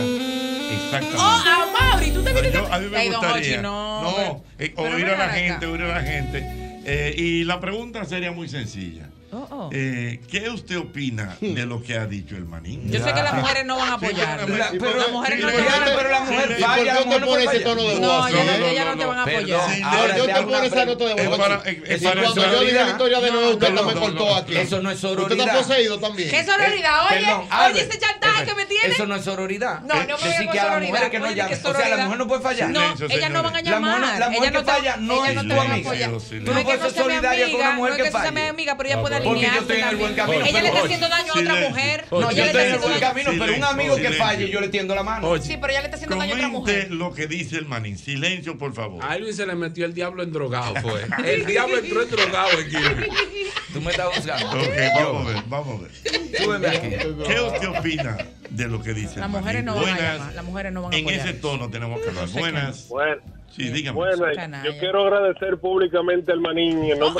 [0.71, 1.17] Exactamente.
[1.17, 2.51] Oh, a Mauri, tú también.
[2.53, 3.61] Yo, a mí me gustaría.
[3.61, 6.43] no, no eh, oír a la gente, oír a la gente.
[6.85, 9.09] Eh, y la pregunta sería muy sencilla.
[9.31, 9.69] Oh, oh.
[9.71, 11.53] Eh, ¿Qué usted opina hmm.
[11.53, 12.89] de lo que ha dicho el manín?
[12.91, 13.35] Yo sé que las ah.
[13.35, 14.45] mujeres no van a apoyar.
[14.45, 15.97] Sí, la, pero las mujeres no van a apoyar.
[15.97, 16.95] Pero la mujer sí, falla.
[16.95, 18.01] ¿Por qué te pones ese tono de voz?
[18.01, 19.75] No, ellas no, no, no, no, te van a apoyar.
[19.75, 21.21] Si Ahora, yo te pongo esa nota de voz.
[21.21, 24.35] Es para, es para cuando yo dije la historia de nuevo, usted no, me cortó
[24.35, 24.57] aquí.
[24.57, 25.31] Eso no es sororidad.
[25.31, 26.29] Usted está poseído también.
[26.31, 27.05] ¿Qué sororidad?
[27.11, 27.33] Oye,
[27.69, 28.93] oye este chantaje que me tiene.
[28.95, 29.81] Eso no es sororidad.
[29.81, 32.69] No, no me voy a poner que no O sea, la mujer no puede fallar.
[32.69, 34.19] No, ellas no van a llamar.
[34.19, 36.09] La mujer que falla no es tu amiga.
[36.45, 38.09] Tú no puedes ser solidaria con una mujer que falla.
[38.09, 40.15] No es que sea mi amiga, pero ella puede porque yo estoy en el buen
[40.15, 40.45] camino.
[40.45, 42.05] Ella le está haciendo daño a otra mujer.
[42.11, 44.95] No, yo estoy en el buen camino, pero un amigo que falle, yo le tiendo
[44.95, 45.37] la mano.
[45.41, 46.91] Sí, pero ella le está haciendo daño a otra mujer.
[46.91, 47.97] lo que dice el manín.
[47.97, 49.03] Silencio, por favor.
[49.03, 51.05] A Elvin se le metió el diablo en drogado, fue.
[51.05, 51.09] Pues.
[51.25, 52.77] El diablo entró en drogado aquí.
[53.73, 54.49] Tú me estás buscando.
[54.49, 56.41] Ok, vamos a ver, vamos a ver.
[56.41, 56.89] Súbeme aquí.
[57.27, 58.17] ¿Qué usted opina
[58.49, 60.33] de lo que dice Las mujeres no van a llamar.
[60.33, 62.29] Las mujeres no van a En ese tono tenemos que hablar.
[62.29, 62.87] Buenas.
[62.87, 63.38] Buenas.
[63.59, 63.95] Sí, dígame.
[63.97, 64.25] Bueno,
[64.63, 67.13] yo quiero agradecer públicamente al Manín por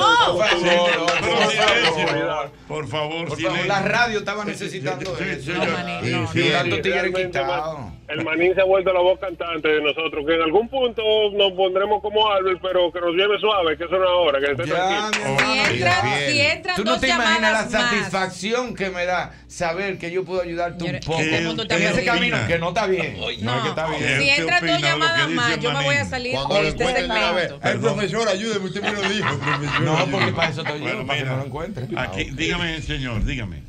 [2.88, 5.52] favor, por favor, la radio estaba necesitando eso.
[5.52, 10.41] No, no, no, el manín se ha vuelto la voz cantante de nosotros, que en
[10.41, 11.01] algún punto
[11.34, 14.66] nos pondremos como Albert, pero que nos lleve suave, que eso no ahora, que esté
[14.66, 15.38] ya, tranquilo.
[15.39, 19.99] Si entran, si entran Tú no dos te imaginas la satisfacción que me da saber
[19.99, 21.20] que yo puedo ayudarte un poco.
[21.22, 23.20] En ese camino, que no está bien.
[23.41, 23.97] No, no.
[23.99, 27.60] Si entran dos llamadas más, yo me voy a salir Cuando de este segmento.
[27.64, 29.38] El profesor, ayúdeme, usted me lo dijo.
[29.38, 31.84] Profesor, no, porque para eso te ayudo, bueno, para que no lo encuentre.
[31.95, 33.69] Aquí, ah, dígame, señor, dígame.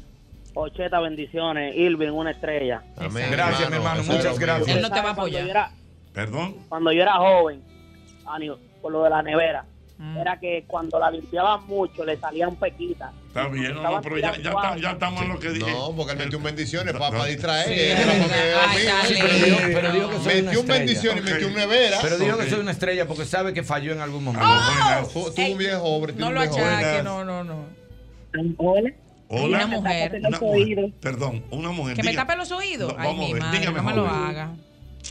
[0.54, 1.76] Ocheta, bendiciones.
[1.76, 2.82] Irving, una estrella.
[2.96, 3.28] Amén.
[3.30, 3.70] Gracias, hermano.
[3.70, 4.02] mi hermano.
[4.04, 4.76] Muchas gracias.
[4.76, 5.42] Él no te va a apoyar.
[5.42, 5.70] Cuando era,
[6.12, 6.56] Perdón.
[6.68, 7.62] Cuando yo era joven,
[8.80, 9.64] por lo de la nevera
[9.98, 10.16] mm.
[10.18, 13.12] era que cuando la limpiaban mucho le salían pequitas.
[13.28, 15.70] Está bien, no, no pero ya, ya, está, ya, estamos en lo que dije.
[15.70, 17.96] No, porque él metió un bendiciones para, para distraer.
[19.06, 19.20] Sí, sí,
[19.72, 21.98] pero dijo, que soy Metió un bendición y metió un nevera.
[22.02, 24.48] Pero dijo que soy una estrella porque sabe que falló en algún momento.
[24.48, 26.12] Ah, Tuvo un viejo pobre.
[26.14, 27.66] No lo achaque, no, no, no.
[28.56, 28.90] ¿Hola?
[29.32, 29.64] Hola.
[29.64, 30.20] Una mujer.
[31.00, 31.94] Perdón, una mujer.
[31.94, 32.92] Que me diga, tape los oídos.
[32.98, 34.56] Ay, mi no me lo haga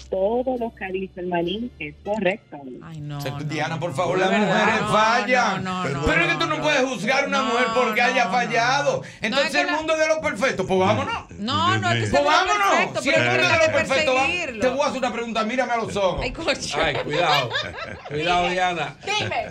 [0.10, 2.58] todo lo que el manín es correcto.
[2.82, 5.64] Ay, no, Diana, por favor, no, las mujeres fallan.
[6.06, 9.04] Pero es que tú no puedes juzgar a una mujer porque haya fallado.
[9.22, 10.04] Entonces, el mundo la...
[10.04, 11.30] de los perfectos, pues vámonos.
[11.38, 12.70] No, no, es que Pues vámonos.
[12.70, 14.28] Perfecto, si el mundo de los perfectos, va...
[14.62, 15.44] te voy a hacer una pregunta.
[15.44, 16.22] Mírame a los ojos.
[16.24, 16.80] Ay, coche.
[16.82, 17.50] Ay, cuidado.
[18.08, 18.96] cuidado, Diana.
[19.06, 19.46] Dime.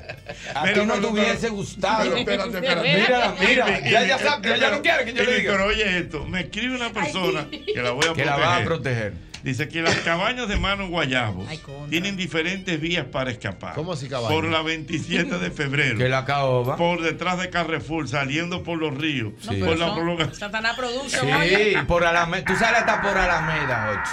[0.55, 2.17] A ti no te hubiese gustado.
[2.17, 2.99] Espérate, espérate.
[2.99, 3.81] Mira, mira.
[3.81, 4.19] Ya, ya,
[4.57, 5.53] ya, no quiere que yo le diga.
[5.53, 8.17] Pero oye esto, me escribe una persona que la voy a proteger.
[8.17, 11.49] Que la va a proteger Dice que las cabañas de Mano Guayabos
[11.91, 13.75] tienen diferentes vías para escapar.
[13.75, 14.09] ¿Cómo así?
[14.09, 15.99] Por la 27 de febrero.
[15.99, 16.77] que la caoba.
[16.77, 19.33] Por detrás de Carrefour, saliendo por los ríos.
[19.41, 19.57] Sí.
[19.57, 20.35] Por la prolongación.
[20.35, 20.77] Satanás
[21.09, 22.45] Sí, por Alameda.
[22.45, 24.05] Tú sales hasta por Alameda.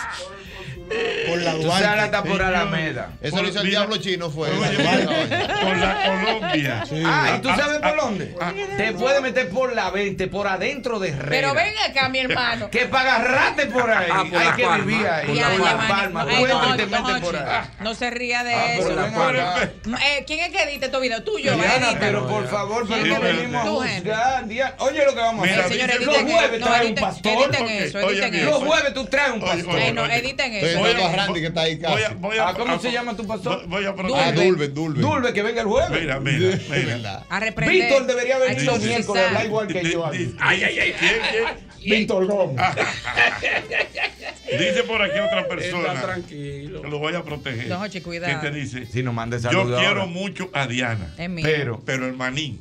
[1.28, 1.84] Por la Duarte.
[1.84, 3.14] Sara está por Alameda.
[3.22, 4.50] Eso lo hizo el diablo chino, fue.
[4.50, 6.84] Por la Colombia.
[7.06, 8.36] Ah, ¿y tú sabes por dónde?
[8.78, 11.30] Te puede meter por la 20, por adentro de Herrera.
[11.30, 12.70] Pero ven acá, mi hermano.
[12.70, 14.12] Que para agarrarte por ahí.
[14.12, 15.42] Hay que vivir ahí.
[17.82, 18.92] No se ría de ah, eso.
[18.96, 21.24] Eh, ¿Quién es que edita tu video?
[21.24, 21.54] Tuyo,
[22.00, 24.46] Pero por favor, pero no venimos a juzgar.
[24.80, 26.02] Oye, lo que vamos a hacer.
[26.02, 27.52] Los jueves trae un pastor.
[28.46, 29.94] Los jueves tú traes un pastor.
[29.94, 31.94] No, editen eso voy a, Randy que está ahí casi.
[31.94, 33.68] Voy a, voy a, ¿Cómo se llama tu pastor?
[33.68, 34.14] Voy a Dulve.
[34.16, 35.02] Ah, Dulve, Dulve.
[35.02, 36.02] Dulve, que venga el jueves.
[36.02, 37.24] Mira, mira, mira.
[37.30, 37.76] A reprender.
[37.76, 40.06] Víctor debería venir los miércoles, hablar igual que yo.
[40.06, 40.94] Ay, ay, ay.
[41.00, 41.76] ¿Quién, quién?
[42.00, 42.58] Víctor Gómez.
[42.60, 42.76] Ah,
[44.52, 45.94] dice por aquí otra persona.
[45.94, 46.82] Está tranquilo.
[46.82, 47.68] Que lo voy a proteger.
[47.68, 48.42] Don Jochi, cuidado.
[48.42, 48.86] Que te dice.
[48.86, 50.06] Si nos mandes Yo quiero ahora.
[50.06, 51.14] mucho a Diana.
[51.18, 51.46] Es mío.
[51.46, 52.60] Pero, pero el maní.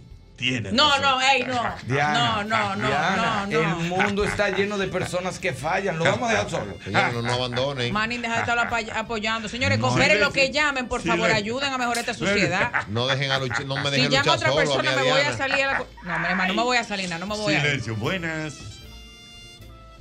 [0.72, 1.62] No, no, ey, no.
[1.87, 5.99] No, no, no, no, no, El mundo está lleno de personas que fallan.
[5.99, 6.74] Lo vamos a dejar solo.
[6.87, 7.93] no, no abandonen.
[7.93, 8.59] Manin, deja de estar
[8.97, 9.49] apoyando.
[9.49, 12.72] Señores, no, lo que llamen, por favor, ayuden a mejorar esta sociedad.
[12.89, 15.37] No dejen a luchar, no me dejen Si llama a otra persona, me voy a
[15.37, 15.78] salir a la.
[16.05, 17.61] No, no me voy a salir, no me voy a.
[17.61, 18.59] Silencio, buenas.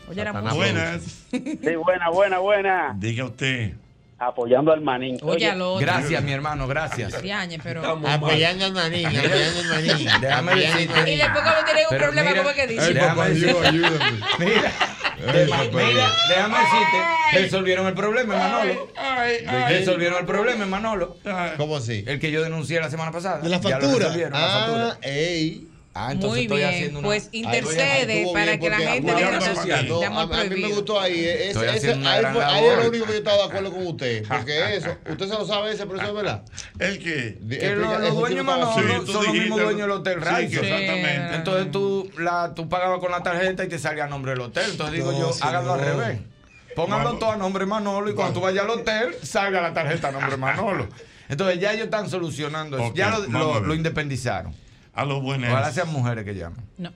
[0.09, 1.01] Oye, era muy buenas.
[1.31, 2.93] Sí, buena, buena, buena.
[2.97, 3.75] Diga usted
[4.28, 5.17] apoyando al manín.
[5.80, 7.13] Gracias, mi hermano, gracias.
[7.13, 9.09] Apoyando al manín, apoyando al manín.
[10.21, 11.11] Déjame decirte.
[11.11, 12.91] Y después cuando tienen un problema, mira, ¿cómo que dicen?
[12.91, 13.21] Eh, déjame.
[13.21, 14.19] Ayúdame.
[14.39, 14.71] Mira.
[15.26, 18.89] Mira, déjame decirte, resolvieron el problema, Manolo.
[19.69, 21.17] Resolvieron el problema, Manolo.
[21.57, 22.03] ¿Cómo así?
[22.07, 23.39] El que yo denuncié la semana pasada.
[23.39, 24.15] De la factura.
[24.15, 24.97] Ya ah, la factura.
[25.01, 25.67] Ey.
[25.95, 29.87] Ah, Muy bien, pues intercede para que la gente de social.
[30.03, 31.23] A, mí me gustó ahí.
[31.23, 34.27] Es, ese, ahí, es lo único que yo estaba de acuerdo con usted.
[34.27, 36.43] Porque eso, usted se lo sabe ese, pero este, eso es verdad.
[36.79, 37.37] ¿El qué?
[37.47, 40.59] Que los, dueños Manolo son los mismos dueños del hotel sí, Rice.
[40.61, 41.35] Exactamente.
[41.35, 44.71] Entonces tú, la, tú pagabas con la tarjeta y te salía a nombre del hotel.
[44.71, 46.19] Entonces digo yo, sí, hágalo al revés.
[46.75, 50.11] Pónganlo todo a nombre Manolo y cuando tú vayas al hotel, salga la tarjeta a
[50.11, 50.87] nombre Manolo.
[51.29, 52.93] Entonces ya ellos están solucionando eso.
[52.95, 54.62] Ya lo independizaron.
[54.93, 55.49] A los buenos.
[55.49, 56.63] Ahora sean mujeres que llaman.
[56.77, 56.91] No.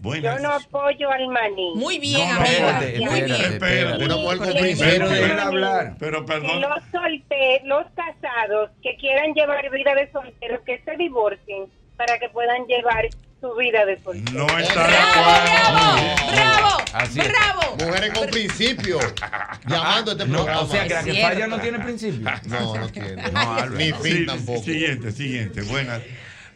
[0.00, 0.36] Buenas.
[0.36, 1.74] Yo no apoyo al maní.
[1.74, 2.42] Muy bien, no.
[2.42, 3.52] Espérate, Muy espérate, bien.
[3.52, 5.96] Espérate, una mujer hablar.
[5.98, 6.60] Pero perdón.
[6.60, 11.66] Los solteros, los casados que quieran llevar vida de solteros, que se divorcien
[11.98, 13.08] para que puedan llevar
[13.42, 14.46] su vida de soltero.
[14.46, 16.32] No está de acuerdo.
[16.32, 17.76] Bravo, bravo, bravo.
[17.84, 18.98] Mujeres con principio.
[19.68, 20.60] Llamando a este programa.
[20.60, 22.30] No, o sea, que la que falla no tiene principio.
[22.46, 23.16] No, no tiene.
[23.32, 24.62] No, Ni fin tampoco.
[24.62, 25.62] Siguiente, siguiente.
[25.62, 26.00] Buenas.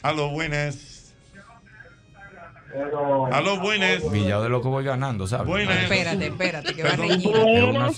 [0.05, 1.15] Aló, buenas.
[3.33, 4.11] Aló, buenas.
[4.13, 5.47] Villado de loco voy ganando, ¿sabes?
[5.47, 5.85] Buenas.
[5.85, 7.31] Espérate, espérate, que va a reñir.
[7.31, 7.97] Buenas,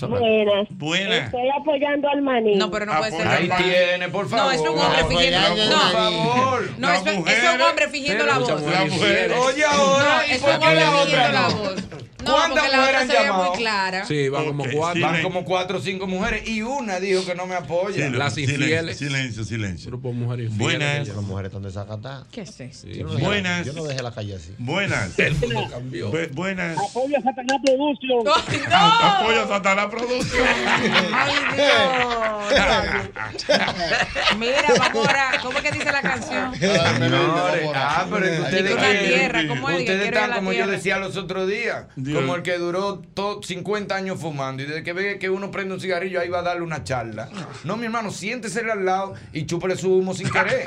[0.69, 1.25] buenas.
[1.25, 2.55] Estoy apoyando al maní.
[2.55, 3.27] No, pero no puede ser.
[3.27, 4.45] Ahí tiene, por favor.
[4.45, 5.69] No, es un hombre fingiendo la voz.
[5.69, 6.69] No, por favor.
[6.77, 8.51] No, es, un hombre fingiendo la voz.
[8.51, 10.25] Oye, ahora.
[10.27, 13.49] es un hombre fingiendo la voz otra han se ve llamado?
[13.49, 14.05] muy clara.
[14.05, 15.01] Sí, van como cuatro.
[15.01, 17.93] Van como cuatro o cinco mujeres y una dijo que no me apoya.
[17.95, 18.97] Silencio, Las infieles.
[18.97, 19.87] Silencio, silencio.
[19.89, 20.77] Grupo de mujeres infieles.
[20.79, 21.07] Buenas.
[21.07, 22.27] Las mujeres están desacatadas.
[22.31, 22.87] ¿Qué es eso?
[22.87, 23.65] Yo no dejé- Buenas.
[23.65, 24.53] Yo no dejé la calle así.
[24.57, 25.17] Buenas.
[25.19, 26.11] El mundo cambió.
[26.11, 26.77] Bu- buenas.
[26.77, 28.27] Apoya Satanás Production.
[28.71, 30.47] Apoya a Satanás Producción.
[31.13, 32.77] Ay, Dios.
[34.37, 35.31] Mira, vamos ahora.
[35.41, 36.53] ¿Cómo es que dice la canción?
[36.55, 42.16] Señores, ah, pero ustedes, ustedes están como yo decía los otros días, Dios.
[42.21, 45.73] Como el que duró to- 50 años fumando y desde que ve que uno prende
[45.73, 47.29] un cigarrillo ahí va a darle una charla.
[47.63, 50.65] No, mi hermano, siéntese al lado y chúpele su humo sin querer.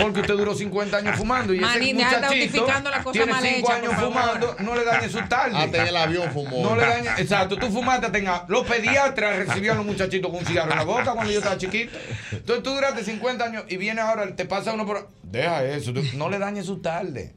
[0.00, 3.56] Porque usted duró 50 años fumando y Manín, ese muchachito la cosa tiene mal 5
[3.58, 5.56] hecha, años fumando, no le dañe su tarde.
[5.56, 6.62] Hasta en el avión fumó.
[6.62, 10.46] No le dañe, exacto, tú fumaste, tenga, los pediatras recibían a los muchachitos con un
[10.46, 11.96] cigarro en la boca cuando yo estaba chiquito.
[12.32, 15.08] Entonces tú duraste 50 años y viene ahora, te pasa uno por...
[15.22, 17.34] Deja eso, tú- no le dañes su tarde.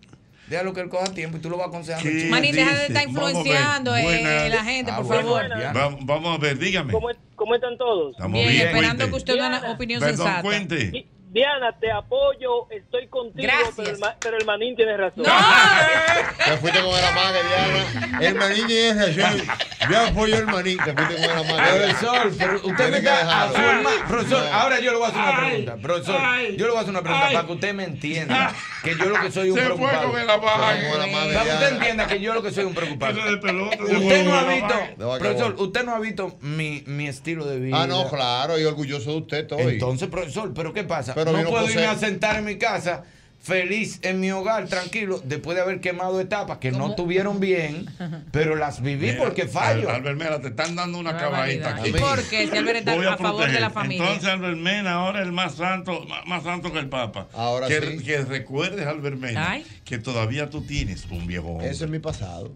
[0.51, 2.09] Déjalo que él coja tiempo y tú lo vas aconsejando.
[2.09, 2.29] ¿Qué chico.
[2.31, 4.49] Manín, deja de estar a influenciando eh, Buenas.
[4.49, 5.51] la gente, Ah, por bueno, favor.
[5.77, 6.91] Va- vamos a ver, dígame.
[6.91, 8.11] ¿Cómo, cómo están todos?
[8.11, 8.67] Estamos Bien, bien.
[8.67, 10.41] esperando que usted dé una opinión Perdón, sensata.
[10.41, 11.07] cuente.
[11.31, 13.73] Di- Diana, te apoyo, estoy contigo, Gracias.
[13.77, 15.23] pero el, pero el manín tiene razón.
[16.45, 18.19] Te fuiste con el amague, Diana.
[18.27, 19.41] El manín tiene razón.
[19.89, 20.77] Yo apoyo el manín.
[20.77, 21.77] Te fuiste con el amague.
[21.87, 23.57] Profesor, pero usted me está dejarlo.
[23.57, 24.53] afirma- Profesor, No.
[24.53, 25.75] ahora yo le voy a hacer una pregunta.
[25.81, 27.33] Profesor, ay, yo le voy a hacer una pregunta ay.
[27.35, 28.53] para que usted me entienda
[28.83, 30.11] que yo lo que soy un Se fue preocupado.
[30.11, 30.89] con el amague.
[30.91, 33.19] Con el amague, Para que usted entienda que yo lo que soy un preocupado.
[33.19, 34.75] Usted no ha visto,
[35.19, 37.81] profesor, usted no ha visto mi, mi estilo de vida.
[37.83, 38.59] Ah, no, claro.
[38.59, 39.61] Y orgulloso de usted estoy.
[39.73, 41.13] Entonces, profesor, ¿pero qué pasa?
[41.25, 43.03] Pero no puedo irme a sentar en mi casa
[43.43, 47.87] feliz en mi hogar, tranquilo, después de haber quemado etapas que no tuvieron bien,
[48.31, 49.89] pero las viví Mira, porque fallo.
[49.89, 51.79] Al- Albert Mena, te están dando una barbaridad.
[51.79, 51.89] aquí.
[51.89, 52.47] ¿Y por qué?
[52.47, 54.05] Si Albert está Voy a favor de la familia.
[54.05, 57.29] Entonces, Albert Mena ahora es el más santo, más, más santo que el Papa.
[57.33, 58.03] Ahora que, sí.
[58.03, 59.65] que recuerdes, Albert Mena, Ay.
[59.85, 61.67] que todavía tú tienes un viejo hombre.
[61.71, 62.51] Eso es mi pasado.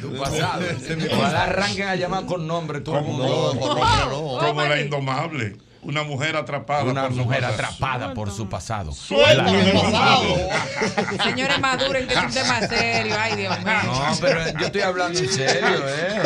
[0.00, 0.62] Tu pasado.
[0.64, 1.42] Ese es mi Ojalá pasado.
[1.50, 3.52] arranquen a llamar con nombre todo el Como, mundo.
[3.54, 4.38] No, con nombre no.
[4.38, 4.84] como la Marín.
[4.86, 5.56] indomable.
[5.84, 7.62] Una mujer atrapada Una por su mujer pasado.
[7.62, 8.92] atrapada por su pasado.
[8.92, 10.36] Suéltame el pasado.
[11.24, 13.16] Señores maduren, que es un tema serio.
[13.18, 13.74] Ay, Dios mío.
[13.84, 16.22] No, pero yo estoy hablando en serio, ¿eh?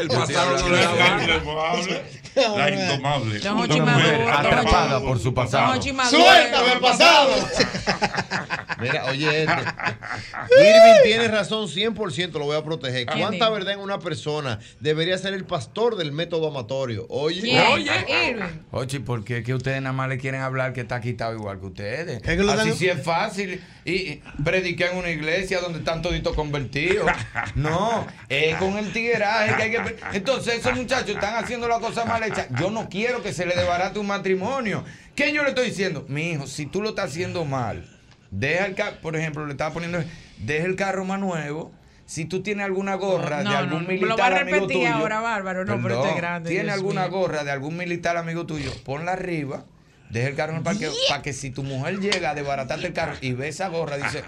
[0.00, 0.80] El pasado no le.
[0.80, 2.04] La indomable.
[2.44, 3.40] La indomable.
[3.40, 4.32] Don Maduro.
[4.32, 5.80] Atrapada por su pasado.
[5.82, 7.34] Suéltame el pasado.
[8.80, 9.54] Mira, oye, este.
[10.58, 13.06] Irving tiene razón 100%, lo voy a proteger.
[13.06, 17.06] ¿Quién ¿Cuánta verdad en una persona debería ser el pastor del método amatorio?
[17.10, 17.66] Oye, ¿Quién?
[17.72, 18.30] Oye.
[18.30, 18.64] Irving.
[18.80, 21.66] Oye, ¿por qué que ustedes nada más le quieren hablar que está quitado igual que
[21.66, 22.16] ustedes?
[22.16, 23.60] Es que Así dan- sí es fácil.
[23.84, 27.10] Y, y predicar en una iglesia donde están toditos convertidos.
[27.54, 29.96] No, es con el tigueraje que hay que...
[30.14, 32.46] Entonces esos muchachos están haciendo la cosa mal hecha.
[32.58, 34.84] Yo no quiero que se le desbarate un matrimonio.
[35.14, 36.06] ¿Qué yo le estoy diciendo?
[36.08, 37.86] Mi hijo, si tú lo estás haciendo mal,
[38.30, 40.02] deja el carro, por ejemplo, le estaba poniendo,
[40.38, 41.72] deja el carro más nuevo.
[42.10, 44.78] Si tú tienes alguna gorra No, de algún no, militar lo va a amigo repetir
[44.78, 45.64] tuyo, ahora, Bárbaro.
[45.64, 47.10] No, pero este es grande, Tiene alguna mío.
[47.12, 49.64] gorra de algún militar amigo tuyo, ponla arriba,
[50.10, 52.92] deja el carro en el parqueo, para que si tu mujer llega a desbaratarte el
[52.94, 54.24] carro y ve esa gorra, dice,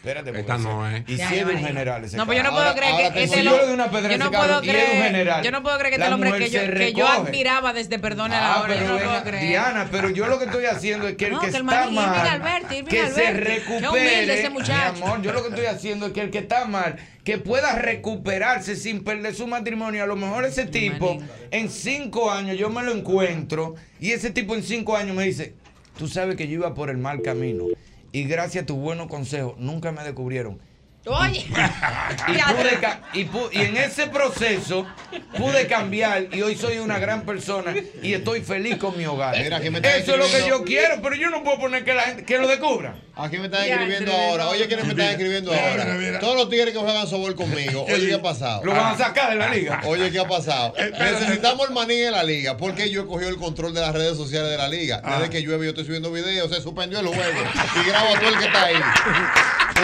[0.00, 1.02] espérate, Esta no es.
[1.06, 3.22] Y si es de un general ese No, pues yo no puedo creer que te-
[3.24, 5.62] este yo le doy una pedra yo a no ese puedo creer, general, yo no
[5.62, 8.74] puedo creer que este hombre que yo, que yo admiraba desde Perdone la Ah, hora,
[8.76, 9.48] yo no puedo creer.
[9.48, 13.32] Diana, pero yo lo que estoy haciendo es que el que, está mal, que se
[13.32, 16.64] recupere, humilde ese mi amor, yo lo que estoy haciendo es que el que está
[16.64, 20.02] mal, que pueda recuperarse sin perder su matrimonio.
[20.02, 21.18] A lo mejor ese tipo,
[21.50, 25.54] en cinco años yo me lo encuentro y ese tipo en cinco años me dice,
[25.98, 27.64] tú sabes que yo iba por el mal camino
[28.12, 30.60] y gracias a tu buenos consejos nunca me descubrieron.
[31.06, 31.46] Oye,
[32.28, 32.78] Y, pude
[33.14, 34.86] y, pu- y en ese proceso
[35.34, 39.34] pude cambiar y hoy soy una gran persona y estoy feliz con mi hogar.
[39.38, 41.84] Mira, aquí me está Eso es lo que yo quiero, pero yo no puedo poner
[41.84, 42.96] que la gente que lo descubra.
[43.16, 44.48] Aquí me están escribiendo ahora.
[44.48, 45.84] Oye, ¿quiénes me están escribiendo Mira, ahora?
[45.94, 46.18] mira.
[46.20, 47.84] Todos los tigres que juegan softball conmigo.
[47.84, 48.62] Oye, ¿qué ha pasado?
[48.64, 49.80] Lo van a sacar de la liga.
[49.86, 50.74] Oye, ¿qué ha pasado?
[50.76, 51.20] Espérate.
[51.20, 52.58] Necesitamos el maní en la liga.
[52.58, 55.00] Porque yo he cogido el control de las redes sociales de la liga.
[55.02, 55.16] Ah.
[55.18, 57.40] Desde que llueve yo estoy subiendo videos, se suspendió el juego.
[57.82, 58.76] Y grabo a todo el que está ahí.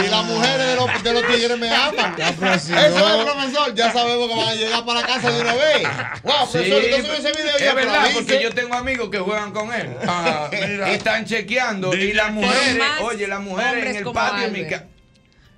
[0.04, 2.14] Y las mujeres de los, los tigres me aman.
[2.18, 3.74] Eso es, profesor.
[3.74, 5.82] Ya sabemos que van a llegar para casa de una vez.
[6.22, 9.18] Wow, Sí, profesor, usted subió ese video ya es verdad, porque yo tengo amigos que
[9.18, 9.96] juegan con él.
[10.06, 10.90] Ah, mira.
[10.90, 11.94] Y están chequeando.
[11.94, 14.86] Y las mujeres, oye, las mujeres en el patio de mi casa.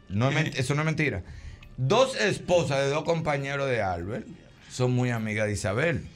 [0.08, 1.22] No es eso no es mentira.
[1.76, 4.26] Dos esposas de dos compañeros de Albert
[4.70, 6.06] son muy amigas de Isabel.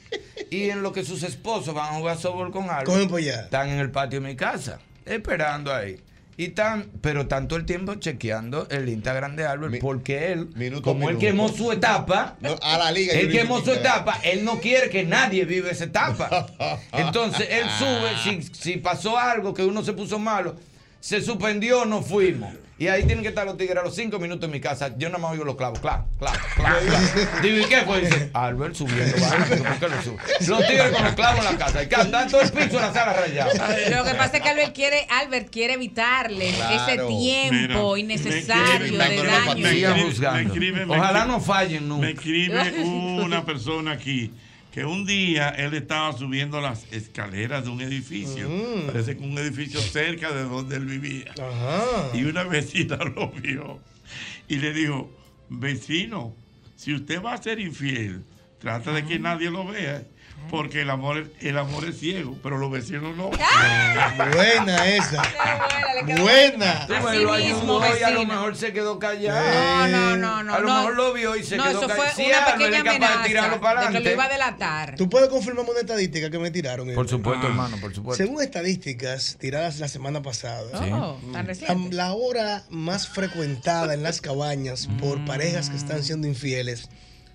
[0.49, 3.91] Y en lo que sus esposos van a jugar softball con Albert, están en el
[3.91, 5.99] patio de mi casa, esperando ahí.
[6.35, 10.81] Y tan, pero tanto el tiempo chequeando el Instagram de Albert, Mi- porque él, minuto
[10.81, 13.13] como él quemó su etapa, No, a la liga.
[13.13, 16.47] él quemó su etapa, él no quiere que nadie viva esa etapa.
[16.91, 20.55] Entonces él sube, si, si pasó algo que uno se puso malo,
[21.03, 22.49] se suspendió, no fuimos.
[22.79, 24.95] Y ahí tienen que estar los tigres a los cinco minutos en mi casa.
[24.97, 25.79] Yo nada más oigo los clavos.
[25.79, 27.41] Clac, clac, clac, clac.
[27.41, 27.99] Digo, ¿y qué fue?
[28.01, 29.17] Dice, Albert subiendo.
[29.19, 30.17] vaina, pero ¿por qué lo sube?
[30.47, 31.83] Los tigres con los clavos en la casa.
[31.83, 33.51] Y cantan todo el piso en la sala rayado.
[33.51, 36.75] Lo que pasa es que Albert quiere, Albert quiere evitarle Claro.
[36.87, 39.55] ese tiempo Mira, innecesario me de daño.
[39.57, 40.37] me Sigan escribe- juzgando.
[40.39, 42.05] me escribe- me Ojalá escribe- no fallen nunca.
[42.05, 42.71] Me escribe
[43.23, 44.31] una persona aquí
[44.73, 48.49] que un día él estaba subiendo las escaleras de un edificio.
[48.49, 48.87] Mm.
[48.87, 51.31] Parece que un edificio cerca de donde él vivía.
[52.15, 53.79] Y una vecina lo vio
[54.47, 55.11] y le dijo,
[55.47, 56.35] vecino,
[56.75, 58.23] si usted va a ser infiel,
[58.57, 60.05] trata de que nadie lo vea.
[60.49, 63.29] Porque el amor, el amor es ciego, pero los vecinos no.
[64.35, 65.23] Buena esa.
[66.05, 66.85] Buena.
[66.85, 69.87] Tú me lo ayudó y a lo mejor se quedó callado.
[69.87, 70.53] No, no, no, no.
[70.53, 70.75] A lo no.
[70.77, 72.01] mejor lo vio y se no, quedó eso callado.
[72.13, 74.13] fue Sí, una Albert pequeña es capaz de amenaza tirarlo para de que lo adelante.
[74.13, 74.95] iba a delatar.
[74.95, 76.93] ¿Tú puedes confirmarme una estadística que me tiraron?
[76.93, 77.49] Por supuesto, Ah.
[77.49, 78.23] hermano, por supuesto.
[78.23, 80.89] Según estadísticas tiradas la semana pasada, Sí.
[80.91, 81.95] Oh, tan reciente.
[81.95, 86.89] la, la hora más frecuentada en las cabañas por parejas que están siendo infieles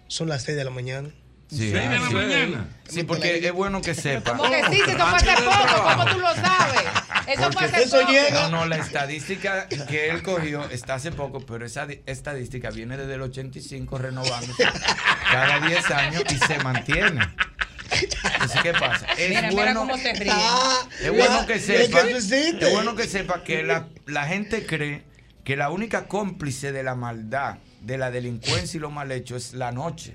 [0.09, 1.11] son las 6 de la mañana.
[1.51, 2.15] Sí, de la sí.
[2.15, 2.69] mañana.
[2.89, 4.37] Sí, porque es bueno que sepa.
[4.37, 4.83] ¿Cómo que sí?
[4.85, 6.83] Si eso fue hace poco, ¿cómo tú lo sabes?
[7.27, 8.13] Eso fue hace poco.
[8.33, 13.15] No, no, la estadística que él cogió está hace poco, pero esa estadística viene desde
[13.15, 14.65] el 85 renovándose
[15.33, 17.21] cada 10 años y se mantiene.
[17.91, 19.07] Entonces, ¿qué pasa?
[19.17, 20.33] Es Mira, mira bueno, cómo se ríe.
[21.03, 25.03] es bueno que ¿qué sepa, es bueno que sepa que la, la gente cree
[25.45, 29.55] que la única cómplice de la maldad, de la delincuencia y lo mal hecho es
[29.55, 30.15] la noche.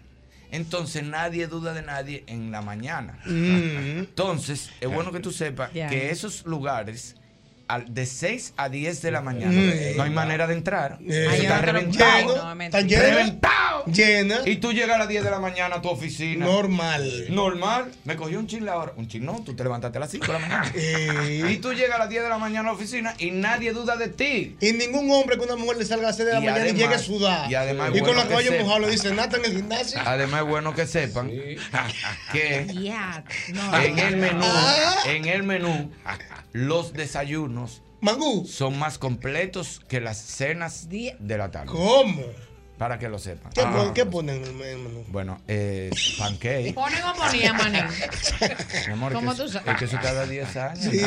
[0.54, 3.20] Entonces nadie duda de nadie en la mañana.
[3.26, 4.00] Mm.
[4.00, 7.16] Entonces, es bueno que tú sepas que esos lugares,
[7.80, 9.98] de 6 a 10 de la mañana, Mm.
[9.98, 11.00] no hay manera de entrar.
[11.08, 12.36] Eh, está no, reventado.
[12.38, 13.06] no, no, ¿Están llenos?
[13.06, 13.86] Reventado.
[13.86, 14.38] Llena.
[14.46, 16.46] Y tú llegas a las 10 de la mañana a tu oficina.
[16.46, 17.26] Normal.
[17.30, 17.92] Normal.
[18.06, 18.94] Me cogió un chin la hora.
[18.96, 20.72] Un chin, no, tú te levantaste a las 5 de la mañana.
[20.76, 21.44] Eh.
[21.50, 23.96] Y tú llegas a las 10 de la mañana a la oficina y nadie duda
[23.98, 24.56] de ti.
[24.62, 26.60] Y ningún hombre que una mujer le salga a las 6 de la Y mañana
[26.60, 27.52] y además- llegue a sudar.
[27.52, 28.64] y además con bueno que caballos sepa.
[28.64, 30.00] mojados le dicen, Nata en el gimnasio.
[30.06, 31.30] Además es bueno que sepan
[32.32, 33.24] que Ya,
[33.54, 33.78] no.
[33.80, 34.96] en el menú, Ah.
[35.08, 35.92] en el menú,
[36.52, 37.63] los desayunos
[38.02, 38.46] Mangú.
[38.46, 41.68] son más completos que las cenas de la tarde.
[41.72, 42.22] ¿Cómo?
[42.78, 43.54] Para que lo sepan.
[43.54, 43.92] ¿Qué, Ah.
[43.94, 45.06] qué ponen en el menú?
[45.08, 46.74] Bueno, eh, pancake.
[46.74, 47.84] ¿Ponen o ponían, manín?
[48.88, 49.68] Mi amor, ¿Cómo que tú sabes?
[49.72, 50.84] Es que eso cada 10 años.
[50.84, 51.00] Sí.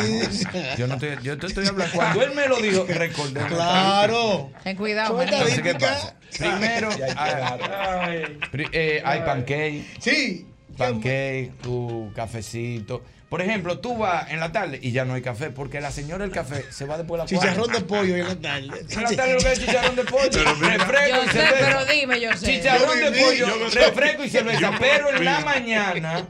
[0.78, 1.92] Yo no estoy, yo te estoy hablando.
[1.94, 3.40] Cuando él me lo dijo, recordé.
[3.48, 4.50] Claro.
[4.62, 5.20] Ten cuidado.
[5.20, 6.14] Entonces, ¿qué pasa?
[6.38, 6.88] Primero,
[7.18, 9.84] hay, pri- eh, hay pancake.
[10.00, 10.46] Sí.
[10.78, 13.02] Pancake, tu cafecito.
[13.28, 16.22] Por ejemplo, tú vas en la tarde y ya no hay café porque la señora
[16.22, 17.80] del café se va después de la Chicharrón cuadra.
[17.80, 18.86] de pollo en la tarde.
[18.88, 21.56] En la tarde lo que es chicharrón de pollo, refresco Yo y sé, cerveza.
[21.58, 22.46] pero dime, yo sé.
[22.46, 24.72] Chicharrón de pollo, refresco y cerveza.
[24.78, 26.28] pero en la mañana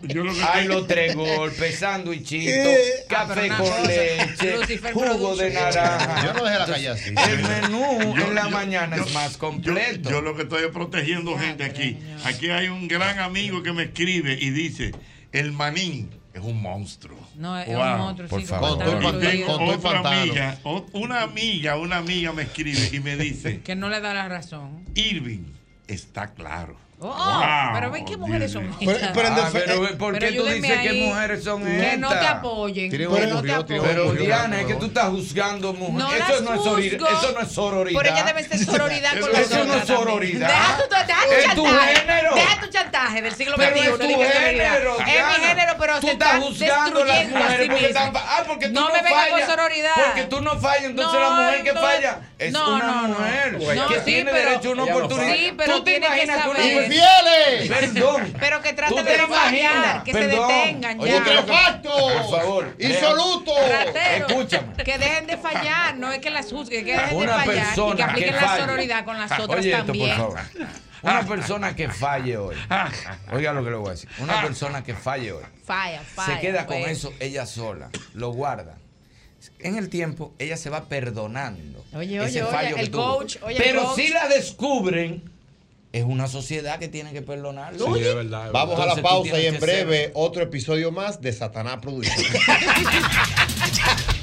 [0.55, 4.57] hay los tres golpes, sándwichito, Eh, ah, café una con leche,
[4.95, 6.25] jugo de naranja.
[6.25, 7.11] Yo no dejé la calle así.
[7.29, 10.09] El menú en la mañana es más completo.
[10.09, 11.99] Yo, yo lo que estoy es protegiendo gente aquí.
[12.25, 14.93] Aquí hay un gran amigo que me escribe y dice,
[15.33, 16.09] el manín
[16.39, 17.19] es un monstruo.
[17.37, 17.77] No, es Wow.
[17.95, 18.79] un monstruo, por sí, favor.
[18.83, 20.59] Con Y otra amiga,
[20.93, 24.85] una amiga, una amiga me escribe y me dice, Que no le da la razón.
[24.95, 25.45] Irving
[25.87, 26.77] está claro.
[26.99, 29.11] Oh, Wow, pero ven qué mujeres son Dios Pero- estas.
[29.13, 31.01] pero en Ah, pero ¿por qué Pero tú dices que ahí.
[31.03, 32.31] mujeres son Que no te estas?
[32.31, 32.89] apoyen.
[32.91, 33.83] Tiene Que no te apoyen.
[33.83, 34.13] Pero.
[34.15, 35.99] Diana, es que tú estás juzgando mujeres.
[35.99, 38.01] No eso, las no es eso no es sororidad.
[38.03, 40.49] Pero ella debe ser sororidad con Eso las no es sororidad.
[40.49, 41.97] Deja tu, deja tu Es tu chantaje.
[41.97, 42.35] género.
[42.35, 43.89] Deja tu chantaje del siglo Pero XXI.
[43.89, 45.07] es tu género, Es
[45.39, 48.07] mi género, pero tú se estás están juzgando a las mujeres sí porque mismas.
[48.07, 49.93] están ah, porque tú No me vengas con fallas, sororidad.
[50.07, 53.19] Porque tú no fallas, entonces la mujer que falla es no, una no, no.
[53.19, 55.35] mujer No, que sí, tiene pero- derecho a una oportunidad.
[55.35, 57.69] Sí, pero ¿Tú te imaginas que ¡Infieles!
[57.69, 58.35] Perdón.
[58.39, 60.03] Pero que ¿Tú traten te de no fallar, imaginas?
[60.05, 60.49] que se Perdón.
[60.49, 61.21] detengan Oye.
[61.21, 62.77] Por favor.
[62.79, 63.53] ¡Insoluto!
[63.69, 64.27] Ratero.
[64.27, 64.85] Escúchame.
[64.85, 68.03] Que dejen de fallar, no es que las juzguen, que dejen de fallar y que
[68.03, 70.17] apliquen que la sororidad con las otras Oye esto, también.
[70.17, 70.41] por favor.
[71.03, 72.57] Una persona que falle hoy.
[73.33, 74.09] Oiga lo que le voy a decir.
[74.19, 75.45] Una persona que falle hoy.
[75.65, 76.35] Falla, falla.
[76.35, 76.99] se queda con pues.
[76.99, 77.91] eso ella sola.
[78.15, 78.75] Lo guarda.
[79.61, 81.85] En el tiempo, ella se va perdonando.
[81.95, 83.17] Oye, ese oye, fallo oye, que el tuvo.
[83.19, 83.97] coach, oye, el Pero coach.
[83.97, 85.23] si la descubren,
[85.93, 87.95] es una sociedad que tiene que perdonarlo.
[87.95, 88.51] Sí, es verdad.
[88.53, 92.27] Vamos a la pausa y en ser- breve otro episodio más de Satanás Productions.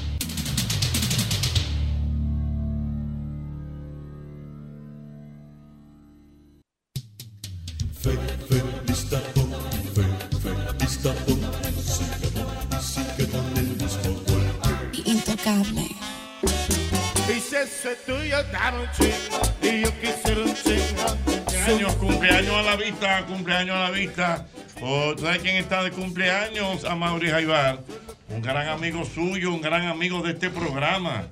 [19.62, 20.54] y yo quisiera un.
[21.64, 24.46] Cumpleaños, cumpleaños a la vista, cumpleaños a la vista.
[24.82, 26.84] Oh, ¿tú ¿Sabes quién está de cumpleaños?
[26.84, 27.80] A Mauri Jaibar.
[28.28, 31.28] Un gran amigo suyo, un gran amigo de este programa.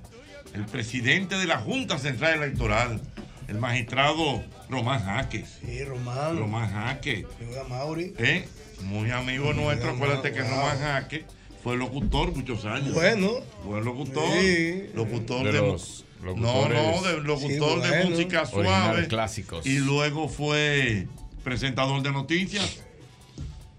[0.55, 3.01] el presidente de la Junta Central Electoral,
[3.48, 5.59] el magistrado Román Jaques.
[5.64, 6.39] Sí, Román.
[6.39, 7.27] Román Jaques.
[7.69, 8.14] Mauri.
[8.19, 8.47] ¿Eh?
[8.82, 10.51] Muy amigo nuestro, acuérdate que wow.
[10.51, 11.24] Román Jaques
[11.62, 12.93] fue locutor muchos años.
[12.93, 13.31] Bueno.
[13.64, 14.24] Fue locutor.
[14.40, 14.90] Sí.
[14.94, 19.09] Locutor De de, los locutores no, de locutor Sí, de música suave.
[19.09, 19.66] clásicos.
[19.66, 21.07] Y luego fue
[21.44, 22.82] presentador de noticias.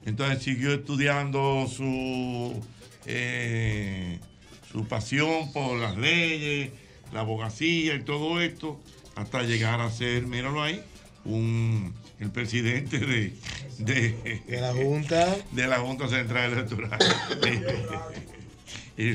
[0.06, 2.54] Entonces siguió estudiando su,
[3.06, 4.20] eh,
[4.72, 6.72] su pasión por las leyes,
[7.14, 8.80] la abogacía y todo esto,
[9.16, 10.82] hasta llegar a ser, míralo ahí,
[11.24, 13.34] un, el presidente de,
[13.78, 15.38] de, De la Junta.
[15.52, 17.00] de la Junta Central Electoral.
[18.98, 19.14] y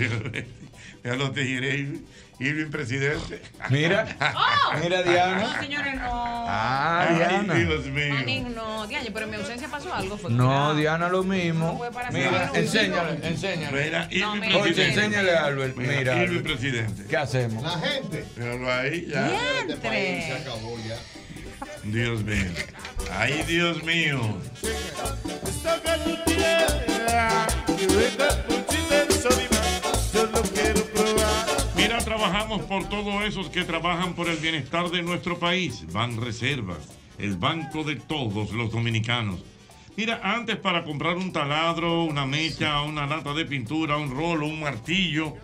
[1.05, 1.87] ya lo te diré,
[2.41, 3.43] Irving presidente.
[3.69, 4.07] Mira,
[4.83, 5.41] mira Diana.
[5.41, 6.45] No, señores, no.
[6.49, 7.55] Ah, Ay, Diana.
[7.55, 8.15] Dios mío.
[8.55, 10.17] No, Diana, pero en mi ausencia pasó algo.
[10.17, 11.77] Fue No, que- Diana lo mismo.
[11.79, 13.85] fue para Mira, enséñale, enséñale.
[13.85, 15.05] Mira, No, Irving mira, Oye, presidente.
[15.05, 15.77] enséñale a Albert.
[15.77, 16.45] Mira, Mira, Irving Albert.
[16.59, 17.05] presidente.
[17.09, 17.63] ¿qué hacemos?
[17.65, 18.25] La gente.
[18.37, 19.31] Míralo ahí, ya.
[19.61, 20.97] Este país se acabó ya.
[21.85, 22.51] Dios mío.
[23.19, 24.39] Ay, Dios mío.
[32.05, 35.85] Trabajamos por todos esos que trabajan por el bienestar de nuestro país.
[35.93, 36.79] Ban Reservas,
[37.19, 39.41] el banco de todos los dominicanos.
[39.97, 44.61] Mira, antes para comprar un taladro, una mecha, una lata de pintura, un rolo, un
[44.61, 45.35] martillo,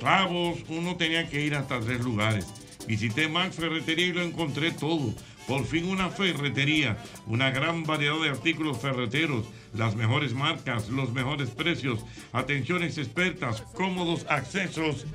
[0.00, 2.46] clavos, uno tenía que ir hasta tres lugares.
[2.88, 5.14] Visité Max Ferretería y lo encontré todo.
[5.46, 11.50] Por fin una ferretería, una gran variedad de artículos ferreteros, las mejores marcas, los mejores
[11.50, 15.06] precios, atenciones expertas, cómodos accesos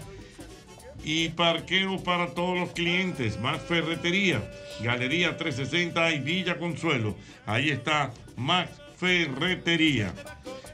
[1.05, 3.39] y parqueo para todos los clientes.
[3.39, 4.41] Más Ferretería,
[4.81, 7.15] Galería 360 y Villa Consuelo.
[7.45, 10.11] Ahí está Max Ferretería.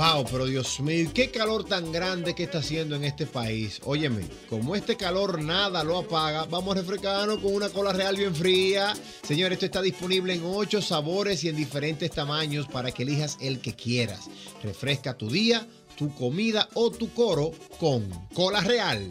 [0.00, 3.82] Wow, pero Dios mío, qué calor tan grande que está haciendo en este país.
[3.84, 8.34] Óyeme, como este calor nada lo apaga, vamos a refrescarnos con una cola real bien
[8.34, 8.94] fría.
[9.22, 13.60] Señor, esto está disponible en ocho sabores y en diferentes tamaños para que elijas el
[13.60, 14.30] que quieras.
[14.62, 15.66] Refresca tu día,
[16.00, 19.06] tu comida o tu coro con cola real.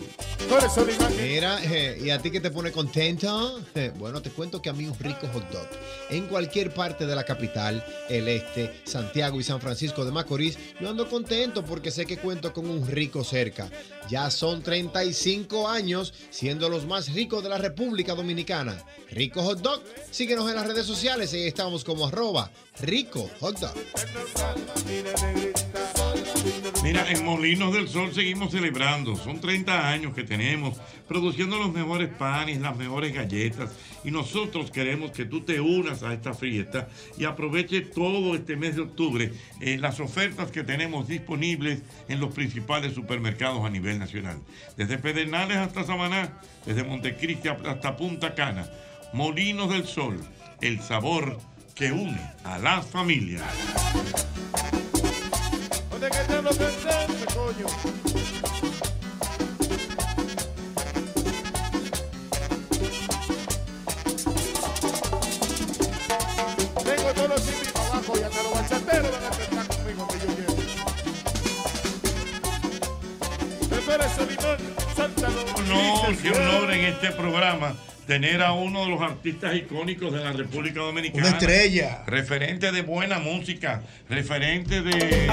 [1.21, 3.61] Mira, eh, ¿y a ti qué te pone contento?
[3.75, 5.67] Eh, bueno, te cuento que a mí un rico hot dog
[6.09, 10.89] en cualquier parte de la capital, el este, Santiago y San Francisco de Macorís, yo
[10.89, 13.69] ando contento porque sé que cuento con un rico cerca.
[14.09, 18.83] Ya son 35 años siendo los más ricos de la República Dominicana.
[19.11, 22.49] Rico Hot Dog, síguenos en las redes sociales y estamos como arroba
[22.81, 23.75] rico hot dog.
[26.83, 29.15] Mira, en Molinos del Sol seguimos celebrando.
[29.15, 33.71] Son 30 años que tenemos produciendo los mejores panes, las mejores galletas.
[34.03, 36.87] Y nosotros queremos que tú te unas a esta fiesta
[37.17, 42.33] y aproveche todo este mes de octubre eh, las ofertas que tenemos disponibles en los
[42.33, 44.39] principales supermercados a nivel nacional.
[44.77, 48.69] Desde Pedernales hasta Samaná, desde Montecristi hasta Punta Cana.
[49.13, 50.19] Molinos del Sol,
[50.61, 51.39] el sabor
[51.75, 53.43] que une a la familia.
[55.99, 57.67] ¿Dónde que te lo coño?
[66.85, 70.27] Tengo todos los sitios abajo y hasta los bachateros van a empezar conmigo que yo
[70.35, 70.53] quiero.
[73.69, 74.57] Prepara ese limón,
[74.95, 75.43] sáltalo.
[76.07, 77.75] dices, qué honor en este programa
[78.09, 81.27] tener a uno de los artistas icónicos de la República Dominicana.
[81.27, 82.03] Una estrella.
[82.07, 85.27] Referente de buena música, referente de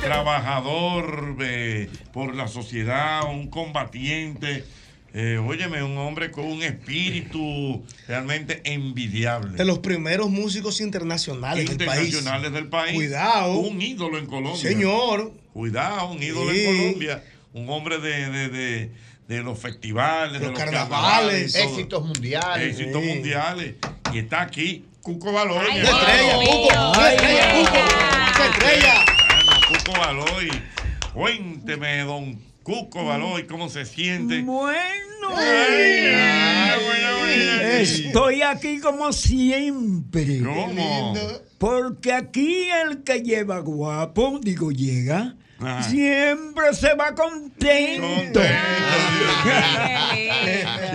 [0.00, 4.64] trabajador eh, por la sociedad, un combatiente.
[5.12, 9.58] Eh, óyeme, un hombre con un espíritu realmente envidiable.
[9.58, 12.06] De los primeros músicos internacionales, del país.
[12.06, 12.94] internacionales del país.
[12.94, 13.58] Cuidado.
[13.58, 14.56] Un ídolo en Colombia.
[14.56, 15.34] Señor.
[15.52, 16.64] Cuidado, un ídolo Sí.
[16.64, 17.24] en Colombia.
[17.52, 18.90] Un hombre de, de, de,
[19.28, 21.54] de los festivales, de Los los carnavales.
[21.54, 22.78] Éxitos mundiales.
[22.78, 23.08] Éxitos Sí.
[23.08, 23.74] mundiales.
[24.12, 25.58] Y está aquí Cuco Baloy.
[25.70, 26.68] Ay, estrella, Cuco.
[27.00, 27.78] Ay, Estrella, Cuco.
[28.34, 29.04] Ay, Estrella.
[29.28, 30.50] Bueno, Cuco Baloy.
[31.14, 34.42] Cuénteme, don Cuco Baloy, cómo se siente.
[34.42, 34.76] Bueno.
[35.34, 37.60] Ay, bueno, bueno.
[37.78, 40.40] Estoy aquí como siempre.
[40.42, 41.14] ¿Cómo?
[41.58, 45.36] Porque aquí el que lleva guapo, digo, llega,
[45.88, 48.40] Siempre se va contento.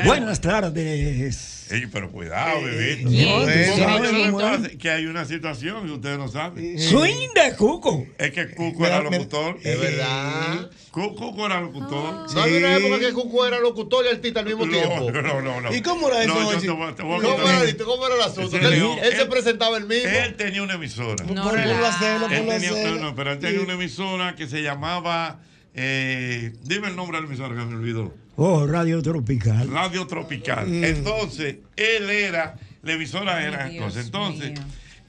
[0.06, 1.61] Buenas tardes.
[1.72, 2.96] Ey, pero cuidado, bebé.
[2.96, 6.78] Bien, Porque bien, lo que hay una situación que ustedes no saben.
[6.78, 8.06] Swing de Cuco.
[8.18, 9.58] Es que Cuco era locutor.
[9.64, 10.70] Es verdad.
[10.92, 12.34] Cu- Cuco era locutor.
[12.34, 15.12] No había una época que Cuco era locutor y artista al mismo No, tiempo.
[15.12, 15.74] no, no, no.
[15.74, 16.66] ¿Y cómo era eso, No, yo Ochi?
[16.68, 18.58] te voy- te voy a ¿Cómo era, ¿Cómo era el asunto?
[18.58, 20.10] Él, se presentaba el mismo.
[20.10, 21.24] Él tenía una emisora.
[21.24, 25.40] No, Por- no, pero él tenía una emisora que se llamaba.
[25.74, 28.14] eh, dime el nombre de la emisora que me olvidó.
[28.36, 29.70] Oh, Radio Tropical.
[29.70, 30.68] Radio Tropical.
[30.68, 30.84] Mm.
[30.84, 34.02] Entonces, él era, la emisora era cosa.
[34.02, 34.54] Entonces,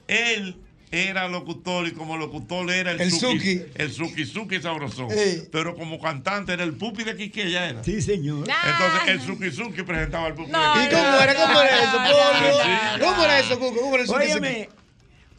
[0.07, 0.55] él
[0.91, 3.61] era locutor y como locutor era el, El Suki, Suki.
[3.75, 5.07] el Suki Suki sabrosón.
[5.51, 7.83] Pero como cantante era el Pupi de Quiqueya era.
[7.83, 8.47] Sí, señor.
[8.47, 11.35] Entonces, el Suki Suki presentaba al Pupi No, de ¿Y cómo era?
[11.35, 13.03] ¿Cómo era eso.
[13.03, 13.81] ¿Cómo era eso, Cuco?
[13.81, 14.13] ¿Cómo era eso?
[14.13, 14.69] Óyeme,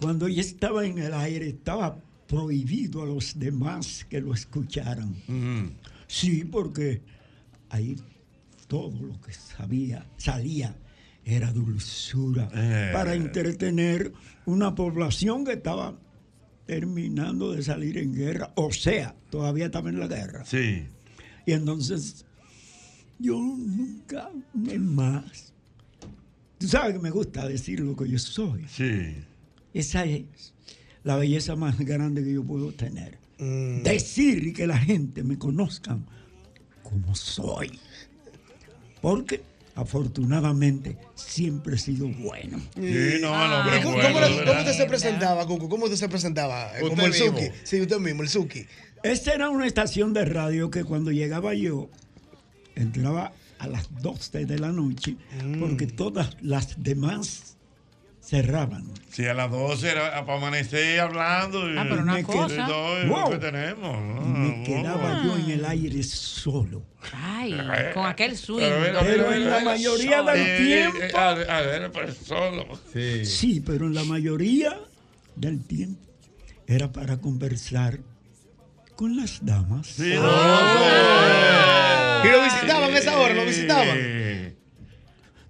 [0.01, 1.97] cuando yo estaba en el aire, estaba
[2.27, 5.15] prohibido a los demás que lo escucharan.
[6.09, 7.01] Sí, porque
[7.75, 7.97] ahí
[8.69, 10.75] todo lo que sabía, salía
[11.25, 12.91] era dulzura Eh.
[12.93, 14.13] para entretener
[14.47, 15.99] una población que estaba
[16.67, 20.45] terminando de salir en guerra, o sea, todavía estaba en la guerra.
[20.45, 20.85] Sí.
[21.47, 22.25] Y entonces
[23.19, 25.53] yo nunca me más.
[26.59, 28.65] Tú sabes que me gusta decir lo que yo soy.
[28.69, 29.15] Sí.
[29.75, 30.55] Esa es
[31.03, 33.19] la belleza más grande que yo puedo tener.
[33.83, 35.99] Decir y que la gente me conozca
[36.95, 37.79] como soy.
[39.01, 39.43] Porque
[39.75, 42.59] afortunadamente siempre he sido bueno.
[42.75, 43.35] Sí, no,
[43.77, 45.69] ¿Y ¿Cómo, bueno, usted se presentaba, Cuco?
[45.69, 46.79] ¿Cómo usted se presentaba?
[46.79, 47.27] Eh, Como el mismo.
[47.27, 47.49] Suki.
[47.65, 48.67] Sí, usted mismo, el Suki.
[49.03, 51.91] Esta era una estación de radio que cuando llegaba yo,
[52.77, 55.17] entraba a las 12 de la noche,
[55.59, 57.57] porque todas las demás
[58.25, 58.85] cerraban.
[59.11, 61.71] Sí, a las 12 era para amanecer hablando.
[61.71, 62.67] y- Ah, pero una cosa.
[62.67, 63.31] Lo Wow.
[63.31, 64.03] que tenemos.
[64.27, 65.25] Me quedaba Wow.
[65.25, 66.83] yo en el aire solo.
[67.13, 67.55] Ay,
[67.93, 68.59] con aquel swing.
[68.67, 72.67] Pero, Pero en la mayoría del eh, tiempo- eh, a ver, a ver, pues solo.
[72.93, 73.61] Sí.
[73.65, 74.79] pero en la mayoría
[75.37, 76.01] del tiempo
[76.67, 77.99] era para conversar
[78.97, 79.99] con las damas.
[79.99, 80.15] ¿Y
[82.29, 83.35] lo visitaban a esa hora?
[83.35, 84.55] ¿Lo visitaban?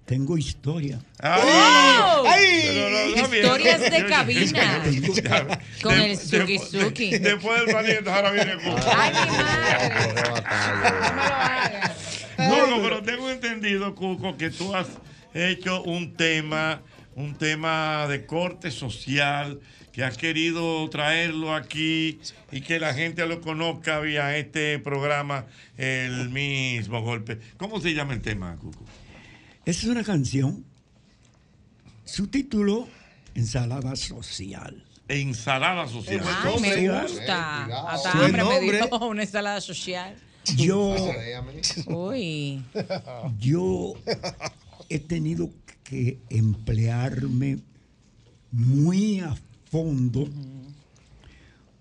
[0.05, 0.99] Tengo historia.
[1.23, 2.23] ¡Oh!
[2.23, 4.83] Pero no, no, Historias de cabina.
[5.81, 7.17] Con el Suki Suki.
[7.17, 8.79] Después del valiente, ahora viene Cuco.
[8.95, 9.13] Ay,
[12.37, 14.89] mi No, no, pero tengo entendido, Cuco, que tú has
[15.33, 16.83] hecho un tema,
[17.15, 19.59] un tema de corte social,
[19.91, 22.19] que has querido traerlo aquí
[22.51, 27.39] y que la gente lo conozca vía este programa, el mismo golpe.
[27.57, 28.85] ¿Cómo se llama el tema, Cuco?
[29.65, 30.63] Es una canción.
[32.03, 32.87] Su título,
[33.33, 34.85] Ensalada Social.
[35.07, 36.21] Ensalada social.
[36.23, 37.65] Ay, me gusta.
[37.89, 40.15] Hasta hambre me dio una ensalada social.
[40.55, 40.95] Yo,
[41.87, 42.63] Uy.
[43.39, 43.93] yo
[44.89, 45.49] he tenido
[45.83, 47.59] que emplearme
[48.51, 49.35] muy a
[49.71, 50.27] fondo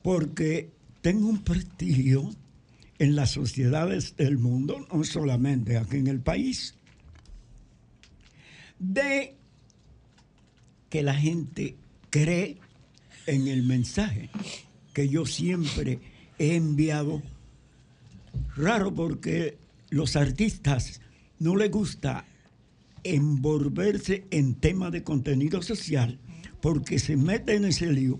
[0.02, 0.70] porque
[1.02, 2.30] tengo un prestigio
[2.98, 6.73] en las sociedades del mundo, no solamente aquí en el país,
[8.78, 9.34] de
[10.90, 11.76] que la gente
[12.10, 12.58] cree
[13.26, 14.30] en el mensaje
[14.92, 15.98] que yo siempre
[16.38, 17.22] he enviado.
[18.56, 19.58] Raro porque
[19.90, 21.00] los artistas
[21.38, 22.24] no les gusta
[23.02, 26.18] envolverse en temas de contenido social,
[26.60, 28.18] porque se mete en ese lío,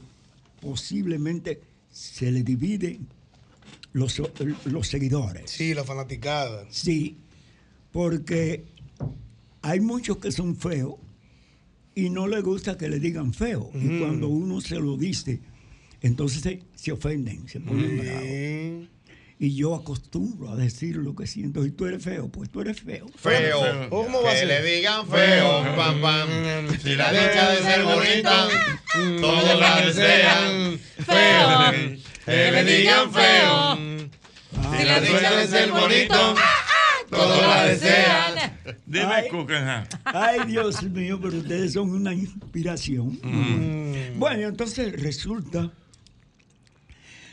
[0.61, 3.07] posiblemente se le dividen
[3.93, 4.21] los,
[4.65, 5.51] los seguidores.
[5.51, 6.67] Sí, la fanaticada.
[6.71, 7.17] Sí,
[7.93, 8.65] porque
[9.65, 10.95] hay muchos que son feos
[11.95, 13.71] y no les gusta que le digan feo.
[13.75, 13.99] Y Ujú.
[14.01, 15.41] cuando uno se lo dice,
[16.03, 18.89] entonces se, se ofenden, se ponen bravos.
[19.39, 21.65] Y yo acostumbro a decir lo que siento.
[21.65, 23.07] Y tú eres feo, pues tú eres feo.
[23.17, 23.89] Feo.
[23.91, 24.49] ¿Cómo va a que ser?
[24.49, 26.29] le digan feo, pam, pam.
[26.83, 28.49] Si la dicha de ser bonita,
[29.21, 30.79] todos la desean.
[31.07, 31.99] Feo.
[32.27, 33.79] Que le digan feo.
[34.79, 36.35] Si la dicha de ser bonito,
[37.11, 38.59] todos la desean.
[38.87, 39.29] Dime, Ay.
[39.29, 39.89] Cuca, ajá.
[40.05, 43.19] Ay, Dios mío, pero ustedes son una inspiración.
[43.23, 44.19] Mm.
[44.19, 45.71] Bueno, entonces resulta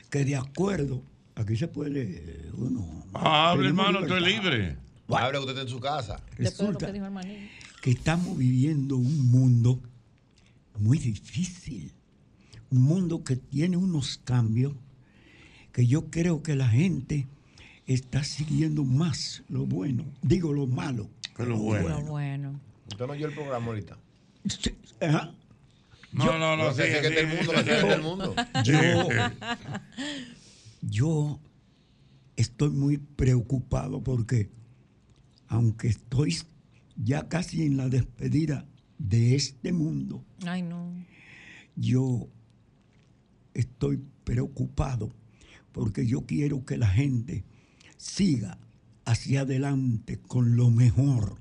[0.09, 1.03] que de acuerdo,
[1.35, 3.05] aquí se puede uno.
[3.13, 4.51] Hable, tenemos hermano, tú eres libertad.
[4.51, 4.77] libre.
[5.09, 6.21] Hable usted en su casa.
[6.37, 6.91] Resulta
[7.81, 9.81] que estamos viviendo un mundo
[10.79, 11.91] muy difícil,
[12.69, 14.73] un mundo que tiene unos cambios
[15.71, 17.27] que yo creo que la gente
[17.85, 21.09] está siguiendo más lo bueno, digo lo malo.
[21.35, 21.89] Que lo bueno.
[21.89, 22.59] Lo bueno.
[22.89, 23.97] Usted no oyó el programa ahorita.
[25.01, 25.33] Ajá.
[26.11, 28.35] No, no, no, que sigue, sigue del mundo, sigue del mundo.
[28.65, 29.07] Yo,
[30.81, 31.39] yo
[32.35, 34.49] estoy muy preocupado porque,
[35.47, 36.37] aunque estoy
[36.97, 38.67] ya casi en la despedida
[38.97, 40.93] de este mundo, Ay, no.
[41.75, 42.27] yo
[43.53, 45.13] estoy preocupado
[45.71, 47.45] porque yo quiero que la gente
[48.01, 48.57] siga
[49.05, 51.37] hacia adelante con lo mejor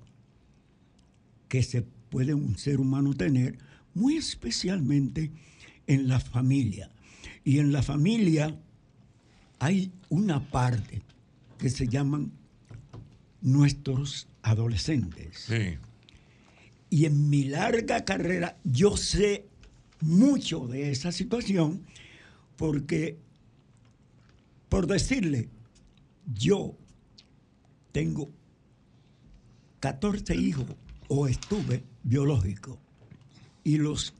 [1.48, 3.58] que se puede un ser humano tener,
[3.94, 5.32] muy especialmente
[5.86, 6.90] en la familia.
[7.44, 8.60] Y en la familia
[9.58, 11.00] hay una parte
[11.58, 12.30] que se llaman
[13.40, 15.46] nuestros adolescentes.
[15.46, 15.78] Sí.
[16.90, 19.46] Y en mi larga carrera yo sé
[20.00, 21.86] mucho de esa situación
[22.56, 23.18] porque,
[24.68, 25.48] por decirle,
[26.34, 26.76] yo
[27.92, 28.30] tengo
[29.80, 30.66] 14 hijos
[31.08, 32.78] o estuve biológico
[33.64, 34.14] y los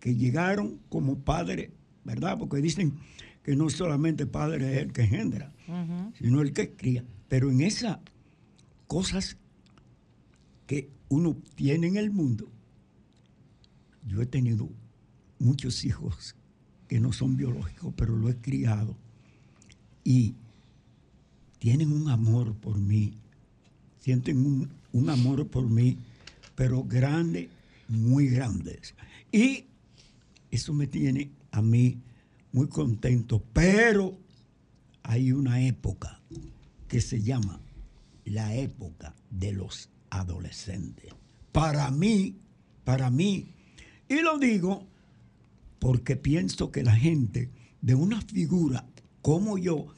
[0.00, 1.70] que llegaron como padre,
[2.04, 2.38] ¿verdad?
[2.38, 2.98] Porque dicen
[3.42, 5.52] que no solamente padre es el que engendra,
[6.18, 7.04] sino el que cría.
[7.28, 7.98] Pero en esas
[8.86, 9.36] cosas
[10.66, 12.48] que uno tiene en el mundo,
[14.06, 14.68] yo he tenido
[15.38, 16.36] muchos hijos
[16.88, 18.96] que no son biológicos, pero lo he criado
[20.04, 20.34] y
[21.62, 23.14] tienen un amor por mí,
[24.00, 25.96] sienten un, amor por mí,
[26.56, 27.50] pero grande,
[27.86, 28.80] muy grande.
[29.30, 29.66] Y
[30.50, 31.98] eso me tiene a mí
[32.50, 34.18] muy contento, pero
[35.04, 36.20] hay una época
[36.88, 37.60] que se llama
[38.24, 41.14] la época de los adolescentes.
[41.52, 42.38] Para mí,
[42.82, 43.46] para mí,
[44.08, 44.84] y lo digo
[45.78, 47.50] porque pienso que la gente
[47.82, 48.84] de una figura
[49.20, 49.94] como yo,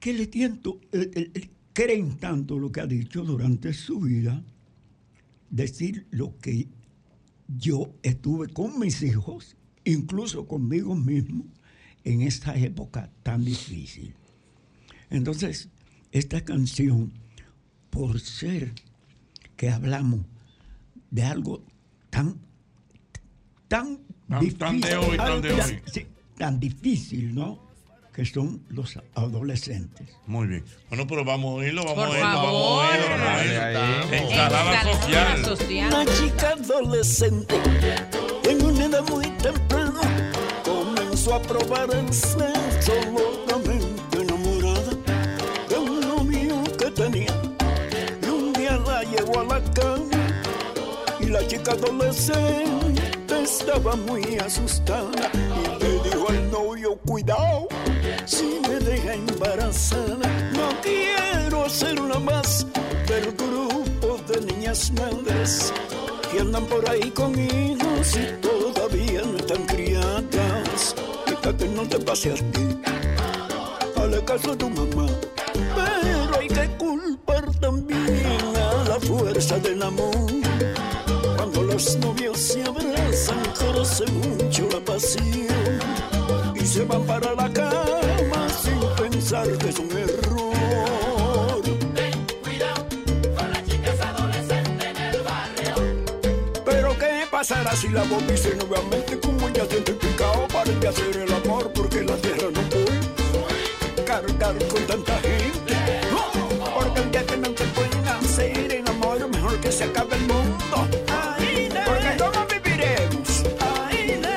[0.00, 4.42] que le tiento, eh, eh, eh, creen tanto lo que ha dicho durante su vida,
[5.50, 6.68] decir lo que
[7.58, 11.46] yo estuve con mis hijos, incluso conmigo mismo,
[12.04, 14.14] en esta época tan difícil.
[15.10, 15.68] Entonces,
[16.12, 17.12] esta canción,
[17.90, 18.72] por ser
[19.56, 20.20] que hablamos
[21.10, 21.64] de algo
[22.10, 22.36] tan,
[23.66, 23.98] tan
[24.28, 25.80] Tan- difícil, tan de hoy, tan de tan- hoy.
[25.92, 26.06] sí,
[26.36, 27.67] tan difícil, ¿no?
[28.18, 30.08] Que son los adolescentes.
[30.26, 30.64] Muy bien.
[30.88, 32.84] Bueno, pero vamos a oírlo, vamos Por a oírlo, vamos favor.
[32.84, 33.08] a oírlo.
[33.10, 33.80] vamos a oírlo.
[34.10, 35.86] Ahí Ensalada social.
[35.86, 37.54] Una chica adolescente
[38.42, 40.00] en una edad muy temprana
[40.64, 44.90] comenzó a probar el sexo locamente enamorada
[45.68, 47.40] de un novio que tenía
[48.20, 50.42] y un día la llevó a la cama
[51.20, 53.00] y la chica adolescente
[53.44, 57.68] estaba muy asustada y le dijo al novio cuidado
[58.28, 61.66] si me deja embarazada no quiero
[62.02, 62.66] una más
[63.06, 65.72] del grupo de niñas madres
[66.30, 70.94] que andan por ahí con hijos y todavía no están criadas.
[71.26, 72.66] Y que no te pase a ti,
[73.96, 75.06] hazle caso a tu mamá.
[75.54, 78.22] Pero hay que culpar también
[78.56, 80.30] a la fuerza del amor.
[81.36, 85.48] Cuando los novios se abrazan, crece mucho la pasión.
[86.54, 87.77] Y se van para la cama
[97.80, 102.02] si la voz dice nuevamente como ya siente picado para de hacer el amor porque
[102.02, 105.76] la tierra no puede cargar con tanta gente.
[106.74, 110.22] Porque el día que no te pueden hacer el amor mejor que se acabe el
[110.22, 110.88] mundo.
[111.86, 113.28] Porque no viviremos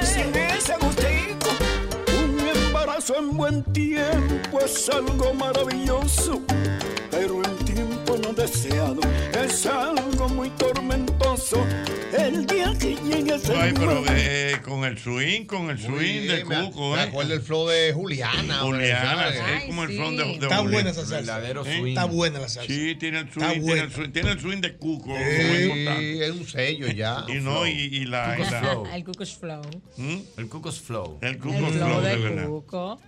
[0.03, 1.49] sin ese gustico.
[2.21, 6.41] Un embarazo en buen tiempo es algo maravilloso.
[7.09, 9.01] Pero el tiempo no deseado
[9.33, 10.00] es algo
[13.73, 17.03] pero eh, con el swing, con el swing de Cuco, me ¿eh?
[17.03, 20.61] acuerdo el flow de Juliana, Juliana, es como el flow de, de Está Juliana.
[20.71, 21.15] buena esa salsa.
[21.37, 21.87] Verdadero swing.
[21.87, 22.73] Está buena la salsa.
[22.73, 25.15] Sí, tiene el swing, tiene el swing, tiene el swing de Cuco.
[25.15, 26.25] Sí, muy importante.
[26.25, 27.25] es un sello ya.
[27.29, 28.33] Y no, y, y la...
[28.33, 28.85] y Cuco's la- Flow.
[28.93, 29.61] El Cuco's Flow.
[29.97, 30.17] ¿Mm?
[30.37, 31.19] El Cuco's Flow.
[31.21, 32.45] El Cuco's flow Flow, de de verdad.
[32.47, 33.01] Cuco.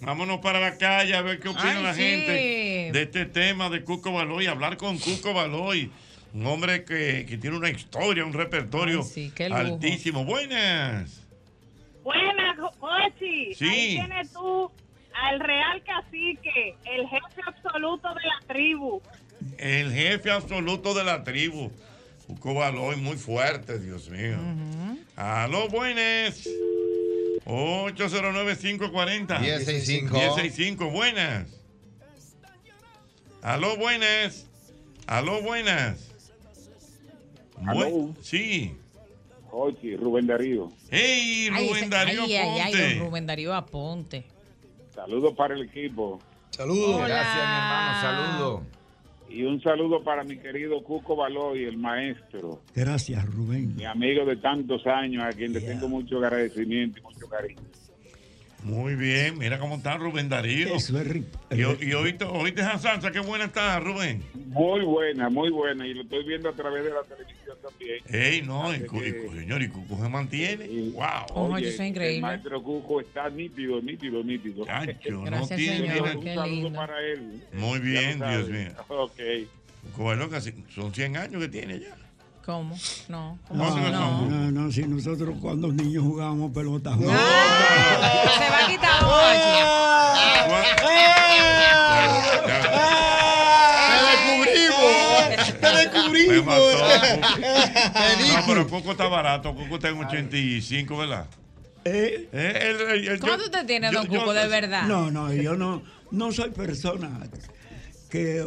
[0.00, 2.00] Vámonos para la calle a ver qué opina Ay, la sí.
[2.02, 5.90] gente de este tema de Cuco Baloy, hablar con Cuco Baloy,
[6.34, 10.24] un hombre que, que tiene una historia, un repertorio Ay, sí, altísimo.
[10.24, 11.20] Buenas.
[12.02, 13.54] Buenas, Ochi.
[13.54, 13.64] Sí.
[13.64, 14.68] Ahí tienes tú
[15.14, 19.00] al real cacique, el jefe absoluto de la tribu.
[19.58, 21.70] El jefe absoluto de la tribu.
[22.26, 24.36] Cuco Baloy, muy fuerte, Dios mío.
[25.14, 26.48] Aló, buenas.
[27.44, 29.40] 809-540.
[29.40, 30.14] 1065.
[30.14, 31.46] 1065, buenas.
[33.42, 34.46] Aló, buenas.
[35.06, 36.13] Aló, buenas.
[37.72, 38.74] Bu- Sí.
[39.50, 40.70] Ochi, Rubén Darío.
[40.90, 44.24] ¡Hey, Ay, Rubén Darío ay, ay, ay, Rubén Darío Aponte.
[44.94, 46.20] Saludos para el equipo.
[46.50, 46.96] Saludos.
[46.96, 47.08] Hola.
[47.08, 48.00] Gracias, mi hermano.
[48.00, 48.60] Saludos.
[49.30, 53.74] Y un saludo para mi querido Cuco Baloy, el maestro, Gracias, Rubén.
[53.74, 57.60] mi amigo de tantos años, a quien le tengo mucho agradecimiento y mucho cariño.
[58.62, 60.74] Muy bien, mira cómo está Rubén Darío.
[60.74, 64.22] Eso es ri- Y, y oíste, oíste esa salsa, qué buena está, Rubén.
[64.34, 65.86] Muy buena, muy buena.
[65.86, 67.43] Y lo estoy viendo a través de la televisión
[68.02, 68.24] también.
[68.32, 70.66] Ey, no, y, y que- señor, y Cuco se mantiene.
[70.92, 71.52] Wow.
[71.52, 74.58] Oye, El maestro Cuco está nítido, nítido, nítido.
[74.58, 74.98] no Gracias,
[75.58, 76.10] tiene- señor.
[76.10, 77.42] tiene- Un saludo para él.
[77.52, 78.70] Muy bien, Dios mío.
[78.88, 79.20] Ok.
[79.92, 81.96] Cuco Baloy casi- son 100 años que tiene ya.
[82.44, 82.76] ¿Cómo?
[83.08, 83.38] No.
[83.48, 87.12] ¿cómo No, no, no, no, si nosotros cuando niños jugábamos pelota juntos.
[87.12, 89.02] Se va a quitar
[92.46, 92.93] ¡Te
[96.28, 96.70] Me mató.
[97.36, 99.54] Te No, pero Coco está barato.
[99.54, 101.26] Coco está en 85, ¿verdad?
[101.84, 104.84] Eh, el- el- el- ¿Cuánto yo- usted tiene, yo- don Cuco, de verdad?
[104.84, 107.10] No, no, yo no, no soy persona
[108.08, 108.44] que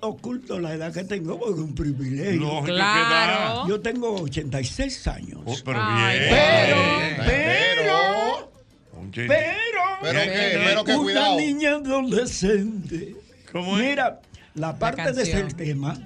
[0.00, 2.40] oculto la edad que tengo porque es un privilegio.
[2.40, 3.62] Lógico que Claro.
[3.62, 3.68] da.
[3.68, 5.40] Yo tengo 86 años.
[5.44, 6.30] Oh, pero Ay, bien.
[6.30, 6.76] Pero,
[7.24, 8.50] pero,
[9.16, 9.30] pero,
[10.02, 11.36] Pero que- pero que una cuidado.
[11.38, 13.14] niña adolescente.
[13.54, 14.20] Mira,
[14.54, 15.96] la parte de ese tema.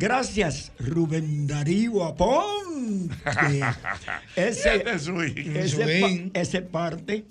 [0.00, 3.14] Gracias, Rubén Darío Aponte.
[4.34, 5.54] Ese, swing.
[5.54, 7.26] ese, ese parte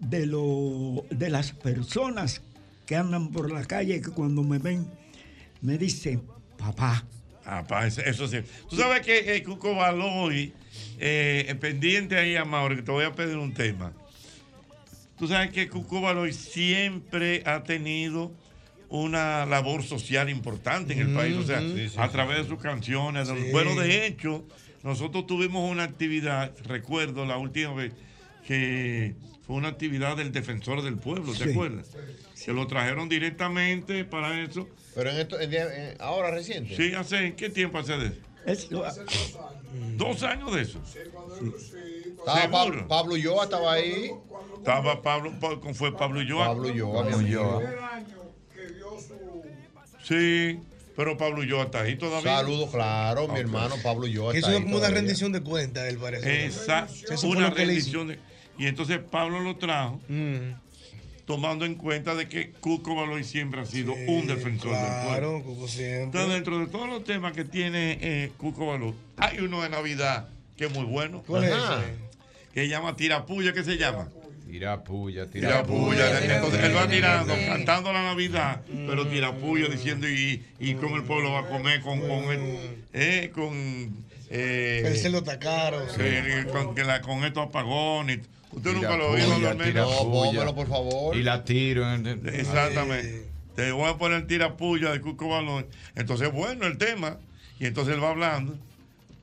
[0.00, 2.42] de, lo, de las personas
[2.84, 4.88] que andan por la calle que cuando me ven
[5.60, 6.24] me dicen,
[6.58, 7.04] papá.
[7.44, 8.38] Papá, eso, eso sí.
[8.68, 10.52] Tú sabes que eh, Cuco Baloy,
[10.98, 13.92] eh, pendiente ahí a Mauro, que te voy a pedir un tema.
[15.16, 18.32] Tú sabes que Cuco Baloy siempre ha tenido
[18.90, 21.60] una labor social importante en el país, o sea.
[21.60, 22.12] Sí, sí, a sí.
[22.12, 23.28] través de sus canciones.
[23.28, 23.48] de- Sí.
[23.52, 24.44] Bueno, de hecho,
[24.82, 27.92] nosotros tuvimos una actividad, recuerdo la última vez,
[28.46, 29.14] que
[29.46, 31.50] fue una actividad del defensor del pueblo, ¿te Sí.
[31.50, 31.86] acuerdas?
[32.44, 34.68] Que lo trajeron directamente para eso.
[34.94, 36.76] Pero en esto, en día- en- ahora reciente.
[36.76, 38.12] Sí, hace, ¿qué tiempo hace de
[38.46, 38.82] eso?
[39.96, 40.80] Dos años de eso.
[40.84, 42.50] Estaba Seguro.
[42.50, 44.10] Pablo, Pablo Ulloa estaba ahí.
[44.58, 46.46] Estaba Pablo, Pa- ¿cómo fue Pablo Ulloa?
[46.48, 47.62] Pablo Ulloa, mi amigo.
[50.02, 50.58] Sí,
[50.96, 52.36] pero Pablo Ulloa está ahí todavía.
[52.38, 54.32] Saludos, claro, mi hermano Pablo Ulloa.
[54.34, 56.44] Eso está es como una rendición de cuentas, él parece.
[56.46, 56.94] Exacto.
[57.26, 58.18] Una que rendición de-
[58.58, 60.00] Y entonces Pablo lo trajo,
[61.26, 65.08] tomando en cuenta de que Cuco Baloy siempre ha sido un defensor del pueblo.
[65.08, 66.02] Claro, Cuco siempre.
[66.04, 70.28] Entonces, dentro de todos los temas que tiene eh, Cuco Baloy, hay uno de Navidad
[70.56, 71.22] que es muy bueno.
[71.26, 72.10] ¿Cuál es ese?
[72.52, 74.08] Que llama Tirapuya, ¿qué se llama?
[74.50, 76.34] Tirapuya, Tirapuya.
[76.36, 81.32] Entonces él va tirando, cantando la Navidad, pero tirapuya diciendo y, y cómo el pueblo
[81.32, 83.52] va a comer con, con el, eh, con
[84.30, 85.86] eh, El cerdo está caro.
[86.52, 88.20] con, que la- con estos apagones.
[88.52, 89.64] Usted nunca lo oído, Almeida?
[89.64, 90.52] tirapuya.
[90.54, 91.16] por favor.
[91.16, 91.92] Y la tiro.
[91.94, 93.26] en el- Exactamente.
[93.56, 95.66] Te voy a poner tirapuya de Cuco Balón.
[95.94, 97.16] Entonces, bueno, el tema.
[97.58, 98.56] Y entonces él va hablando.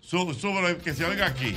[0.01, 1.55] Sú- Súbelo, que se oiga aquí.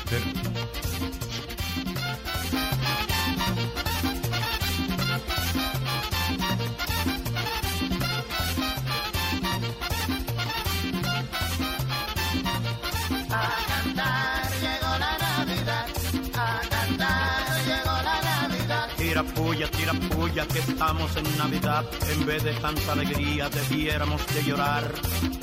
[19.91, 21.85] Puya, puya que estamos en Navidad.
[22.13, 24.85] En vez de tanta alegría debiéramos de llorar.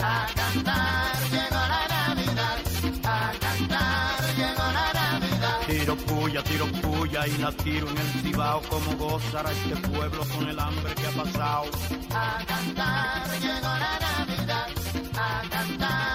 [0.01, 2.57] A cantar llegó la Navidad.
[3.03, 5.59] A cantar llegó la Navidad.
[5.67, 8.61] Tiro puya, tiro puya y la tiro en el cibao.
[8.69, 11.65] Como gozará este pueblo con el hambre que ha pasado.
[12.13, 14.67] A cantar llegó la Navidad.
[15.13, 16.06] A cantar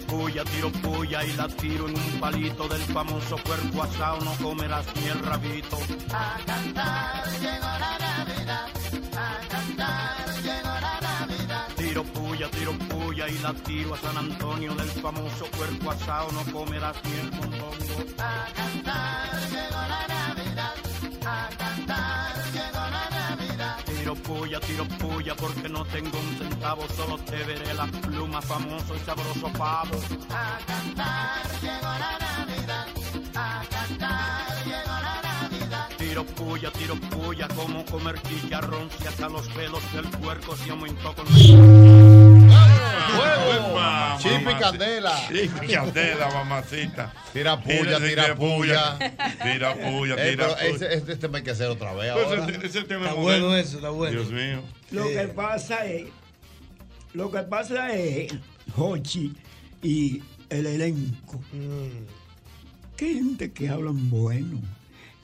[0.00, 4.20] puya, tiro puya y la tiro en un palito del famoso cuerpo asado.
[4.24, 5.78] No comerás ni el rabito.
[6.12, 8.66] A cantar llegó la Navidad.
[9.16, 11.68] A cantar llegó la Navidad.
[11.76, 16.32] Tiro puya, tiro puya y la tiro a San Antonio del famoso cuerpo asado.
[16.32, 18.04] No comerás ni el mondongo.
[18.18, 20.09] A cantar llegó la Navidad.
[24.30, 26.82] Puya, tiro puya porque no tengo un centavo.
[26.96, 29.96] Solo te veré las plumas, famoso y sabroso pavo.
[30.30, 32.86] A cantar llegó la Navidad.
[33.34, 35.88] A cantar llegó la Navidad.
[35.98, 41.14] Tiro puya, tiro puya, como comer chicharrón si hasta los pelos del puerco se aumentó
[41.14, 41.26] con
[44.56, 44.70] Epa,
[45.28, 45.84] Chip y mamacita.
[45.84, 46.28] candela.
[46.34, 47.14] Mamacita.
[47.32, 48.98] Tira puya, tira puya.
[49.42, 50.88] Tira puya, Eh, tira pero puya.
[50.92, 52.46] este tema hay que hacer otra vez Pues ahora.
[52.46, 54.20] ese- ese tema Está es bueno eso, está bueno.
[54.20, 54.62] Dios mío.
[54.90, 56.04] Lo que pasa es,
[57.14, 58.32] lo que pasa es,
[58.76, 59.34] Hochi
[59.82, 61.40] y el elenco,
[62.96, 64.60] qué gente que hablan bueno,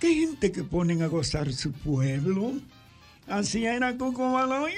[0.01, 2.53] qué gente que ponen a gozar su pueblo.
[3.29, 4.73] Así era Coco Baloy.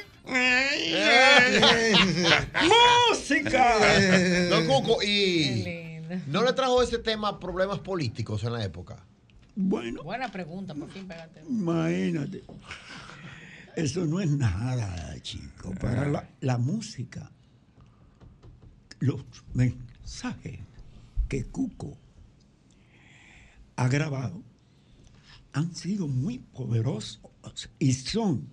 [3.10, 4.48] ¡Música!
[4.50, 9.04] Don Cuco, y ¿no le trajo ese tema problemas políticos en la época?
[9.56, 11.42] Bueno, Buena pregunta, por fin pégate.
[11.48, 12.44] imagínate.
[13.76, 15.72] Eso no es nada, chico.
[15.80, 17.30] Para la, la música,
[19.00, 19.24] los
[19.54, 20.58] mensajes
[21.28, 21.96] que Cuco
[23.76, 24.42] ha grabado
[25.52, 27.20] han sido muy poderosos
[27.78, 28.48] y son,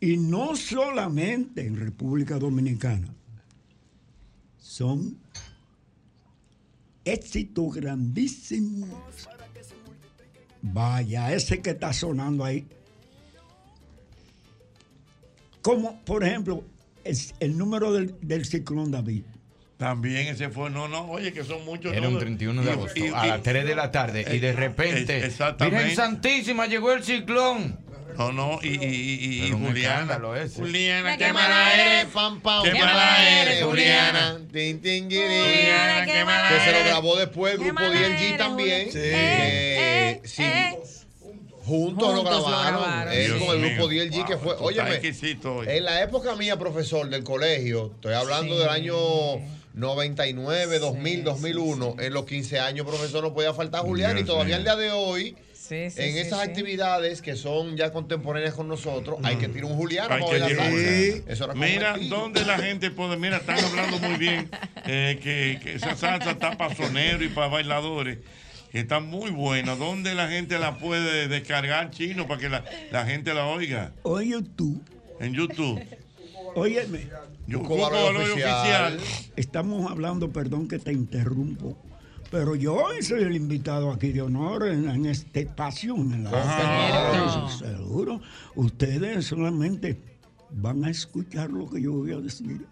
[0.00, 3.08] y no solamente en República Dominicana,
[4.58, 5.18] son
[7.04, 8.88] éxitos grandísimos.
[10.60, 12.66] Vaya, ese que está sonando ahí.
[15.62, 16.64] Como, por ejemplo,
[17.04, 19.22] es el número del, del ciclón David.
[19.76, 21.92] También ese fue, no, no, oye, que son muchos.
[21.94, 24.52] Era un 31 de agosto, y- a las 3 de la tarde, y de Eh,
[24.52, 25.78] repente, exactamente.
[25.78, 27.78] Virgen Santísima, llegó el ciclón.
[28.18, 30.20] No, no, y, y, y, y Juliana.
[30.56, 32.40] Juliana, qué que mala eres, pam.
[32.64, 34.20] Qué Qué mala eres, Juliana.
[34.32, 34.48] Juliana.
[34.52, 35.22] Tin, tin, guiri.
[35.22, 38.88] Juliana, qué mala Que se lo grabó después el grupo DLG también.
[38.88, 39.12] Juliana.
[39.14, 40.42] Eh, sí.
[41.64, 42.80] Juntos lo Juntos lo grabaron.
[42.82, 43.12] grabaron.
[43.12, 43.88] Él Dios con el grupo.
[43.88, 44.56] DLG que Wow, fue.
[44.56, 45.00] tú Óyeme,
[45.76, 48.60] en la época mía, profesor del colegio, estoy hablando Sí.
[48.60, 48.96] del año
[49.74, 54.56] 99, 2000, 2001, en los 15 años, profesor, no podía faltar Julián y Dios todavía
[54.58, 54.58] mío.
[54.58, 55.36] el día de hoy.
[55.68, 56.48] Sí, en sí, esas sí.
[56.48, 61.22] actividades que son ya contemporáneas con nosotros, hay que tirar un Julián Hay que.
[61.28, 61.96] Eso era Mira.
[62.08, 63.16] ¿dónde la gente puede?
[63.16, 64.50] Mira, están hablando muy bien
[64.86, 68.18] eh, que, que esa salsa está para soneros y para bailadores.
[68.70, 69.76] Que está muy buena.
[69.76, 73.92] ¿Dónde la gente la puede descargar chino para que la, la gente la oiga?
[74.02, 74.82] Oye tú.
[75.20, 75.82] En YouTube.
[76.54, 77.06] Óyeme.
[77.46, 78.98] Yo- Valor Oficial.
[79.36, 81.78] Estamos hablando, perdón que te interrumpo,
[82.30, 85.94] pero yo soy el invitado aquí de honor en, en este espacio.
[85.96, 88.20] En la seguro.
[88.54, 90.00] Ustedes solamente
[90.50, 92.66] van a escuchar lo que yo voy a decir.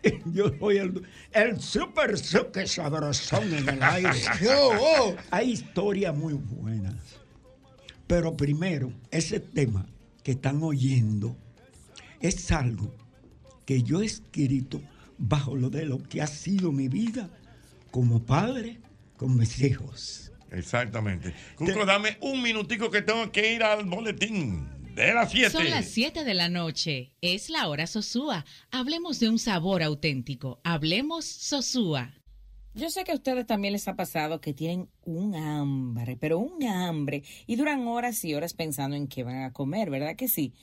[0.32, 1.02] Yo soy el,
[1.32, 4.10] el super suque sabrosón en el aire.
[4.48, 5.16] Oh, oh.
[5.32, 6.94] Hay historias muy buenas.
[8.06, 9.86] Pero primero, ese tema
[10.22, 11.36] que están oyendo
[12.20, 12.94] es algo
[13.66, 14.80] que yo he escrito
[15.18, 17.28] bajo lo de lo que ha sido mi vida
[17.90, 18.80] como padre
[19.16, 20.32] con mis hijos.
[20.50, 21.34] Exactamente.
[21.56, 25.50] Cuco, dame un minutico que tengo que ir al boletín de las 7.
[25.50, 27.12] Son las 7 de la noche.
[27.20, 28.44] Es la hora Sosúa.
[28.70, 30.60] Hablemos de un sabor auténtico.
[30.64, 32.14] Hablemos Sosúa.
[32.74, 36.62] Yo sé que a ustedes también les ha pasado que tienen un hambre, pero un
[36.64, 40.54] hambre, y duran horas y horas pensando en qué van a comer, ¿verdad que sí?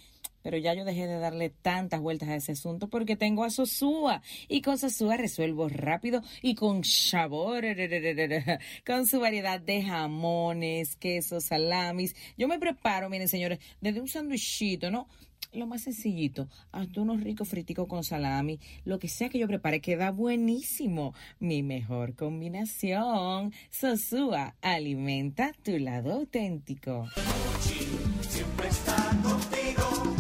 [0.46, 4.22] Pero ya yo dejé de darle tantas vueltas a ese asunto porque tengo a Sosúa.
[4.48, 7.66] Y con Sosúa resuelvo rápido y con sabor.
[8.86, 12.16] Con su variedad de jamones, quesos, salamis.
[12.38, 15.08] Yo me preparo, miren señores, desde un sándwichito, ¿no?
[15.52, 19.82] Lo más sencillito, hasta unos ricos friticos con salami, lo que sea que yo prepare
[19.82, 21.16] queda buenísimo.
[21.40, 23.52] Mi mejor combinación.
[23.72, 27.08] Sosúa, alimenta tu lado auténtico.
[28.28, 30.15] Siempre está contigo,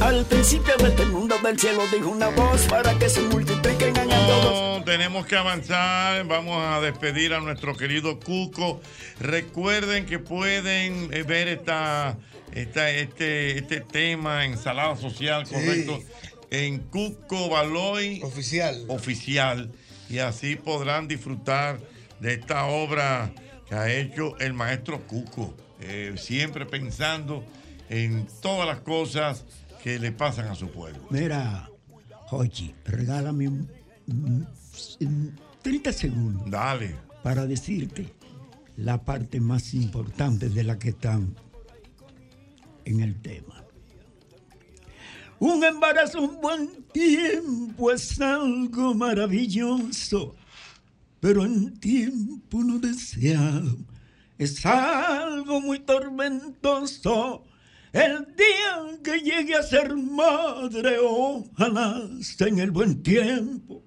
[0.00, 4.78] Al principio de este mundo del cielo dijo una voz para que se multipliquen todos.
[4.78, 6.24] No, tenemos que avanzar.
[6.26, 8.80] Vamos a despedir a nuestro querido Cuco.
[9.20, 12.16] Recuerden que pueden eh, ver esta,
[12.52, 16.00] esta- este, este tema, ensalada social, correcto,
[16.50, 18.84] en Cuco Baloy Oficial.
[18.88, 19.70] Oficial.
[20.08, 21.78] Y así podrán disfrutar
[22.20, 23.30] de esta obra
[23.70, 25.54] que ha hecho el maestro Cuco.
[25.82, 27.42] eh, siempre pensando
[27.88, 29.46] en todas las cosas
[29.82, 31.06] que le pasan a su pueblo.
[31.08, 31.70] Mira,
[32.26, 33.70] Jochi, regálame un,
[34.08, 34.46] un-
[35.00, 36.50] un 30 segundos.
[36.50, 36.96] Dale.
[37.22, 38.12] Para decirte
[38.76, 41.34] la parte más importante de la que están
[42.84, 43.64] en el tema.
[45.38, 50.34] Un embarazo un buen tiempo es algo maravilloso,
[51.20, 53.76] pero en tiempo no deseado
[54.40, 57.44] es algo muy tormentoso.
[57.92, 63.84] El día que llegue a ser madre, ojalá sea en el buen tiempo,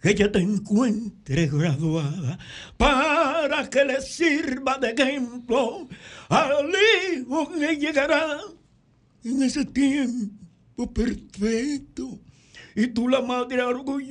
[0.00, 2.38] que ella te encuentre graduada
[2.76, 5.88] para que le sirva de ejemplo
[6.28, 6.72] al
[7.16, 8.38] hijo que llegará
[9.24, 12.20] en ese tiempo perfecto.
[12.80, 14.06] Y tú la madre orgullosa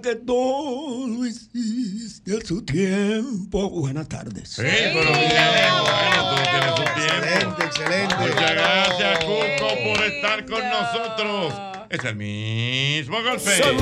[0.00, 3.68] que todo hiciste a su tiempo.
[3.68, 4.48] Buenas tardes.
[4.48, 5.30] Sí, pero bien,
[5.82, 7.60] bueno, todo tiene su tiempo.
[7.60, 8.14] Excelente, excelente.
[8.16, 11.52] Muchas gracias, Cuco, por estar con nosotros.
[11.90, 13.58] Es el mismo golpe.
[13.58, 13.76] El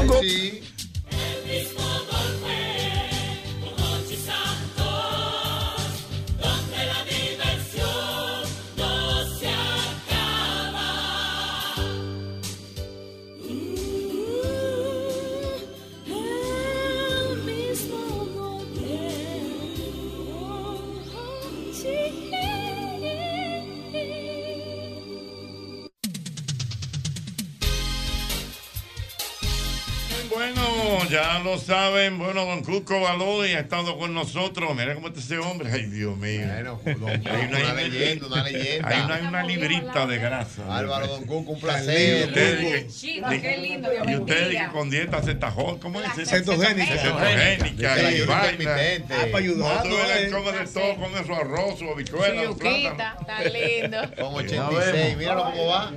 [31.10, 32.18] ya lo saben.
[32.18, 34.74] Bueno, don Cuco Baloy ha estado con nosotros.
[34.76, 35.70] Mira cómo está ese hombre.
[35.72, 36.46] Ay, Dios mío.
[36.84, 38.88] don una leyenda, una leyenda.
[38.88, 40.76] Hay una, hay una librita de grasa.
[40.76, 42.28] Álvaro Don Cuco, un Y placer.
[42.28, 46.28] ustedes que- Chico, qué lindo, Dios y ustedes que con dieta cetajón, ¿cómo es?
[46.28, 46.96] Cetogénica.
[46.96, 48.12] Cetogénica.
[48.12, 48.76] Y vaina.
[49.10, 50.04] Ah, para ayudar, No, tú ¿no?
[50.04, 53.26] eres come de todo, come su arroz, su habichuela, su plátano.
[53.26, 53.98] Tan lindo.
[54.16, 55.92] Con 86, míralo cómo va.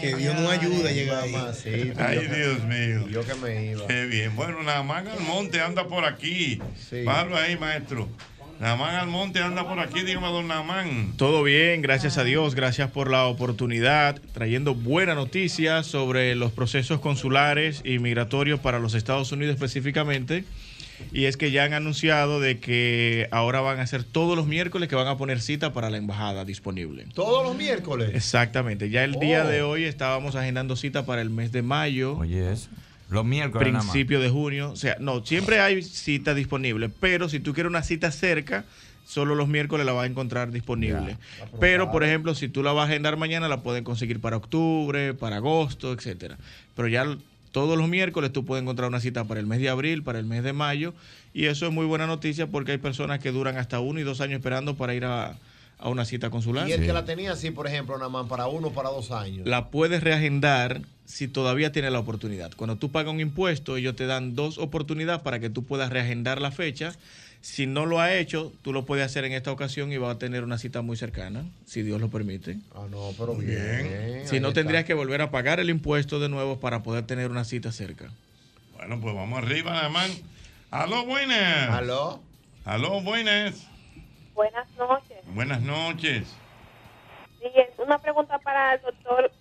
[0.00, 1.28] Que Dios nos ayude a llegar.
[1.28, 3.08] Mamacita, Ay, Dios mío.
[3.08, 3.86] Yo que me iba.
[3.86, 4.34] Qué bien.
[4.36, 6.60] Bueno, Namán Almonte anda por aquí.
[6.88, 7.02] Sí.
[7.04, 8.08] Bájalo ahí, maestro.
[8.60, 11.12] Namán Almonte anda por aquí, dígame, don Namán.
[11.16, 16.98] Todo bien, gracias a Dios, gracias por la oportunidad, trayendo buenas noticias sobre los procesos
[17.00, 20.44] consulares y migratorios para los Estados Unidos específicamente.
[21.12, 24.88] Y es que ya han anunciado de que ahora van a ser todos los miércoles
[24.88, 27.06] que van a poner cita para la embajada disponible.
[27.14, 28.10] Todos los miércoles.
[28.14, 29.48] Exactamente, ya el día Oh.
[29.48, 32.16] de hoy estábamos agendando cita para el mes de mayo.
[32.16, 32.68] Oye, eso.
[33.10, 33.92] Los miércoles nada más.
[33.92, 34.70] Principio de junio.
[34.70, 38.64] O sea, no, siempre hay cita disponible, pero si tú quieres una cita cerca,
[39.06, 41.16] solo los miércoles la vas a encontrar disponible.
[41.58, 45.14] Pero, por ejemplo, si tú la vas a agendar mañana, la pueden conseguir para octubre,
[45.14, 46.36] para agosto, etcétera.
[46.76, 47.06] Pero ya
[47.50, 50.26] todos los miércoles tú puedes encontrar una cita para el mes de abril, para el
[50.26, 50.92] mes de mayo,
[51.32, 54.20] y eso es muy buena noticia porque hay personas que duran hasta uno y dos
[54.20, 55.38] años esperando para ir a,
[55.78, 56.68] a una cita consular.
[56.68, 59.10] Y el que la tenía así, por ejemplo, nada más para uno o para dos
[59.10, 59.46] años.
[59.46, 62.52] La puedes reagendar si todavía tiene la oportunidad.
[62.54, 66.38] Cuando tú pagas un impuesto, ellos te dan dos oportunidades para que tú puedas reagendar
[66.38, 66.92] la fecha.
[67.40, 70.18] Si no lo ha hecho, tú lo puedes hacer en esta ocasión y va a
[70.18, 72.58] tener una cita muy cercana, si Dios lo permite.
[72.74, 74.26] Ah, no, pero bien.
[74.26, 74.60] Si no, está.
[74.60, 78.10] tendrías que volver a pagar el impuesto de nuevo para poder tener una cita cerca.
[78.76, 80.10] Bueno, pues vamos arriba, Namán.
[80.70, 81.70] Aló, buenas.
[81.70, 82.20] Aló.
[82.66, 83.66] Aló, buenas.
[84.34, 85.18] Buenas noches.
[85.32, 86.28] Buenas noches.
[87.40, 89.32] Sí, es una pregunta para el doctor,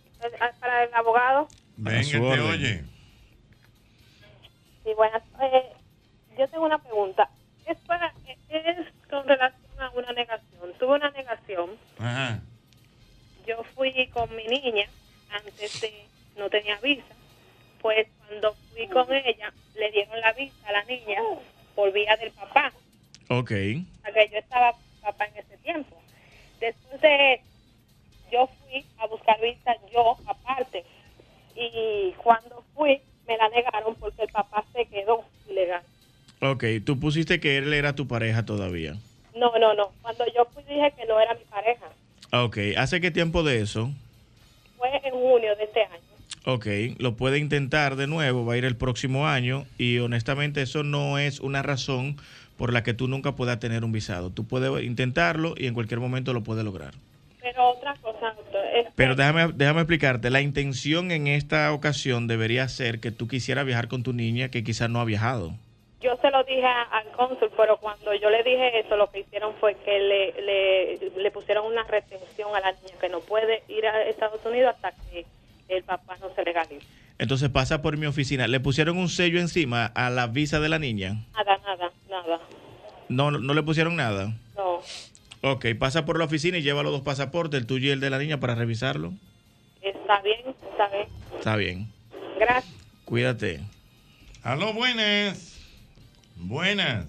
[0.59, 1.47] para el abogado.
[1.77, 2.39] Venga, te orden.
[2.41, 2.83] oye.
[4.83, 5.21] Sí, buenas.
[5.41, 5.73] Eh,
[6.37, 7.29] yo tengo una pregunta.
[7.65, 8.13] Es, para,
[8.49, 8.77] es
[9.09, 10.73] con relación a una negación.
[10.79, 11.71] Tuve una negación.
[11.99, 12.39] Ajá.
[13.45, 14.87] Yo fui con mi niña
[15.29, 16.07] antes de
[16.37, 17.03] no tenía visa.
[17.81, 21.21] Pues cuando fui con ella, le dieron la visa a la niña
[21.75, 22.71] por vía del papá.
[23.29, 23.51] Ok.
[23.51, 26.01] O sea, que yo estaba con papá en ese tiempo.
[26.59, 27.43] Después de eso,
[29.07, 30.83] a buscar visa yo aparte.
[31.55, 35.81] Y cuando fui, me la negaron porque el papá se quedó ilegal.
[36.41, 38.95] Ok, tú pusiste que él era tu pareja todavía.
[39.35, 39.91] No, no, no.
[40.01, 41.85] Cuando yo fui dije que no era mi pareja.
[42.31, 43.89] Ok, ¿hace qué tiempo de eso?
[44.77, 46.07] Fue en junio de este año.
[46.45, 46.67] Ok,
[46.99, 51.17] lo puede intentar de nuevo, va a ir el próximo año y honestamente eso no
[51.17, 52.17] es una razón
[52.57, 54.29] por la que tú nunca puedas tener un visado.
[54.29, 56.93] Tú puedes intentarlo y en cualquier momento lo puedes lograr.
[57.41, 58.06] Pero otra cosa,
[58.95, 63.87] Pero déjame, déjame explicarte, la intención en esta ocasión debería ser que tú quisieras viajar
[63.87, 65.53] con tu niña que quizás no ha viajado.
[66.01, 69.21] Yo se lo dije a- al cónsul, pero cuando yo le dije eso, lo que
[69.21, 73.63] hicieron fue que le, le, le pusieron una retención a la niña, que no puede
[73.67, 75.25] ir a Estados Unidos hasta que
[75.69, 76.85] el papá no se legalice.
[77.19, 78.47] Entonces pasa por mi oficina.
[78.47, 81.25] ¿Le pusieron un sello encima a la visa de la niña?
[81.33, 82.39] Nada, nada, nada.
[83.09, 84.33] No, no le pusieron nada.
[84.55, 84.81] No,
[85.41, 88.09] Ok, pasa por la oficina y lleva los dos pasaportes, el tuyo y el de
[88.09, 89.13] la niña, para revisarlo.
[89.81, 91.07] está bien, está bien.
[91.37, 91.91] Está bien.
[92.39, 92.75] Gracias.
[93.05, 93.61] Cuídate.
[94.43, 95.59] Aló, buenas.
[96.35, 97.05] Buenas.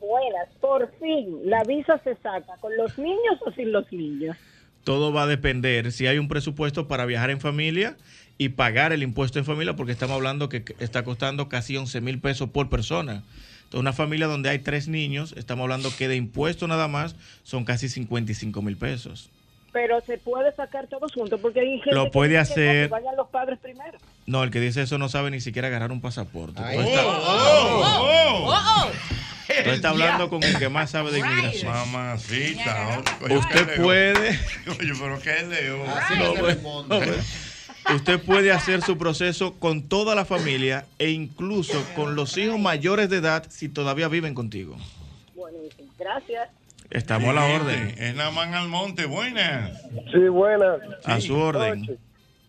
[0.00, 4.36] Buenas, por fin, ¿la visa se saca con los niños o sin los niños?
[4.84, 7.96] Todo va a depender si hay un presupuesto para viajar en familia
[8.38, 12.20] y pagar el impuesto en familia, porque estamos hablando que está costando casi 11 mil
[12.20, 13.24] pesos por persona.
[13.66, 17.64] Entonces, una familia donde hay tres niños, estamos hablando que de impuesto nada más son
[17.64, 19.28] casi 55 mil pesos.
[19.72, 22.88] Pero se puede sacar todos juntos porque hay gente Lo que puede que hacer.
[22.88, 23.98] vayan los padres primero.
[24.24, 26.62] No, el que dice eso no sabe ni siquiera agarrar un pasaporte.
[26.62, 28.90] Tú Oh, estás- oh, oh.
[29.64, 31.72] tú estás hablando con el que más sabe de inmigración.
[31.72, 33.02] Mamacita.
[33.22, 34.28] oye, Usted puede.
[34.78, 35.84] Oye, pero ¿qué leo?
[36.16, 36.34] No,
[36.88, 37.14] bueno,
[37.94, 43.08] Usted puede hacer su proceso con toda la familia e incluso con los hijos mayores
[43.08, 44.76] de edad si todavía viven contigo.
[45.34, 46.48] Buenísimo, gracias.
[46.90, 47.94] Estamos a la orden.
[47.98, 49.80] Es Namán Almonte, buenas.
[50.12, 50.80] Sí, buenas.
[51.04, 51.82] A su orden.
[51.82, 51.98] Oye,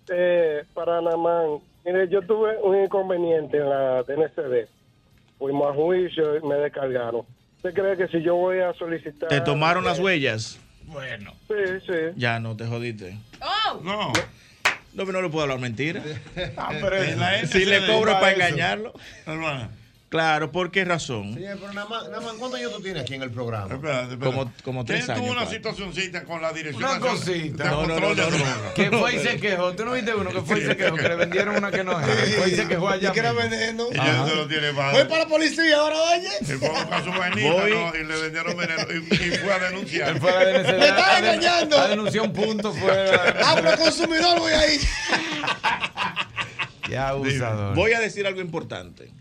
[0.09, 4.67] eh, para Namán, mire, yo tuve un inconveniente en la DNCD.
[5.37, 7.25] Fuimos a juicio y me descargaron.
[7.57, 9.29] ¿Usted cree que si yo voy a solicitar...
[9.29, 10.59] ¿Te tomaron las huellas?
[10.85, 11.33] Bueno.
[11.47, 11.53] Sí,
[11.85, 11.93] sí.
[12.15, 13.17] Ya no, te jodiste.
[13.83, 14.13] No.
[14.97, 16.01] No, pero no le puedo hablar mentira.
[16.57, 18.41] Ah, pero la si le cobro para eso.
[18.41, 18.93] engañarlo.
[20.09, 21.33] Claro, ¿por qué razón?
[21.33, 23.77] Señor, pero nada más, nada más, ¿cuántos años tú tienes aquí en el programa?
[24.23, 25.31] Como, como tres Él tuvo años.
[25.31, 25.55] una padre.
[25.57, 27.63] situacioncita con la dirección Una cosita.
[27.65, 28.73] de No, no, no, no.
[28.73, 29.73] Que fue y se quejó.
[29.75, 30.95] ¿Tú no viste uno que fue y se quejó?
[30.95, 32.07] Que le vendieron una que no era.
[32.07, 33.09] Fue y se quejó allá.
[33.09, 33.87] Y que era veneno.
[33.91, 36.29] Y ya se lo tiene Voy para la policía ahora, oye.
[36.51, 37.71] Él fue a su vainita, Voy.
[37.71, 37.95] ¿no?
[37.97, 40.09] Y le vendieron veneno y, y fue a denunciar.
[40.11, 40.39] Él fue a.
[40.77, 41.77] Me estás engañando.
[41.79, 43.35] A denunciar un punto fuera.
[43.43, 44.79] Ah, pero consumidor voy ahí.
[46.89, 47.75] Ya abusador.
[47.75, 49.11] Voy a decir algo importante.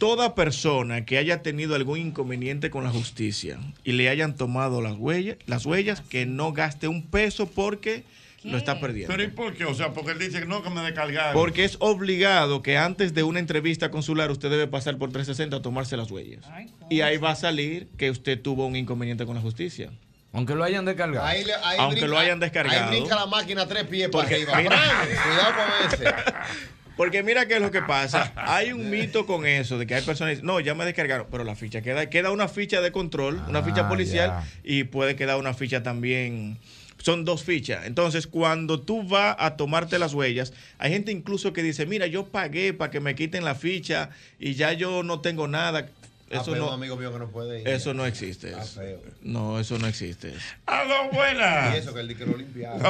[0.00, 4.94] Toda persona que haya tenido algún inconveniente con la justicia y le hayan tomado las
[4.96, 8.04] huellas, las huellas que no gaste un peso porque
[8.42, 9.12] lo está perdiendo.
[9.14, 9.66] Pero ¿y por qué?
[9.66, 11.34] O sea, porque él dice que no, que me descargaron.
[11.34, 15.60] Porque es obligado que antes de una entrevista consular usted debe pasar por 360 a
[15.60, 16.46] tomarse las huellas.
[16.88, 19.90] Y ahí va a salir que usted tuvo un inconveniente con la justicia.
[20.32, 21.26] Aunque lo hayan descargado.
[21.26, 22.90] Ahí le- ahí Aunque lo hayan descargado.
[22.90, 24.56] Ahí brinca la máquina tres pies para arriba.
[24.56, 24.80] mira-.
[25.26, 26.14] Cuidado con ese.
[27.00, 28.30] Porque mira qué es lo que pasa.
[28.36, 31.28] Hay un mito con eso de que hay personas que dicen, no, ya me descargaron,
[31.30, 34.44] pero la ficha queda, queda una ficha de control, una ficha Ah, policial ya.
[34.64, 36.58] y puede quedar una ficha también.
[36.98, 37.86] Son dos fichas.
[37.86, 42.26] Entonces, cuando tú vas a tomarte las huellas, hay gente incluso que dice, mira, yo
[42.26, 45.88] pagué para que me quiten la ficha y ya yo no tengo nada.
[46.32, 47.68] Ah, Eso no, amigo mío que no puede ir.
[47.68, 48.54] eso no existe.
[48.54, 49.00] Feo.
[49.22, 50.32] No, eso no existe.
[50.66, 51.74] ¡Aló, buenas!
[51.74, 52.80] Y eso que él dice que lo limpiaron.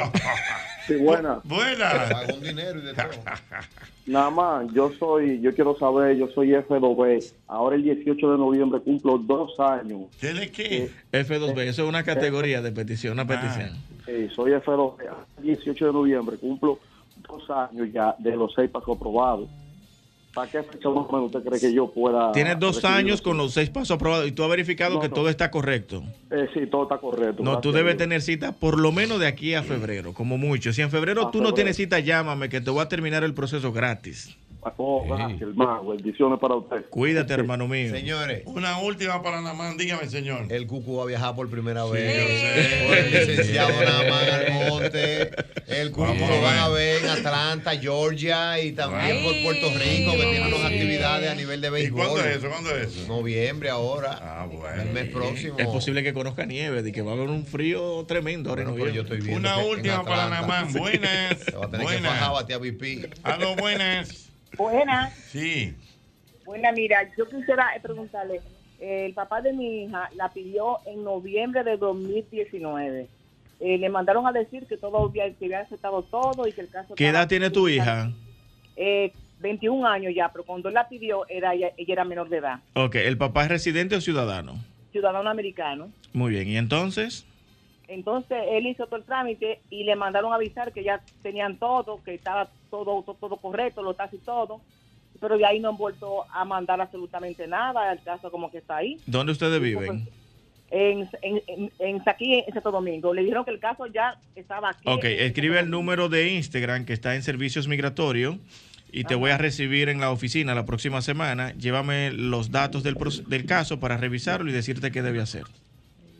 [0.86, 1.40] Sí, buena.
[1.44, 2.12] Buenas.
[2.12, 3.06] Pagó un dinero y de todo.
[4.06, 7.32] Nada más, yo soy, yo quiero saber, yo soy F2B.
[7.46, 10.02] Ahora el 18 de noviembre cumplo dos años.
[10.20, 10.90] ¿Tiene qué?
[11.12, 13.26] F2B, eso es una categoría de petición, una Ah.
[13.26, 13.70] petición.
[14.04, 15.04] Sí, soy F2B.
[15.38, 16.78] El 18 de noviembre cumplo
[17.28, 19.48] dos años ya de los seis pasos aprobados.
[20.32, 22.30] ¿Para qué fecha más o menos usted cree que yo pueda?
[22.32, 25.14] Tienes dos años con los seis pasos aprobados y tú has verificado No, que no.
[25.14, 26.04] todo está correcto.
[26.30, 27.42] Eh, sí, todo está correcto.
[27.42, 30.72] No, tú debes tener cita por lo menos de aquí a febrero, como mucho.
[30.72, 33.34] Si en febrero A tú no tienes cita, llámame que te voy a terminar el
[33.34, 34.36] proceso gratis.
[34.76, 35.86] Oh, gracias, hermano.
[35.86, 36.84] Bendiciones para usted.
[36.90, 37.90] Cuídate, hermano mío.
[37.90, 40.46] Señores, Una última para Namán, dígame, señor.
[40.50, 42.14] el Cucu va a viajar por primera vez.
[42.16, 42.86] yo sé.
[42.86, 45.30] Por el licenciado Namán Almonte.
[45.66, 47.02] El Cucu a lo van a ver.
[47.04, 51.68] en Atlanta, Georgia y también por Puerto Rico, que tiene unas actividades a nivel de
[51.68, 52.06] ¿Y béisbol.
[52.06, 52.48] cuándo es eso?
[52.50, 53.08] ¿Cuándo es eso?
[53.08, 54.18] Noviembre ahora.
[54.20, 54.82] Ah, bueno.
[54.82, 55.54] El mes próximo.
[55.58, 58.68] Es posible que conozca nieve, de que va a haber un frío tremendo ahora en
[58.70, 59.18] Bueno, pero yo noviembre.
[59.18, 60.72] estoy viendo Una última para Namán.
[60.72, 61.38] Buenas.
[61.44, 62.30] Se va a tener que Buenas.
[62.32, 63.10] batear BP.
[63.22, 64.29] Aló, buenas.
[64.56, 65.74] Buenas, Sí.
[66.44, 68.42] buena, mira, yo quisiera preguntarle,
[68.78, 73.08] el papá de mi hija la pidió en noviembre de 2019.
[73.60, 76.94] Eh, le mandaron a decir que todo que había aceptado todo y que el caso
[76.94, 78.10] ¿Qué edad tiene tu hija?
[78.76, 82.38] Eh, 21 años ya, pero cuando él la pidió, era, ella, ella era menor de
[82.38, 84.54] edad, Ok, ¿el papá es residente o ciudadano?
[84.92, 85.92] ciudadano americano.
[86.12, 87.24] Muy bien, ¿y entonces?
[87.90, 92.00] Entonces él hizo todo el trámite y le mandaron a avisar que ya tenían todo,
[92.04, 94.60] que estaba todo todo, todo correcto, lo taxis todo,
[95.20, 98.76] pero de ahí no han vuelto a mandar absolutamente nada, el caso como que está
[98.76, 98.96] ahí.
[99.06, 100.08] ¿Dónde ustedes viven?
[100.70, 103.12] en, en, en, en aquí en Santo Domingo.
[103.12, 104.84] Le dijeron que el caso ya estaba aquí.
[104.84, 108.36] Ok, escribe el número de Instagram que está en Servicios Migratorios
[108.92, 111.52] y te voy a recibir en la oficina la próxima semana.
[111.54, 112.96] Llévame los datos del,
[113.26, 115.44] del caso para revisarlo y decirte qué debe hacer.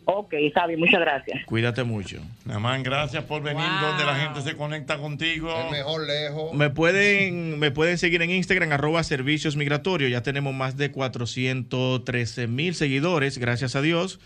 [0.05, 1.45] Ok, está bien, muchas gracias.
[1.45, 2.17] Cuídate mucho.
[2.45, 5.53] Namán, gracias por venir donde la gente se conecta contigo.
[5.65, 6.53] El mejor lejos.
[6.53, 10.11] Me pueden, me pueden seguir en Instagram, arroba servicios migratorios.
[10.11, 14.19] Ya tenemos más de 413 mil seguidores, gracias a Dios.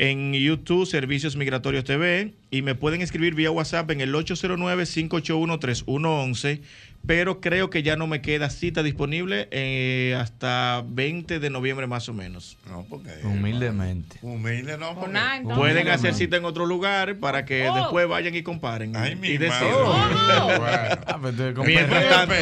[0.00, 2.32] En YouTube, Servicios Migratorios TV.
[2.52, 6.60] Y me pueden escribir vía WhatsApp en el 809-581-3111.
[7.06, 12.08] Pero creo que ya no me queda cita disponible eh, hasta 20 de noviembre más
[12.08, 12.58] o menos.
[12.68, 13.10] No, porque...
[13.24, 14.18] Humildemente.
[14.22, 14.94] Humilde, no.
[14.94, 15.18] porque-
[15.54, 17.74] Pueden hacer cita en otro lugar para que Oh.
[17.76, 18.96] después vayan y comparen.
[18.96, 19.48] Ay, mi y madre.
[19.48, 19.72] decidan.
[20.40, 20.64] Oh.
[21.06, 21.34] Ah, pues
[21.66, 22.34] Mientras tanto,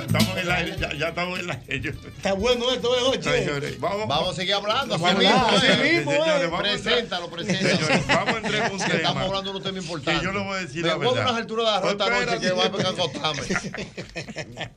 [0.00, 1.94] estamos en el aire, ya, ya estamos en el aire.
[2.16, 3.38] Está bueno esto, ¿eh, Joche?
[3.44, 4.98] Señores, vamos, Vamos a seguir hablando.
[4.98, 6.04] Vamos hablar, eh.
[6.04, 6.50] Señores.
[6.50, 7.76] Vamos Preséntalo, preséntalo.
[7.76, 8.94] Señores, vamos a entrar en un tema.
[8.94, 10.20] Estamos hablando de un tema importante.
[10.20, 11.24] Que yo le voy a decir Me la voy a verdad.
[11.24, 13.42] unas alturas de arroz esta Pues noche que va a acostarme.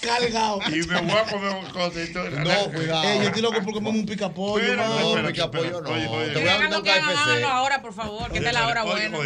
[0.00, 0.60] Cargado.
[0.68, 2.30] Y me voy a comer un cosito.
[2.30, 3.04] No, cuidado.
[3.04, 5.90] Eh, yo estoy loco por comerme un picapollo, no, espera, pica pollo espera, no.
[5.90, 6.32] oye, oye.
[6.32, 7.44] Te voy a brindar un KFC.
[7.44, 9.18] ahora, por favor, que esta es la hora buena.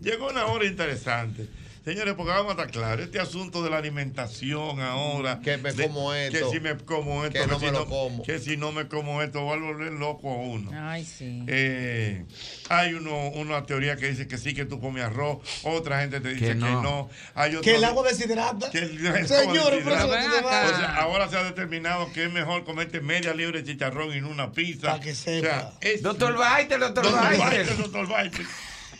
[0.00, 1.48] llegó una hora interesante.
[1.84, 5.40] Señores, porque vamos a estar claros, este asunto de la alimentación ahora.
[5.42, 6.38] Que me de- como esto.
[6.50, 7.40] Que si me como esto.
[7.40, 8.22] Que no si me lo como.
[8.22, 10.70] Que si no me como esto, va a volver loco a uno.
[10.74, 11.42] Ay, sí.
[11.48, 12.24] Eh,
[12.68, 15.38] hay uno, una teoría que dice que sí, que tú comes arroz.
[15.64, 16.82] Otra gente te dice que Que no.
[16.82, 17.10] no.
[17.34, 18.70] Hay otro- Que el agua deshidrata.
[18.70, 20.28] que el- el agua Señores, por eso deshidrata.
[20.28, 20.64] no te va.
[20.64, 24.20] O sea, ahora se ha determinado que es mejor comerte media libre de chicharrón y
[24.20, 24.86] no una pizza.
[24.92, 25.72] Para que sepa.
[25.80, 27.38] es- Doctor Baiter, doctor Doctor Baiter.
[27.40, 28.46] Baiter, doctor Baiter.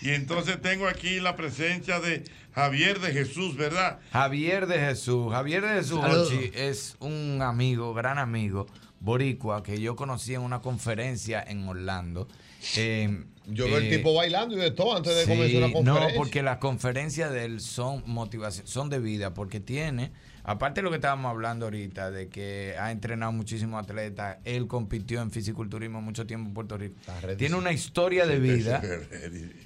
[0.01, 3.99] Y entonces tengo aquí la presencia de Javier de Jesús, ¿verdad?
[4.13, 5.33] Javier de Jesús.
[5.33, 6.01] Javier de Jesús.
[6.05, 8.67] Ochi, es un amigo, gran amigo,
[9.01, 12.29] boricua, que yo conocí en una conferencia en Orlando.
[12.77, 15.73] Eh, Yo veo el eh, tipo bailando y de todo antes de Sí, comenzar una
[15.73, 16.09] conferencia.
[16.11, 20.13] No, porque las conferencias de él son motivación, son de vida, porque tiene,
[20.45, 25.21] aparte de lo que estábamos hablando ahorita, de que ha entrenado muchísimos atletas, él compitió
[25.23, 26.97] en fisiculturismo mucho tiempo en Puerto Rico.
[27.39, 28.83] Tiene una historia de vida,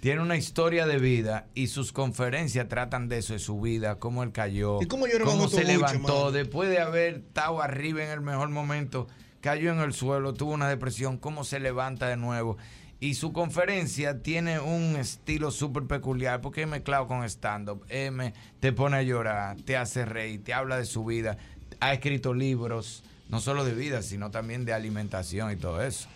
[0.01, 4.23] tiene una historia de vida y sus conferencias tratan de eso, de su vida, cómo
[4.23, 6.33] él cayó, ¿Y cómo yo no me cómo se mucho, levantó, mano?
[6.33, 9.07] después de haber estado arriba en el mejor momento,
[9.41, 12.57] cayó en el suelo, tuvo una depresión, cómo se levanta de nuevo.
[12.99, 17.85] Y su conferencia tiene un estilo súper peculiar porque es mezclado con stand-up.
[17.89, 21.37] M te pone a llorar, te hace reír, te habla de su vida.
[21.81, 26.09] Ha escrito libros, no solo de vida, sino también de alimentación y todo eso.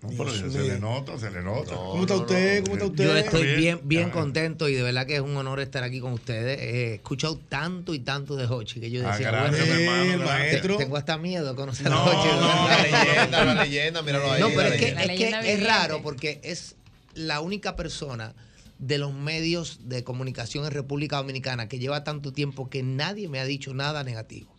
[0.00, 1.74] No, pero se, se le nota, se le nota.
[1.74, 2.62] ¿Cómo está usted?
[2.62, 3.04] ¿Cómo está usted?
[3.04, 5.98] Yo estoy bien, bien Ah, contento y de verdad que es un honor estar aquí
[5.98, 6.60] con ustedes.
[6.60, 10.12] He escuchado tanto y tanto de Hochi que yo Ah, decía, gracias, bueno, mi hermano,
[10.12, 10.76] el maestro.
[10.76, 12.28] tengo hasta miedo de conocer No, a Hochi.
[12.28, 14.40] no, La leyenda, la leyenda, míralo ahí.
[14.40, 16.76] No, pero es que, es, que raro porque es
[17.14, 18.34] la única persona
[18.78, 23.40] de los medios de comunicación en República Dominicana que lleva tanto tiempo que nadie me
[23.40, 24.54] ha dicho nada negativo.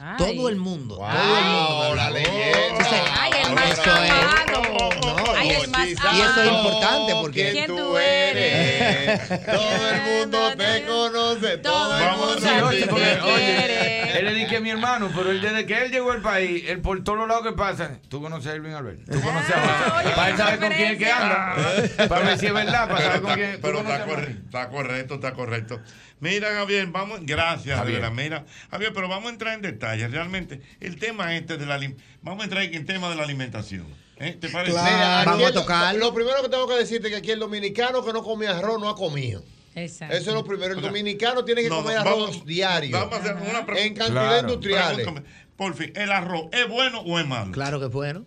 [0.00, 0.16] Ay.
[0.18, 1.94] Todo el mundo, Wow, todo el mundo.
[1.94, 2.86] la leyenda.
[3.20, 4.62] Ay, el Eso más es- amado.
[5.04, 9.28] No, Ay, el más y eso es importante porque ¿Quién tú eres?
[9.46, 11.58] Todo el mundo te conoce.
[11.58, 12.84] Todo el mundo a Sí,
[14.60, 17.44] Mi hermano, pero él desde que él llegó al país, él por todos los lados
[17.46, 19.60] que pasan, tú conoces a Elvin Albert, tú conoces a
[20.00, 21.54] José, para él saber con quién es que anda,
[22.08, 23.58] para ver si es verdad, para saber con quién.
[23.62, 25.80] pero está, corre- está correcto, está correcto.
[26.20, 28.10] Mira, Javier, vamos, gracias, Javier.
[28.10, 30.08] Mira, Javier, pero vamos a entrar en detalle.
[30.08, 31.78] Realmente, el tema este de la
[32.22, 33.86] vamos a entrar en el tema de la alimentación.
[34.16, 34.38] ¿Eh?
[34.40, 34.72] ¿Te parece?
[34.72, 34.90] Claro.
[34.96, 35.98] Mira, Vamos a tocarlo.
[36.00, 38.80] Lo primero que tengo que decirte es que aquí el dominicano que no come arroz
[38.80, 39.44] no ha comido.
[39.74, 40.14] Exacto.
[40.16, 40.72] Eso es lo primero.
[40.72, 42.96] El O sea, dominicano tiene que no, comer arroz vamos- diario.
[42.98, 43.80] Vamos a hacer una pregunta.
[43.80, 44.48] En cantidad Claro.
[44.48, 44.96] industriales.
[44.96, 45.26] Pregúntame,
[45.56, 47.52] Por fin, ¿el arroz es bueno o es malo?
[47.52, 48.24] Claro que es bueno.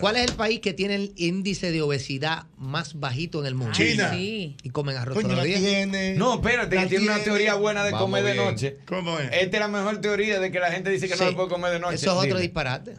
[0.00, 3.74] ¿Cuál es el país que tiene el índice de obesidad más bajito en el mundo?
[3.78, 4.10] Ay, China.
[4.12, 4.56] Sí.
[4.62, 5.60] Y comen arroz Coño, todos la los días.
[5.60, 6.14] tiene.
[6.14, 8.76] No, espérate, que tiene una teoría buena de Vamos comer de noche.
[8.86, 9.26] ¿Cómo es?
[9.32, 11.72] Esta es la mejor teoría de que la gente dice que no se puede comer
[11.72, 11.96] de noche.
[11.96, 12.94] Eso es otro disparate.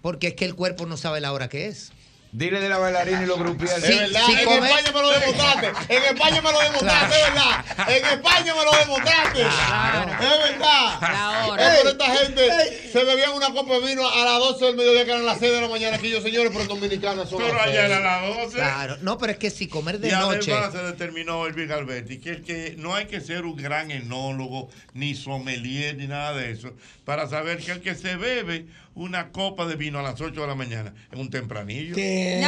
[0.00, 1.92] Porque es que el cuerpo no sabe la hora que es.
[2.32, 3.84] Dile de la bailarina y los grupiales.
[3.84, 5.66] Sí, Es verdad, sí en España me lo demostraste.
[5.88, 7.64] En España me lo demostraste, es verdad.
[7.88, 9.40] En España me lo demostraste.
[9.40, 10.12] Claro.
[10.12, 11.00] Es verdad.
[11.00, 11.74] La hora.
[11.74, 15.04] Es por esta gente se bebían una copa de vino a las 12 del mediodía,
[15.04, 17.58] que eran las 6 de la mañana aquí, yo señores, pero en Dominicana son Pero
[17.64, 17.76] seis.
[17.76, 18.56] era las 12.
[18.56, 18.96] Claro.
[19.02, 20.52] No, pero es que si comer de y noche.
[20.52, 24.70] además se determinó Elvin Alberti que, el que no hay que ser un gran enólogo,
[24.94, 26.72] ni sommelier, ni nada de eso,
[27.04, 30.46] para saber que el que se bebe una copa de vino a las 8 de
[30.46, 31.94] la mañana es un tempranillo.
[31.94, 32.42] ¿Qué?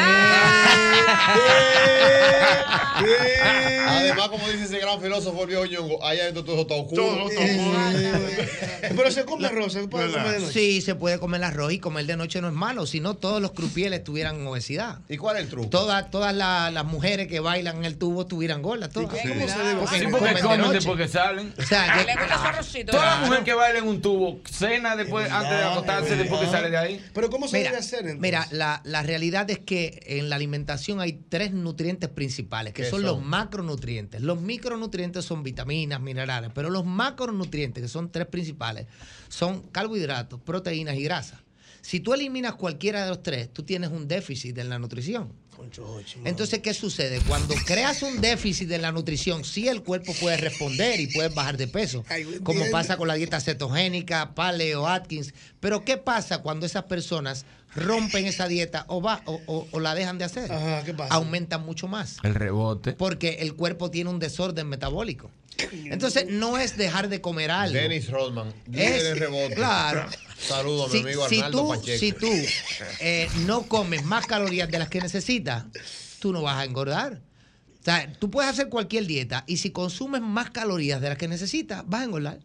[3.89, 7.27] Además, como dice ese gran filósofo el viejo Ñongo, allá adentro todo está oscuro.
[8.83, 10.53] Pero se come arroz, se puede comer de noche.
[10.53, 13.15] Sí, se puede comer el arroz y comer de noche no es malo, si no
[13.15, 14.99] todos los crupieles tuvieran obesidad.
[15.09, 15.69] ¿Y cuál es el truco?
[15.71, 18.91] Todas, todas la- las mujeres que bailan en el tubo tuvieran gordas.
[18.91, 19.11] Todas.
[19.11, 20.73] ¿Cómo se debe Porque Sí, porque de comen noche.
[20.75, 21.55] después que salen.
[21.59, 26.17] O sea, yo- Toda mujer que baila en un tubo, cena después, antes de acostarse,
[26.33, 27.05] después que sale de ahí.
[27.15, 28.21] Pero ¿cómo se Mira, debe hacer entonces?
[28.21, 32.91] Mira, la, la realidad es que en la alimentación hay tres nutrientes principales, que ¿Qué
[32.91, 33.07] son, son?
[33.07, 34.21] los macronutrientes.
[34.21, 38.87] Los micronutrientes son vitaminas, minerales, pero los macronutrientes, que son tres principales,
[39.29, 41.41] son carbohidratos, proteínas y grasas.
[41.81, 45.33] Si tú eliminas cualquiera de los tres, tú tienes un déficit en la nutrición.
[46.25, 47.21] Entonces, ¿qué sucede?
[47.27, 51.57] Cuando creas un déficit en la nutrición, sí el cuerpo puede responder y puedes bajar
[51.57, 52.05] de peso,
[52.43, 55.35] como pasa con la dieta cetogénica, paleo, Atkins.
[55.61, 59.95] Pero ¿qué pasa cuando esas personas rompen esa dieta o, va, o, o- o la
[59.95, 60.51] dejan de hacer?
[60.85, 61.15] ¿qué pasa?
[61.15, 62.17] Aumentan mucho más.
[62.23, 62.93] El rebote.
[62.93, 65.31] Porque el cuerpo tiene un desorden metabólico.
[65.71, 67.75] Entonces, no es dejar de comer algo.
[67.75, 69.55] Dennis Rodman, Es- en rebote.
[69.55, 70.07] claro.
[70.39, 71.99] Saludo a mi Si, amigo si Arnaldo tú, Pacheco.
[71.99, 72.27] si tú
[73.01, 75.65] eh, no comes más calorías de las que necesitas,
[76.19, 77.21] tú no vas a engordar.
[77.81, 81.29] O sea, tú puedes hacer cualquier dieta y si consumes más calorías de las que
[81.29, 82.41] necesitas, vas a engordar.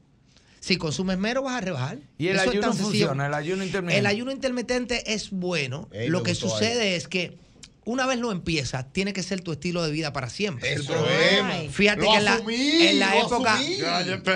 [0.68, 2.00] Si consumes menos, vas a rebajar.
[2.18, 4.00] Y el Eso es ayuno funciona, el ayuno intermitente.
[4.00, 5.88] El ayuno intermitente es bueno.
[5.94, 7.38] Ey, Lo que sucede es que
[7.86, 10.76] una vez lo empiezas, tiene que ser tu estilo de vida para siempre.
[10.76, 11.68] Ay.
[11.68, 11.74] es.
[11.74, 13.54] Fíjate Lo que en la, en la época.
[13.54, 13.78] asumí.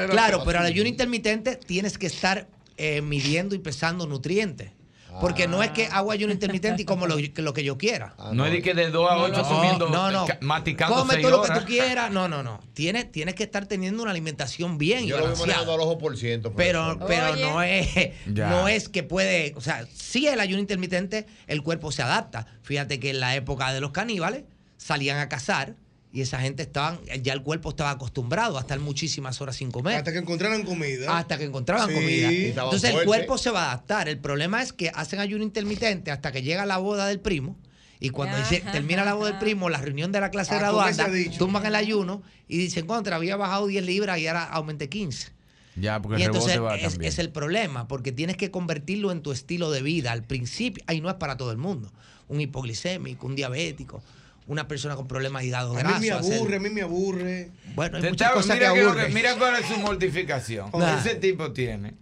[0.10, 2.48] Claro, pero al ayuno intermitente tienes que estar
[2.78, 4.72] eh, midiendo y pesando nutrientes.
[5.20, 8.16] Porque no es que hago ayuno intermitente y como lo, que- lo que yo quiera.
[8.34, 10.26] No es de que de 2 a 8 comiendo, no, no.
[10.26, 12.12] ca- maticando Come 6 todo lo que tú quieras.
[12.12, 12.62] No, no, no.
[12.74, 15.98] Tienes, tienes que estar teniendo una alimentación bien y Yo lo voy manejando al ojo
[15.98, 16.54] por ciento.
[16.56, 17.42] Pero, pero Oye.
[17.42, 17.88] no es,
[18.34, 18.50] Ya.
[18.50, 22.48] no es que puede, o sea, sí el ayuno intermitente, el cuerpo se adapta.
[22.62, 24.44] Fíjate que en la época de los caníbales
[24.78, 25.76] salían a cazar
[26.14, 29.96] y esa gente estaban, ya el cuerpo estaba acostumbrado a estar muchísimas horas sin comer.
[29.98, 31.18] Hasta que encontraran comida.
[31.18, 31.96] Hasta que encontraban Sí.
[31.96, 32.30] comida.
[32.32, 34.10] Entonces el cuerpo se va a adaptar.
[34.10, 37.58] El problema es que hacen ayuno intermitente hasta que llega la boda del primo.
[38.00, 40.70] Y cuando dice- termina la boda del primo, la reunión de la clase Ah, ¿cómo
[40.70, 41.38] se graduanda, ha dicho?
[41.38, 45.30] tumban el ayuno y dicen, contra, había bajado 10 libras y ahora aumenté 15.
[45.76, 47.08] Ya, porque Y el entonces va es, también.
[47.10, 50.12] es el problema, porque tienes que convertirlo en tu estilo de vida.
[50.12, 51.92] Al principio, ahí no es para todo el mundo.
[52.28, 54.02] Un hipoglicémico, un diabético,
[54.47, 55.99] una persona con problemas de hígado A graso.
[55.99, 57.51] mí me hacer- aburre, a mí me aburre.
[57.76, 59.13] Bueno, hay muchas cosas que mira, que aburren.
[59.13, 60.72] mira cuál es su mortificación.
[60.73, 60.99] Nah.
[60.99, 61.93] Ese tipo tiene.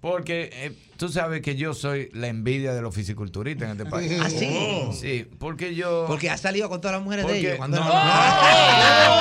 [0.00, 4.10] Porque eh, tú sabes que yo soy la envidia de los fisiculturistas en este país.
[4.18, 4.48] ¿Ah, sí?
[4.58, 4.92] Oh.
[4.94, 6.06] Sí, porque yo.
[6.08, 7.56] Porque ha salido con todas las mujeres de Porque- ellos.
[7.58, 9.20] Cuando no, era-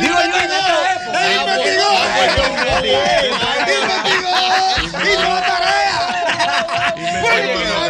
[0.00, 1.26] Digo yo en esta época.
[1.26, 1.88] ¡Él investigó!
[2.64, 4.34] ¡Investigó!
[7.44, 7.83] ¡Hizo la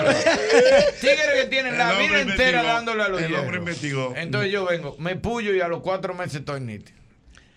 [1.01, 3.57] Tigres que tienen la vida entera dándole a los El hombre hierros.
[3.59, 4.15] investigó.
[4.17, 7.04] Entonces yo vengo, me puyo y a los cuatro meses estoy nítido.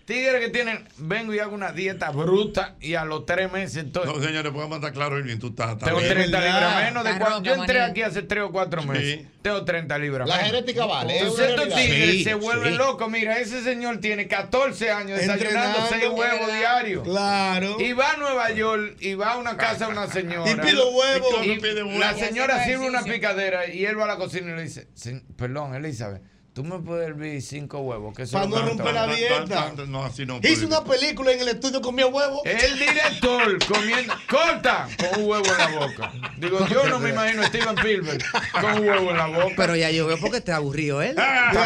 [0.08, 4.06] Tigres que tienen, vengo y hago una dieta bruta y a los tres meses estoy.
[4.06, 5.76] No, señores, podemos estar claro, Irving, tú estás.
[5.76, 6.52] Tengo estás 30 bien.
[6.54, 9.26] libras menos de cuando yo entré aquí hace 3 o 4 meses.
[9.42, 10.50] Tengo 30 libras La menos.
[10.50, 12.78] genética vale, es Entonces estos tigres Sí, se vuelven sí.
[12.78, 13.10] locos.
[13.10, 15.78] Mira, ese señor tiene 14 años desayunando.
[15.90, 17.04] 6 huevos diarios.
[17.04, 17.76] Claro.
[17.78, 20.50] Y va a Nueva York y va a una casa de una señora.
[20.50, 21.44] Y pide huevo.
[21.44, 21.98] Y Y pide huevo.
[21.98, 25.22] La señora sirve una picadera y él va a la cocina y le dice, "Sen-
[25.36, 26.22] perdón, Elizabeth,
[26.58, 28.16] tú me puedes hervir 5 huevos.
[28.16, 29.16] Que Para no que romper la toca".
[29.16, 29.72] dieta.
[29.86, 30.40] No, así no.
[30.42, 32.42] Hice una película en el estudio con mi huevo.
[32.44, 36.12] El director comiendo, corta con un huevo en la boca.
[36.38, 38.24] Digo, yo no me imagino a Steven Spielberg
[38.60, 39.54] con un huevo en la boca.
[39.56, 41.14] Pero ya yo veo porque te aburrido él.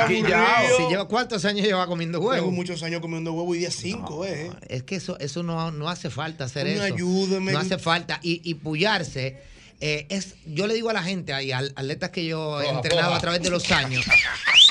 [0.09, 0.77] Quillao.
[0.77, 2.51] Si lleva, ¿Cuántos años lleva comiendo Tengo huevo?
[2.51, 4.51] muchos años comiendo huevo y día cinco, eh.
[4.69, 6.94] Es que eso, eso no, no hace falta hacer Una eso.
[6.94, 7.52] ayúdame.
[7.52, 8.20] No hace falta.
[8.23, 9.39] Y, y pullarse.
[9.81, 12.77] eh, es, yo le digo a la gente, y a atletas que yo he Coja,
[12.77, 13.19] entrenado coja.
[13.19, 14.05] a través de los años,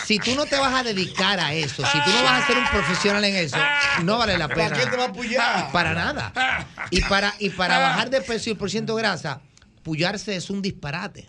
[0.05, 2.57] si tú no te vas a dedicar a eso, si tú no vas a ser
[2.57, 3.57] un profesional en eso,
[4.03, 4.69] no vale la pena.
[4.69, 5.71] ¿Para qué te vas a pullar?
[5.71, 6.67] Para nada.
[6.89, 9.41] Y para, y para bajar de peso y el por ciento de grasa,
[9.83, 11.27] pullarse es un disparate.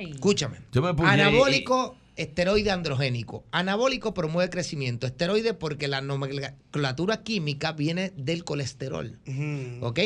[0.00, 0.58] Escúchame.
[0.72, 3.44] Yo me Anabólico, esteroide androgénico.
[3.50, 5.06] Anabólico promueve crecimiento.
[5.06, 9.18] Esteroide porque la nomenclatura química viene del colesterol.
[9.80, 10.00] ¿Ok?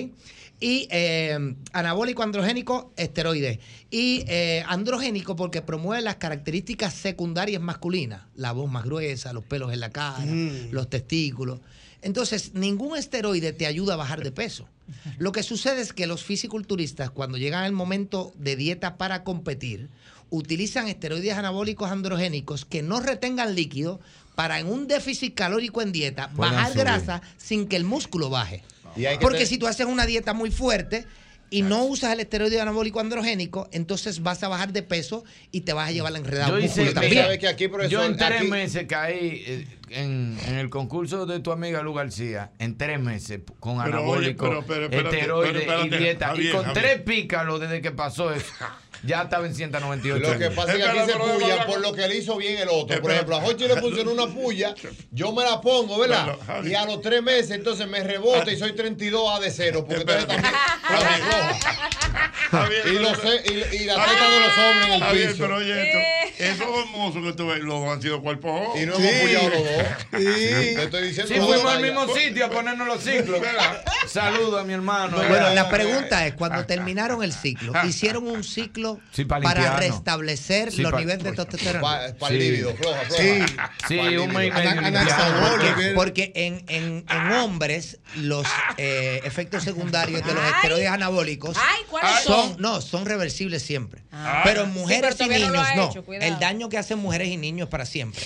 [0.61, 3.61] Y eh, anabólico androgénico, esteroide.
[3.91, 8.23] Y eh, androgénico porque promueve las características secundarias masculinas.
[8.35, 10.71] La voz más gruesa, los pelos en la cara, Mm.
[10.73, 11.61] los testículos.
[12.03, 14.69] Entonces, ningún esteroide te ayuda a bajar de peso.
[15.19, 19.89] Lo que sucede es que los fisiculturistas, cuando llegan al momento de dieta para competir,
[20.31, 24.01] utilizan esteroides anabólicos androgénicos que no retengan líquido
[24.35, 26.85] para en un déficit calórico en dieta bajar subir.
[26.85, 28.63] grasa sin que el músculo baje.
[29.21, 31.07] Porque tener- si tú haces una dieta muy fuerte,
[31.51, 35.73] y no usas el esteroide anabólico androgénico, entonces vas a bajar de peso y te
[35.73, 36.93] vas a llevar la enredada Yo hice,
[37.89, 42.51] yo en tres meses caí eh, en, en el concurso de tu amiga Lu García,
[42.59, 46.27] en tres meses, con Pero, anabólico, oye, pero, pero, espérate, esteroides pero, espérate, y dieta.
[46.29, 46.85] Javier, y con Javier.
[46.85, 48.53] tres pícalos desde que pasó eso,
[49.03, 52.09] ya estaba en 198 Lo que pasa es que aquí se puya por lo que
[52.09, 53.01] le hizo bien el otro.
[53.01, 54.75] Por ejemplo, a Jochi le funcionó una puya,
[55.11, 56.37] yo me la pongo, ¿verdad?
[56.65, 59.85] Y a los tres meses entonces me rebota y soy 32 A de cero.
[59.87, 60.27] Porque entonces
[62.51, 65.37] también y, los, y, y la teta de los hombres en el piso.
[65.39, 69.15] pero oye esto, esos hermosos que tú ves, los han sido cuerpos Y no hemos
[69.15, 69.87] apoyado los dos.
[70.11, 73.41] Te estoy diciendo Sí, fuimos al mismo sitio a ponernos los ciclos.
[74.07, 75.17] Saludo a mi hermano.
[75.17, 80.73] Bueno, la pregunta es, cuando terminaron el ciclo, ¿hicieron un ciclo Sí, para para restablecer
[80.73, 81.81] Sí, los pa- niveles de testosterona?
[81.81, 83.23] Pa- pa' el líbido, floja, floja.
[83.23, 83.45] Sí,
[83.89, 88.47] Sí, un Porque, porque en, en- en hombres los
[88.77, 90.53] eh, efectos secundarios de los Ay.
[90.57, 92.61] esteroides anabólicos Ay, ¿cuáles son, son?
[92.61, 94.03] no, son reversibles siempre.
[94.13, 94.43] Ah.
[94.45, 95.89] Pero en Sí, mujeres pero y niños no.
[95.91, 98.21] hecho, el daño que hacen mujeres y niños es para siempre.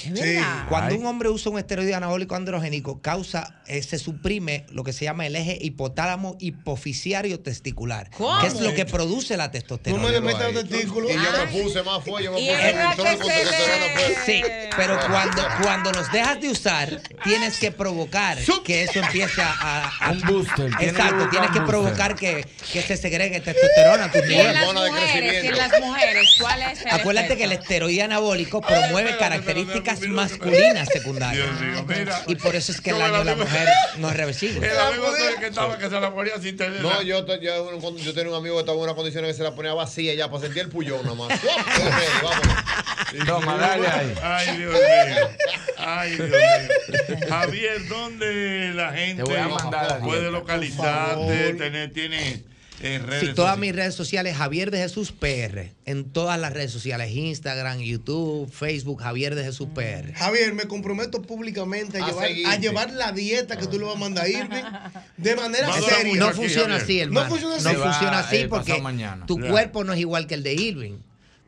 [0.68, 1.00] Cuando Ay.
[1.00, 5.26] un hombre usa un esteroide anabólico androgénico, causa, eh, se suprime lo que se llama
[5.26, 8.40] el eje hipotálamo hipofisiario testicular, ¿Cómo?
[8.40, 10.02] que es lo que produce la testosterona.
[10.02, 10.20] No me
[10.54, 11.10] los testículos.
[11.10, 14.24] Y yo me puse más fuego, yo me Y puse el con.
[14.26, 14.42] Sí,
[14.76, 19.50] pero cuando, cuando los dejas de usar, tienes que provocar que eso empiece a...
[19.52, 24.20] a- a- Un booster, Exacto, tienes que provocar que, que se segregue testosterona a tus
[24.22, 24.54] Y en niveles.
[24.54, 25.58] las hormona de mujeres, y en crecimiento.
[25.68, 31.46] las mujeres, ¿cuál es el Acuérdate que el esteroide anabólico promueve características masculinas secundarias.
[31.46, 32.22] Dios mío, mira.
[32.26, 33.68] Y por eso es que el daño de la mujer
[33.98, 34.66] no es reversible.
[34.70, 35.06] El amigo
[35.40, 36.80] que estaba que se la ponía sin tener.
[36.80, 39.74] No, yo, yo tenía un amigo que estaba en una condición que se la ponía
[39.74, 41.28] vacía ya para sentir el pullón nada más.
[42.22, 43.26] Vámonos.
[43.26, 44.14] Toma, dale ahí.
[44.22, 45.28] Ay, Dios mío.
[45.78, 47.18] Ay, Dios mío.
[47.28, 49.24] Javier, ¿dónde la gente
[50.02, 51.54] puede localizarte?
[51.54, 52.42] Tener, tiene
[52.82, 53.58] redes Sí, todas sociales?
[53.60, 55.72] mis redes sociales, Javier de Jesús PR.
[55.84, 60.12] En todas las redes sociales, Instagram, YouTube, Facebook, Javier de Jesús PR.
[60.14, 63.96] Javier, me comprometo públicamente a, A llevar, a llevar la dieta que tú le vas
[63.96, 64.64] a mandar a Irving
[65.16, 66.14] de manera Manda seria.
[66.16, 67.28] No aquí, funciona así, hermano.
[67.28, 67.64] No funciona así.
[67.64, 69.26] No funciona así eh, porque mañana.
[69.26, 70.98] tu cuerpo no es igual que el de Irving.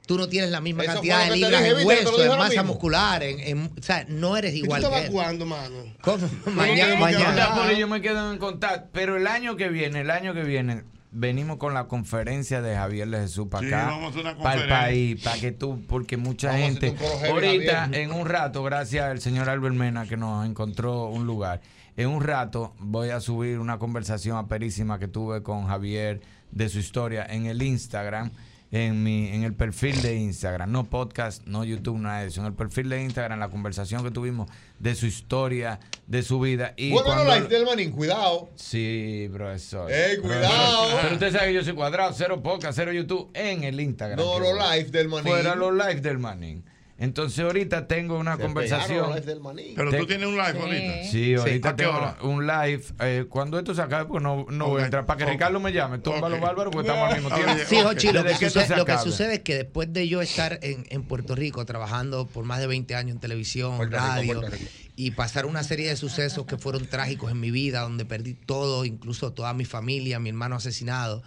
[0.07, 2.65] Tú no tienes la misma Eso cantidad de libras dije, en hueso, en masa mismo.
[2.65, 5.13] muscular, en, en- o sea, no eres ¿Y tú igual estabas que él.
[5.15, 5.75] cuándo, mano?
[6.03, 6.29] ¿Cómo?
[6.45, 7.71] no Mañana, mañana.
[7.71, 8.91] ello me quedo en contacto.
[8.93, 10.83] Pero el año que viene, el año que viene,
[11.15, 14.37] venimos con la conferencia de Javier de Jesús para Sí, acá.
[14.43, 16.95] Para el país, para que tú, porque mucha Vamos gente.
[17.31, 18.01] Ahorita, Javier.
[18.01, 21.61] en un rato, gracias al señor Albert Mena que nos encontró un lugar.
[21.97, 26.21] En un rato voy a subir una conversación aperísima que tuve con Javier
[26.51, 28.31] de su historia en el Instagram.
[28.77, 32.41] En, mi, en el perfil de Instagram, no podcast, no YouTube, nada de eso.
[32.41, 35.79] En el perfil de Instagram, la conversación que tuvimos de su historia,
[36.09, 36.75] de su vida.
[36.77, 38.51] Y Bueno, cuando- no, del manín, cuidado.
[38.57, 39.93] Sí, profesor.
[39.93, 40.89] Ey, cuidado.
[41.03, 44.19] Pero usted sabe que yo soy cuadrado, cero podcast, cero YouTube en el Instagram.
[44.19, 45.33] No, los live del manín.
[45.33, 46.65] Fuera los live del manín.
[46.97, 49.11] Entonces ahorita tengo una Se conversación.
[49.11, 49.75] los live del.
[49.75, 51.05] Pero Te- tú tienes un live ahorita.
[51.11, 52.85] Sí, ahorita ¿A qué tengo un live.
[53.01, 54.81] eh, cuando esto se acabe, pues no, no voy Ok.
[54.81, 55.07] a entrar.
[55.07, 55.33] Para que.
[55.33, 55.99] Ricardo me llame.
[55.99, 56.43] Tómbalo, Ok.
[56.43, 57.53] Bárbaro, porque estamos al mismo tiempo.
[57.69, 57.77] Sí.
[57.83, 59.11] Jochi, lo, que sucede, se lo que acabe.
[59.11, 62.69] sucede es que después de yo estar en, en Puerto Rico trabajando por más de
[62.69, 64.57] 20 años en televisión, Puerto radio, Rico.
[64.95, 68.85] y pasar una serie de sucesos que fueron trágicos en mi vida, donde perdí todo,
[68.85, 71.25] incluso toda mi familia, mi hermano asesinado,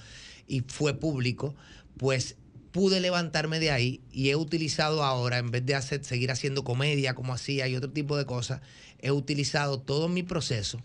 [0.47, 1.55] y fue público,
[1.97, 2.37] pues
[2.71, 7.15] pude levantarme de ahí y he utilizado ahora, en vez de hacer, seguir haciendo comedia
[7.15, 8.61] como hacía y otro tipo de cosas,
[8.99, 10.81] he utilizado todo mi proceso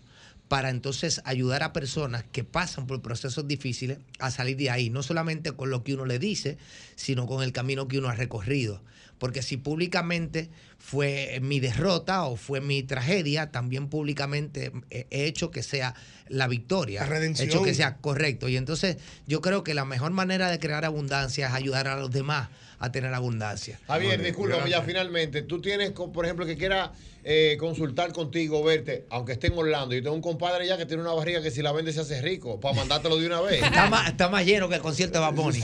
[0.47, 5.01] para entonces ayudar a personas que pasan por procesos difíciles a salir de ahí, no
[5.01, 6.57] solamente con lo que uno le dice,
[6.95, 8.81] sino con el camino que uno ha recorrido.
[9.23, 15.49] Porque si públicamente fue mi derrota o fue mi tragedia, también públicamente he he hecho
[15.49, 15.95] que sea
[16.27, 16.99] la victoria.
[16.99, 17.47] La redención.
[17.47, 18.49] He hecho que sea correcto.
[18.49, 22.11] Y entonces yo creo que la mejor manera de crear abundancia es ayudar a los
[22.11, 23.79] demás a tener abundancia.
[23.87, 26.91] Javier, discúlpame, ya finalmente, tú tienes, por ejemplo, que quiera
[27.25, 29.95] eh, consultar contigo, verte, aunque esté en Orlando.
[29.95, 32.21] Yo tengo un compadre ya que tiene una barriga que si la vende se hace
[32.21, 33.63] rico, para mandártelo de una vez.
[33.63, 35.59] Está más, está más lleno que el concierto de Bad Bunny.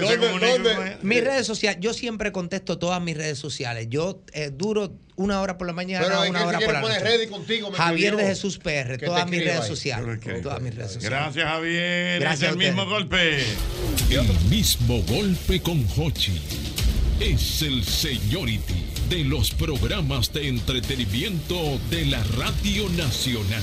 [0.00, 0.96] ¿Dónde, dónde?
[1.02, 3.86] Mis redes sociales, yo siempre contesto todas mis redes sociales.
[3.88, 6.98] Yo eh, duro una hora por la mañana, Pero una hora por la noche.
[7.00, 8.24] ready contigo, me Javier escribió.
[8.26, 9.68] de Jesús PR, todas mis redes ahí.
[9.68, 10.20] sociales.
[10.42, 11.18] Todas mis redes sociales.
[11.18, 12.20] Gracias, Javier.
[12.20, 13.38] Gracias es el mismo golpe.
[14.10, 16.40] El mismo golpe con Hochi.
[17.20, 23.62] Es el seniority de los programas de entretenimiento de la Radio Nacional.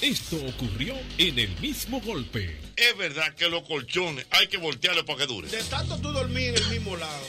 [0.00, 2.58] Esto ocurrió en el mismo golpe.
[2.74, 5.46] Es verdad que los colchones hay que voltearlos para que dure.
[5.48, 7.20] De tanto tú dormir en el mismo lado,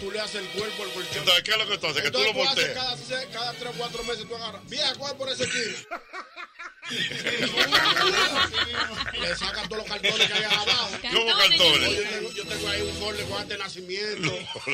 [0.00, 1.18] tú le haces el cuerpo al colchón.
[1.18, 2.02] Entonces, ¿qué es lo que tú haces?
[2.02, 2.74] Que tú lo volteas.
[2.74, 2.96] cada,
[3.30, 4.68] cada tres o cuatro meses tú agarras.
[4.68, 5.76] Vieja, coge por ese kilo.
[9.20, 10.88] Le sacan todos los cartones que hay abajo.
[11.02, 11.92] ¿Cómo cartones?
[11.92, 14.32] Yo tengo, yo tengo ahí un folder con este nacimiento.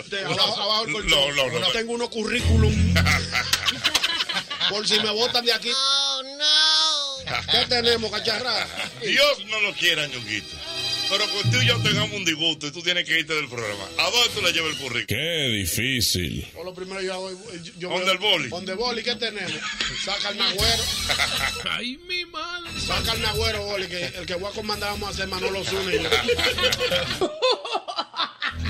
[0.08, 0.30] De no.
[0.30, 1.36] abajo, abajo el colchón.
[1.36, 1.66] No, no, no.
[1.68, 2.94] Tengo unos currículum.
[4.70, 5.70] por si me botan de aquí.
[7.50, 8.66] ¿Qué tenemos, cacharra?
[9.00, 10.56] Dios no lo quiera, ñonguito.
[11.10, 13.84] Pero con tú y yo tengamos un disgusto y tú tienes que irte del programa.
[13.98, 15.06] ¿A dónde tú le llevas el currículum?
[15.06, 16.48] Qué difícil.
[16.56, 17.30] O lo primero yo hago.
[17.30, 17.36] Yo,
[17.76, 18.48] yo ¿Dónde veo- el boli?
[18.48, 19.02] ¿Dónde el boli?
[19.02, 19.52] ¿Qué tenemos?
[20.04, 20.82] Saca el nagüero.
[21.70, 22.70] Ay, mi madre.
[22.80, 25.92] Saca el nagüero, boli, que el que voy a comandar vamos a hacer Manolo Zuna
[25.94, 26.08] y yo.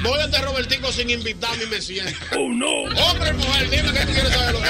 [0.02, 2.12] Voy a de Robertico sin invitarme y me siento.
[2.36, 2.66] Oh, no.
[3.06, 4.68] Hombre, mujer, dime que tú quieres saber lo que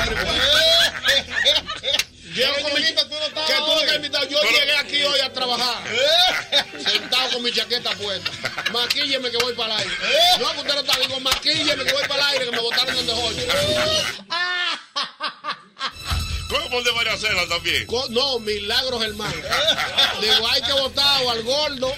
[2.35, 4.29] Llego con mi, que tú no estás invitado.
[4.29, 5.83] Yo llegué aquí hoy a trabajar.
[6.85, 8.31] Sentado con mi chaqueta puesta.
[8.73, 9.95] Maquílleme que voy para el aire.
[10.41, 10.99] No, que usted no está.
[10.99, 13.43] Digo, maquílleme que voy para el aire, que me botaron donde joyo.
[16.53, 17.87] ¿Cómo por de María Cela también?
[17.87, 19.35] Co- No, Milagros hermano.
[20.21, 21.93] Digo, hay que votar o al gordo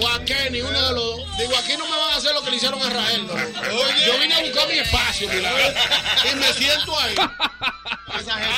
[0.00, 1.38] o a Kenny, uno de los dos.
[1.38, 3.26] Digo, aquí no me van a hacer lo que le hicieron a Rael.
[3.26, 3.34] ¿no?
[4.06, 5.72] Yo vine a buscar mi espacio, Milagros.
[6.32, 7.14] Y me siento ahí.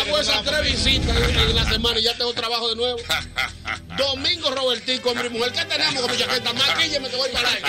[0.00, 2.98] Hago esas tres visitas en, la semana y ya tengo trabajo de nuevo.
[3.96, 6.52] Domingo Robertico, mi mujer, ¿qué tenemos con mi chaqueta?
[6.54, 7.68] Maquílleme que voy para aire.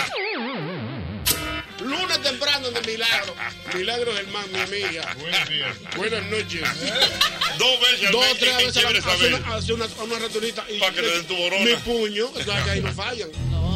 [1.92, 3.36] Lunes temprano de Milagro.
[3.74, 5.16] Milagros hermano, mi amiga.
[5.98, 6.62] Buenas noches.
[7.60, 10.80] Dos veces Dos o tres ¿y qué veces hace una, hace una, una returnita y
[10.80, 11.66] Pa' que te den tu borona.
[11.66, 13.30] mi puño, que ahí no fallan.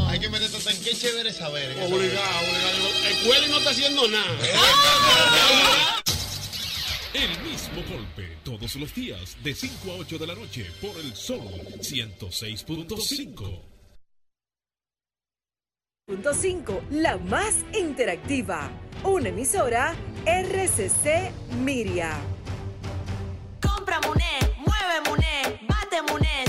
[0.07, 1.71] Hay que meterte en qué chévere saber.
[1.71, 2.87] Obligado, obligado.
[3.05, 4.39] El cueli no está haciendo nada.
[7.13, 11.15] El mismo golpe todos los días de 5 a 8 de la noche por el
[11.15, 13.74] Sol 106.5.
[16.07, 18.69] Punto 5, la más interactiva.
[19.03, 19.95] Una emisora
[20.27, 21.32] RCC
[21.64, 22.11] Miria.
[23.60, 26.44] Compra Muné, mueve Muné, bate Muné,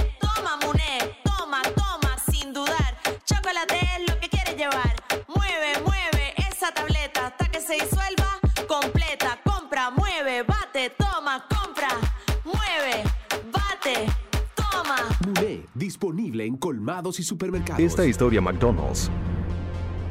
[15.77, 17.83] disponible en colmados y supermercados.
[17.83, 19.11] Esta historia McDonald's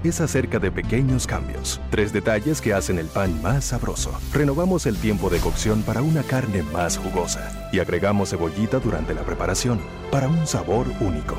[0.08, 4.12] es acerca de pequeños cambios, tres detalles que hacen el pan más sabroso.
[4.34, 9.24] Renovamos el tiempo de cocción para una carne más jugosa y agregamos cebollita durante la
[9.24, 9.80] preparación
[10.12, 11.36] para un sabor único.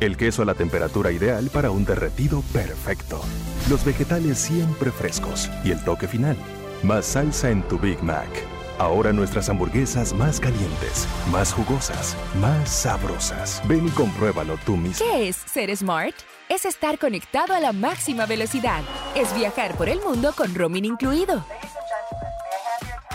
[0.00, 3.20] El queso a la temperatura ideal para un derretido perfecto.
[3.70, 6.36] Los vegetales siempre frescos y el toque final.
[6.82, 8.28] Más salsa en tu Big Mac.
[8.78, 13.62] Ahora nuestras hamburguesas más calientes, más jugosas, más sabrosas.
[13.66, 15.06] Ven y compruébalo tú mismo.
[15.06, 16.14] ¿Qué es ser smart?
[16.50, 18.82] Es estar conectado a la máxima velocidad.
[19.14, 21.42] Es viajar por el mundo con roaming incluido.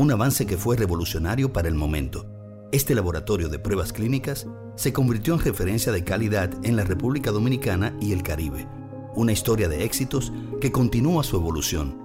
[0.00, 2.24] un avance que fue revolucionario para el momento.
[2.72, 7.94] Este laboratorio de pruebas clínicas se convirtió en referencia de calidad en la República Dominicana
[8.00, 8.66] y el Caribe,
[9.14, 12.00] una historia de éxitos que continúa su evolución.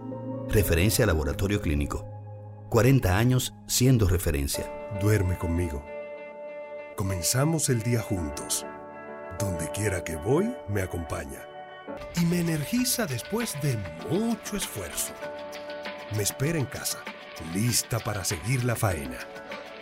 [0.50, 2.06] Referencia Laboratorio Clínico.
[2.70, 4.70] 40 años siendo referencia.
[5.00, 5.82] Duerme conmigo.
[6.98, 8.66] Comenzamos el día juntos.
[9.40, 11.48] Donde quiera que voy, me acompaña.
[12.22, 13.78] Y me energiza después de
[14.10, 15.14] mucho esfuerzo.
[16.18, 17.00] Me espera en casa,
[17.54, 19.18] lista para seguir la faena.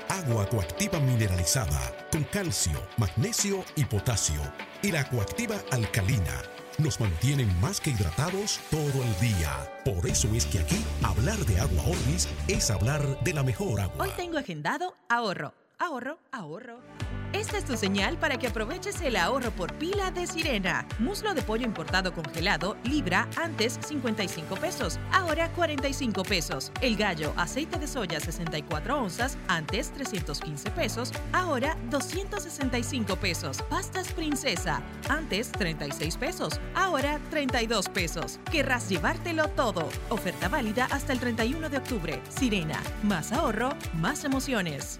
[0.09, 4.41] Agua coactiva mineralizada con calcio, magnesio y potasio.
[4.81, 6.41] Y la coactiva alcalina
[6.77, 9.51] nos mantienen más que hidratados todo el día.
[9.85, 14.05] Por eso es que aquí hablar de agua Orbis es hablar de la mejor agua.
[14.05, 15.53] Hoy tengo agendado ahorro,
[15.83, 16.79] ahorro, ahorro.
[17.33, 20.87] Esta es tu señal para que aproveches el ahorro por pila de Sirena.
[20.99, 26.71] Muslo de pollo importado congelado, libra, antes 55 pesos, ahora 45 pesos.
[26.79, 33.61] El gallo, aceite de soya 64 onzas, antes 315 pesos, ahora 265 pesos.
[33.63, 38.39] Pastas princesa, antes 36 pesos, ahora 32 pesos.
[38.51, 39.89] Querrás llevártelo todo.
[40.09, 42.21] Oferta válida hasta el 31 de octubre.
[42.29, 44.99] Sirena, más ahorro, más emociones.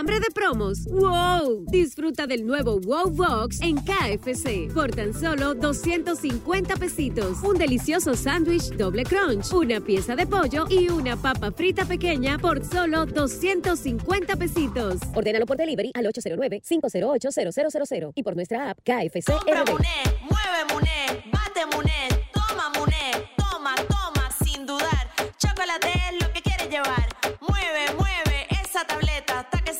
[0.00, 0.86] ¿Hambre de promos?
[0.86, 1.66] ¡Wow!
[1.66, 7.42] Disfruta del nuevo Wow Box en KFC por tan solo 250 pesitos.
[7.42, 12.64] Un delicioso sándwich doble crunch, una pieza de pollo y una papa frita pequeña por
[12.64, 15.02] solo 250 pesitos.
[15.14, 19.70] Ordénalo por delivery al 809-508-0000 y por nuestra app KFC Compra RD.
[19.70, 25.10] Muné, mueve Muné, bate Muné, toma Muné, toma, toma, sin dudar.
[25.36, 27.09] Chocolate es lo que quieres llevar.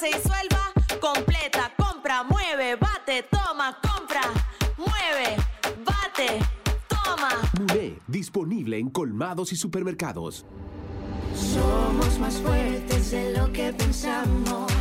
[0.01, 1.71] Se disuelva completa.
[1.77, 4.23] Compra, mueve, bate, toma, compra,
[4.79, 5.37] mueve,
[5.85, 6.39] bate,
[6.89, 7.29] toma.
[7.59, 10.47] Muné, disponible en colmados y supermercados.
[11.35, 14.73] Somos más fuertes de lo que pensamos.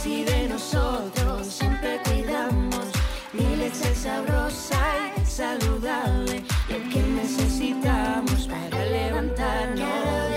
[0.00, 2.86] Si de nosotros siempre cuidamos,
[3.32, 4.80] mi leche es sabrosa
[5.20, 6.44] y saludable.
[6.68, 10.29] Lo que necesitamos para levantarnos.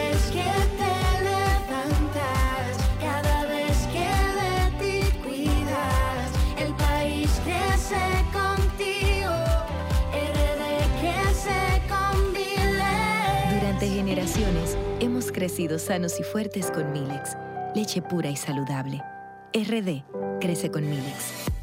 [14.14, 17.36] Generaciones hemos crecido sanos y fuertes con Milex,
[17.74, 19.02] leche pura y saludable.
[19.56, 20.04] RD
[20.40, 21.50] crece con Milex.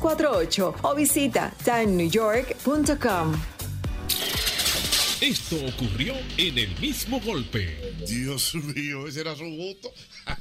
[0.00, 3.32] 917-388-2248 o visita tannewyork.com.
[5.20, 7.92] Esto ocurrió en el mismo golpe.
[8.08, 9.92] Dios mío, ese era su gusto.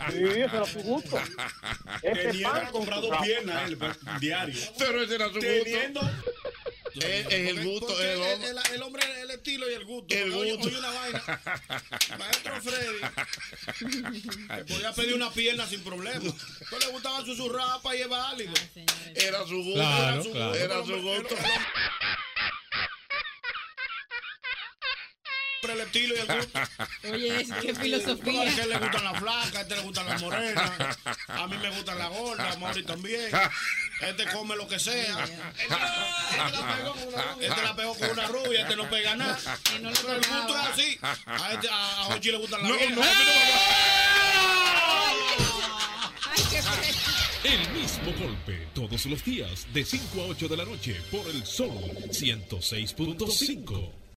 [0.10, 1.18] Sí, ese era su gusto.
[2.04, 3.78] Ese Tenía comprado su pierna él,
[4.22, 4.56] diario.
[4.78, 5.48] Pero ese era su gusto.
[5.48, 6.69] Teniendo gusto.
[6.96, 8.50] Es- es el gusto, porque el el, hombre.
[8.50, 10.16] el- el hombre, el estilo y el gusto.
[10.16, 10.68] El gusto.
[10.68, 11.42] oye una vaina.
[12.18, 13.00] Maestro Freddy.
[14.68, 16.20] podía pedir una pierna sin problema.
[16.72, 18.54] No le gustaba susurrapa y es válido.
[19.16, 19.74] Era su gusto.
[19.74, 20.50] Claro, era su claro.
[20.50, 20.64] gusto.
[20.64, 21.36] Era su gusto.
[25.62, 26.60] Pero el estilo y el gusto.
[27.12, 28.42] Oye, qué filosofía.
[28.42, 30.72] A este le gustan las flacas, a este le gustan las morenas.
[31.28, 33.30] A mí me gustan las gordas, a Mauri también.
[34.02, 35.26] Este come lo que sea.
[35.60, 39.16] Este la pegó con una rubia, este la pegó con una rubia, este no pega
[39.16, 39.38] nada.
[39.66, 40.98] Pero el gusto es así.
[41.02, 42.96] A, este, a, a Jochi le gustan las No, viejas.
[42.96, 43.24] no, a mí
[47.44, 51.46] El mismo golpe todos los días de 5 a 8 de la noche por el
[51.46, 51.70] Sol
[52.12, 54.00] 106.5.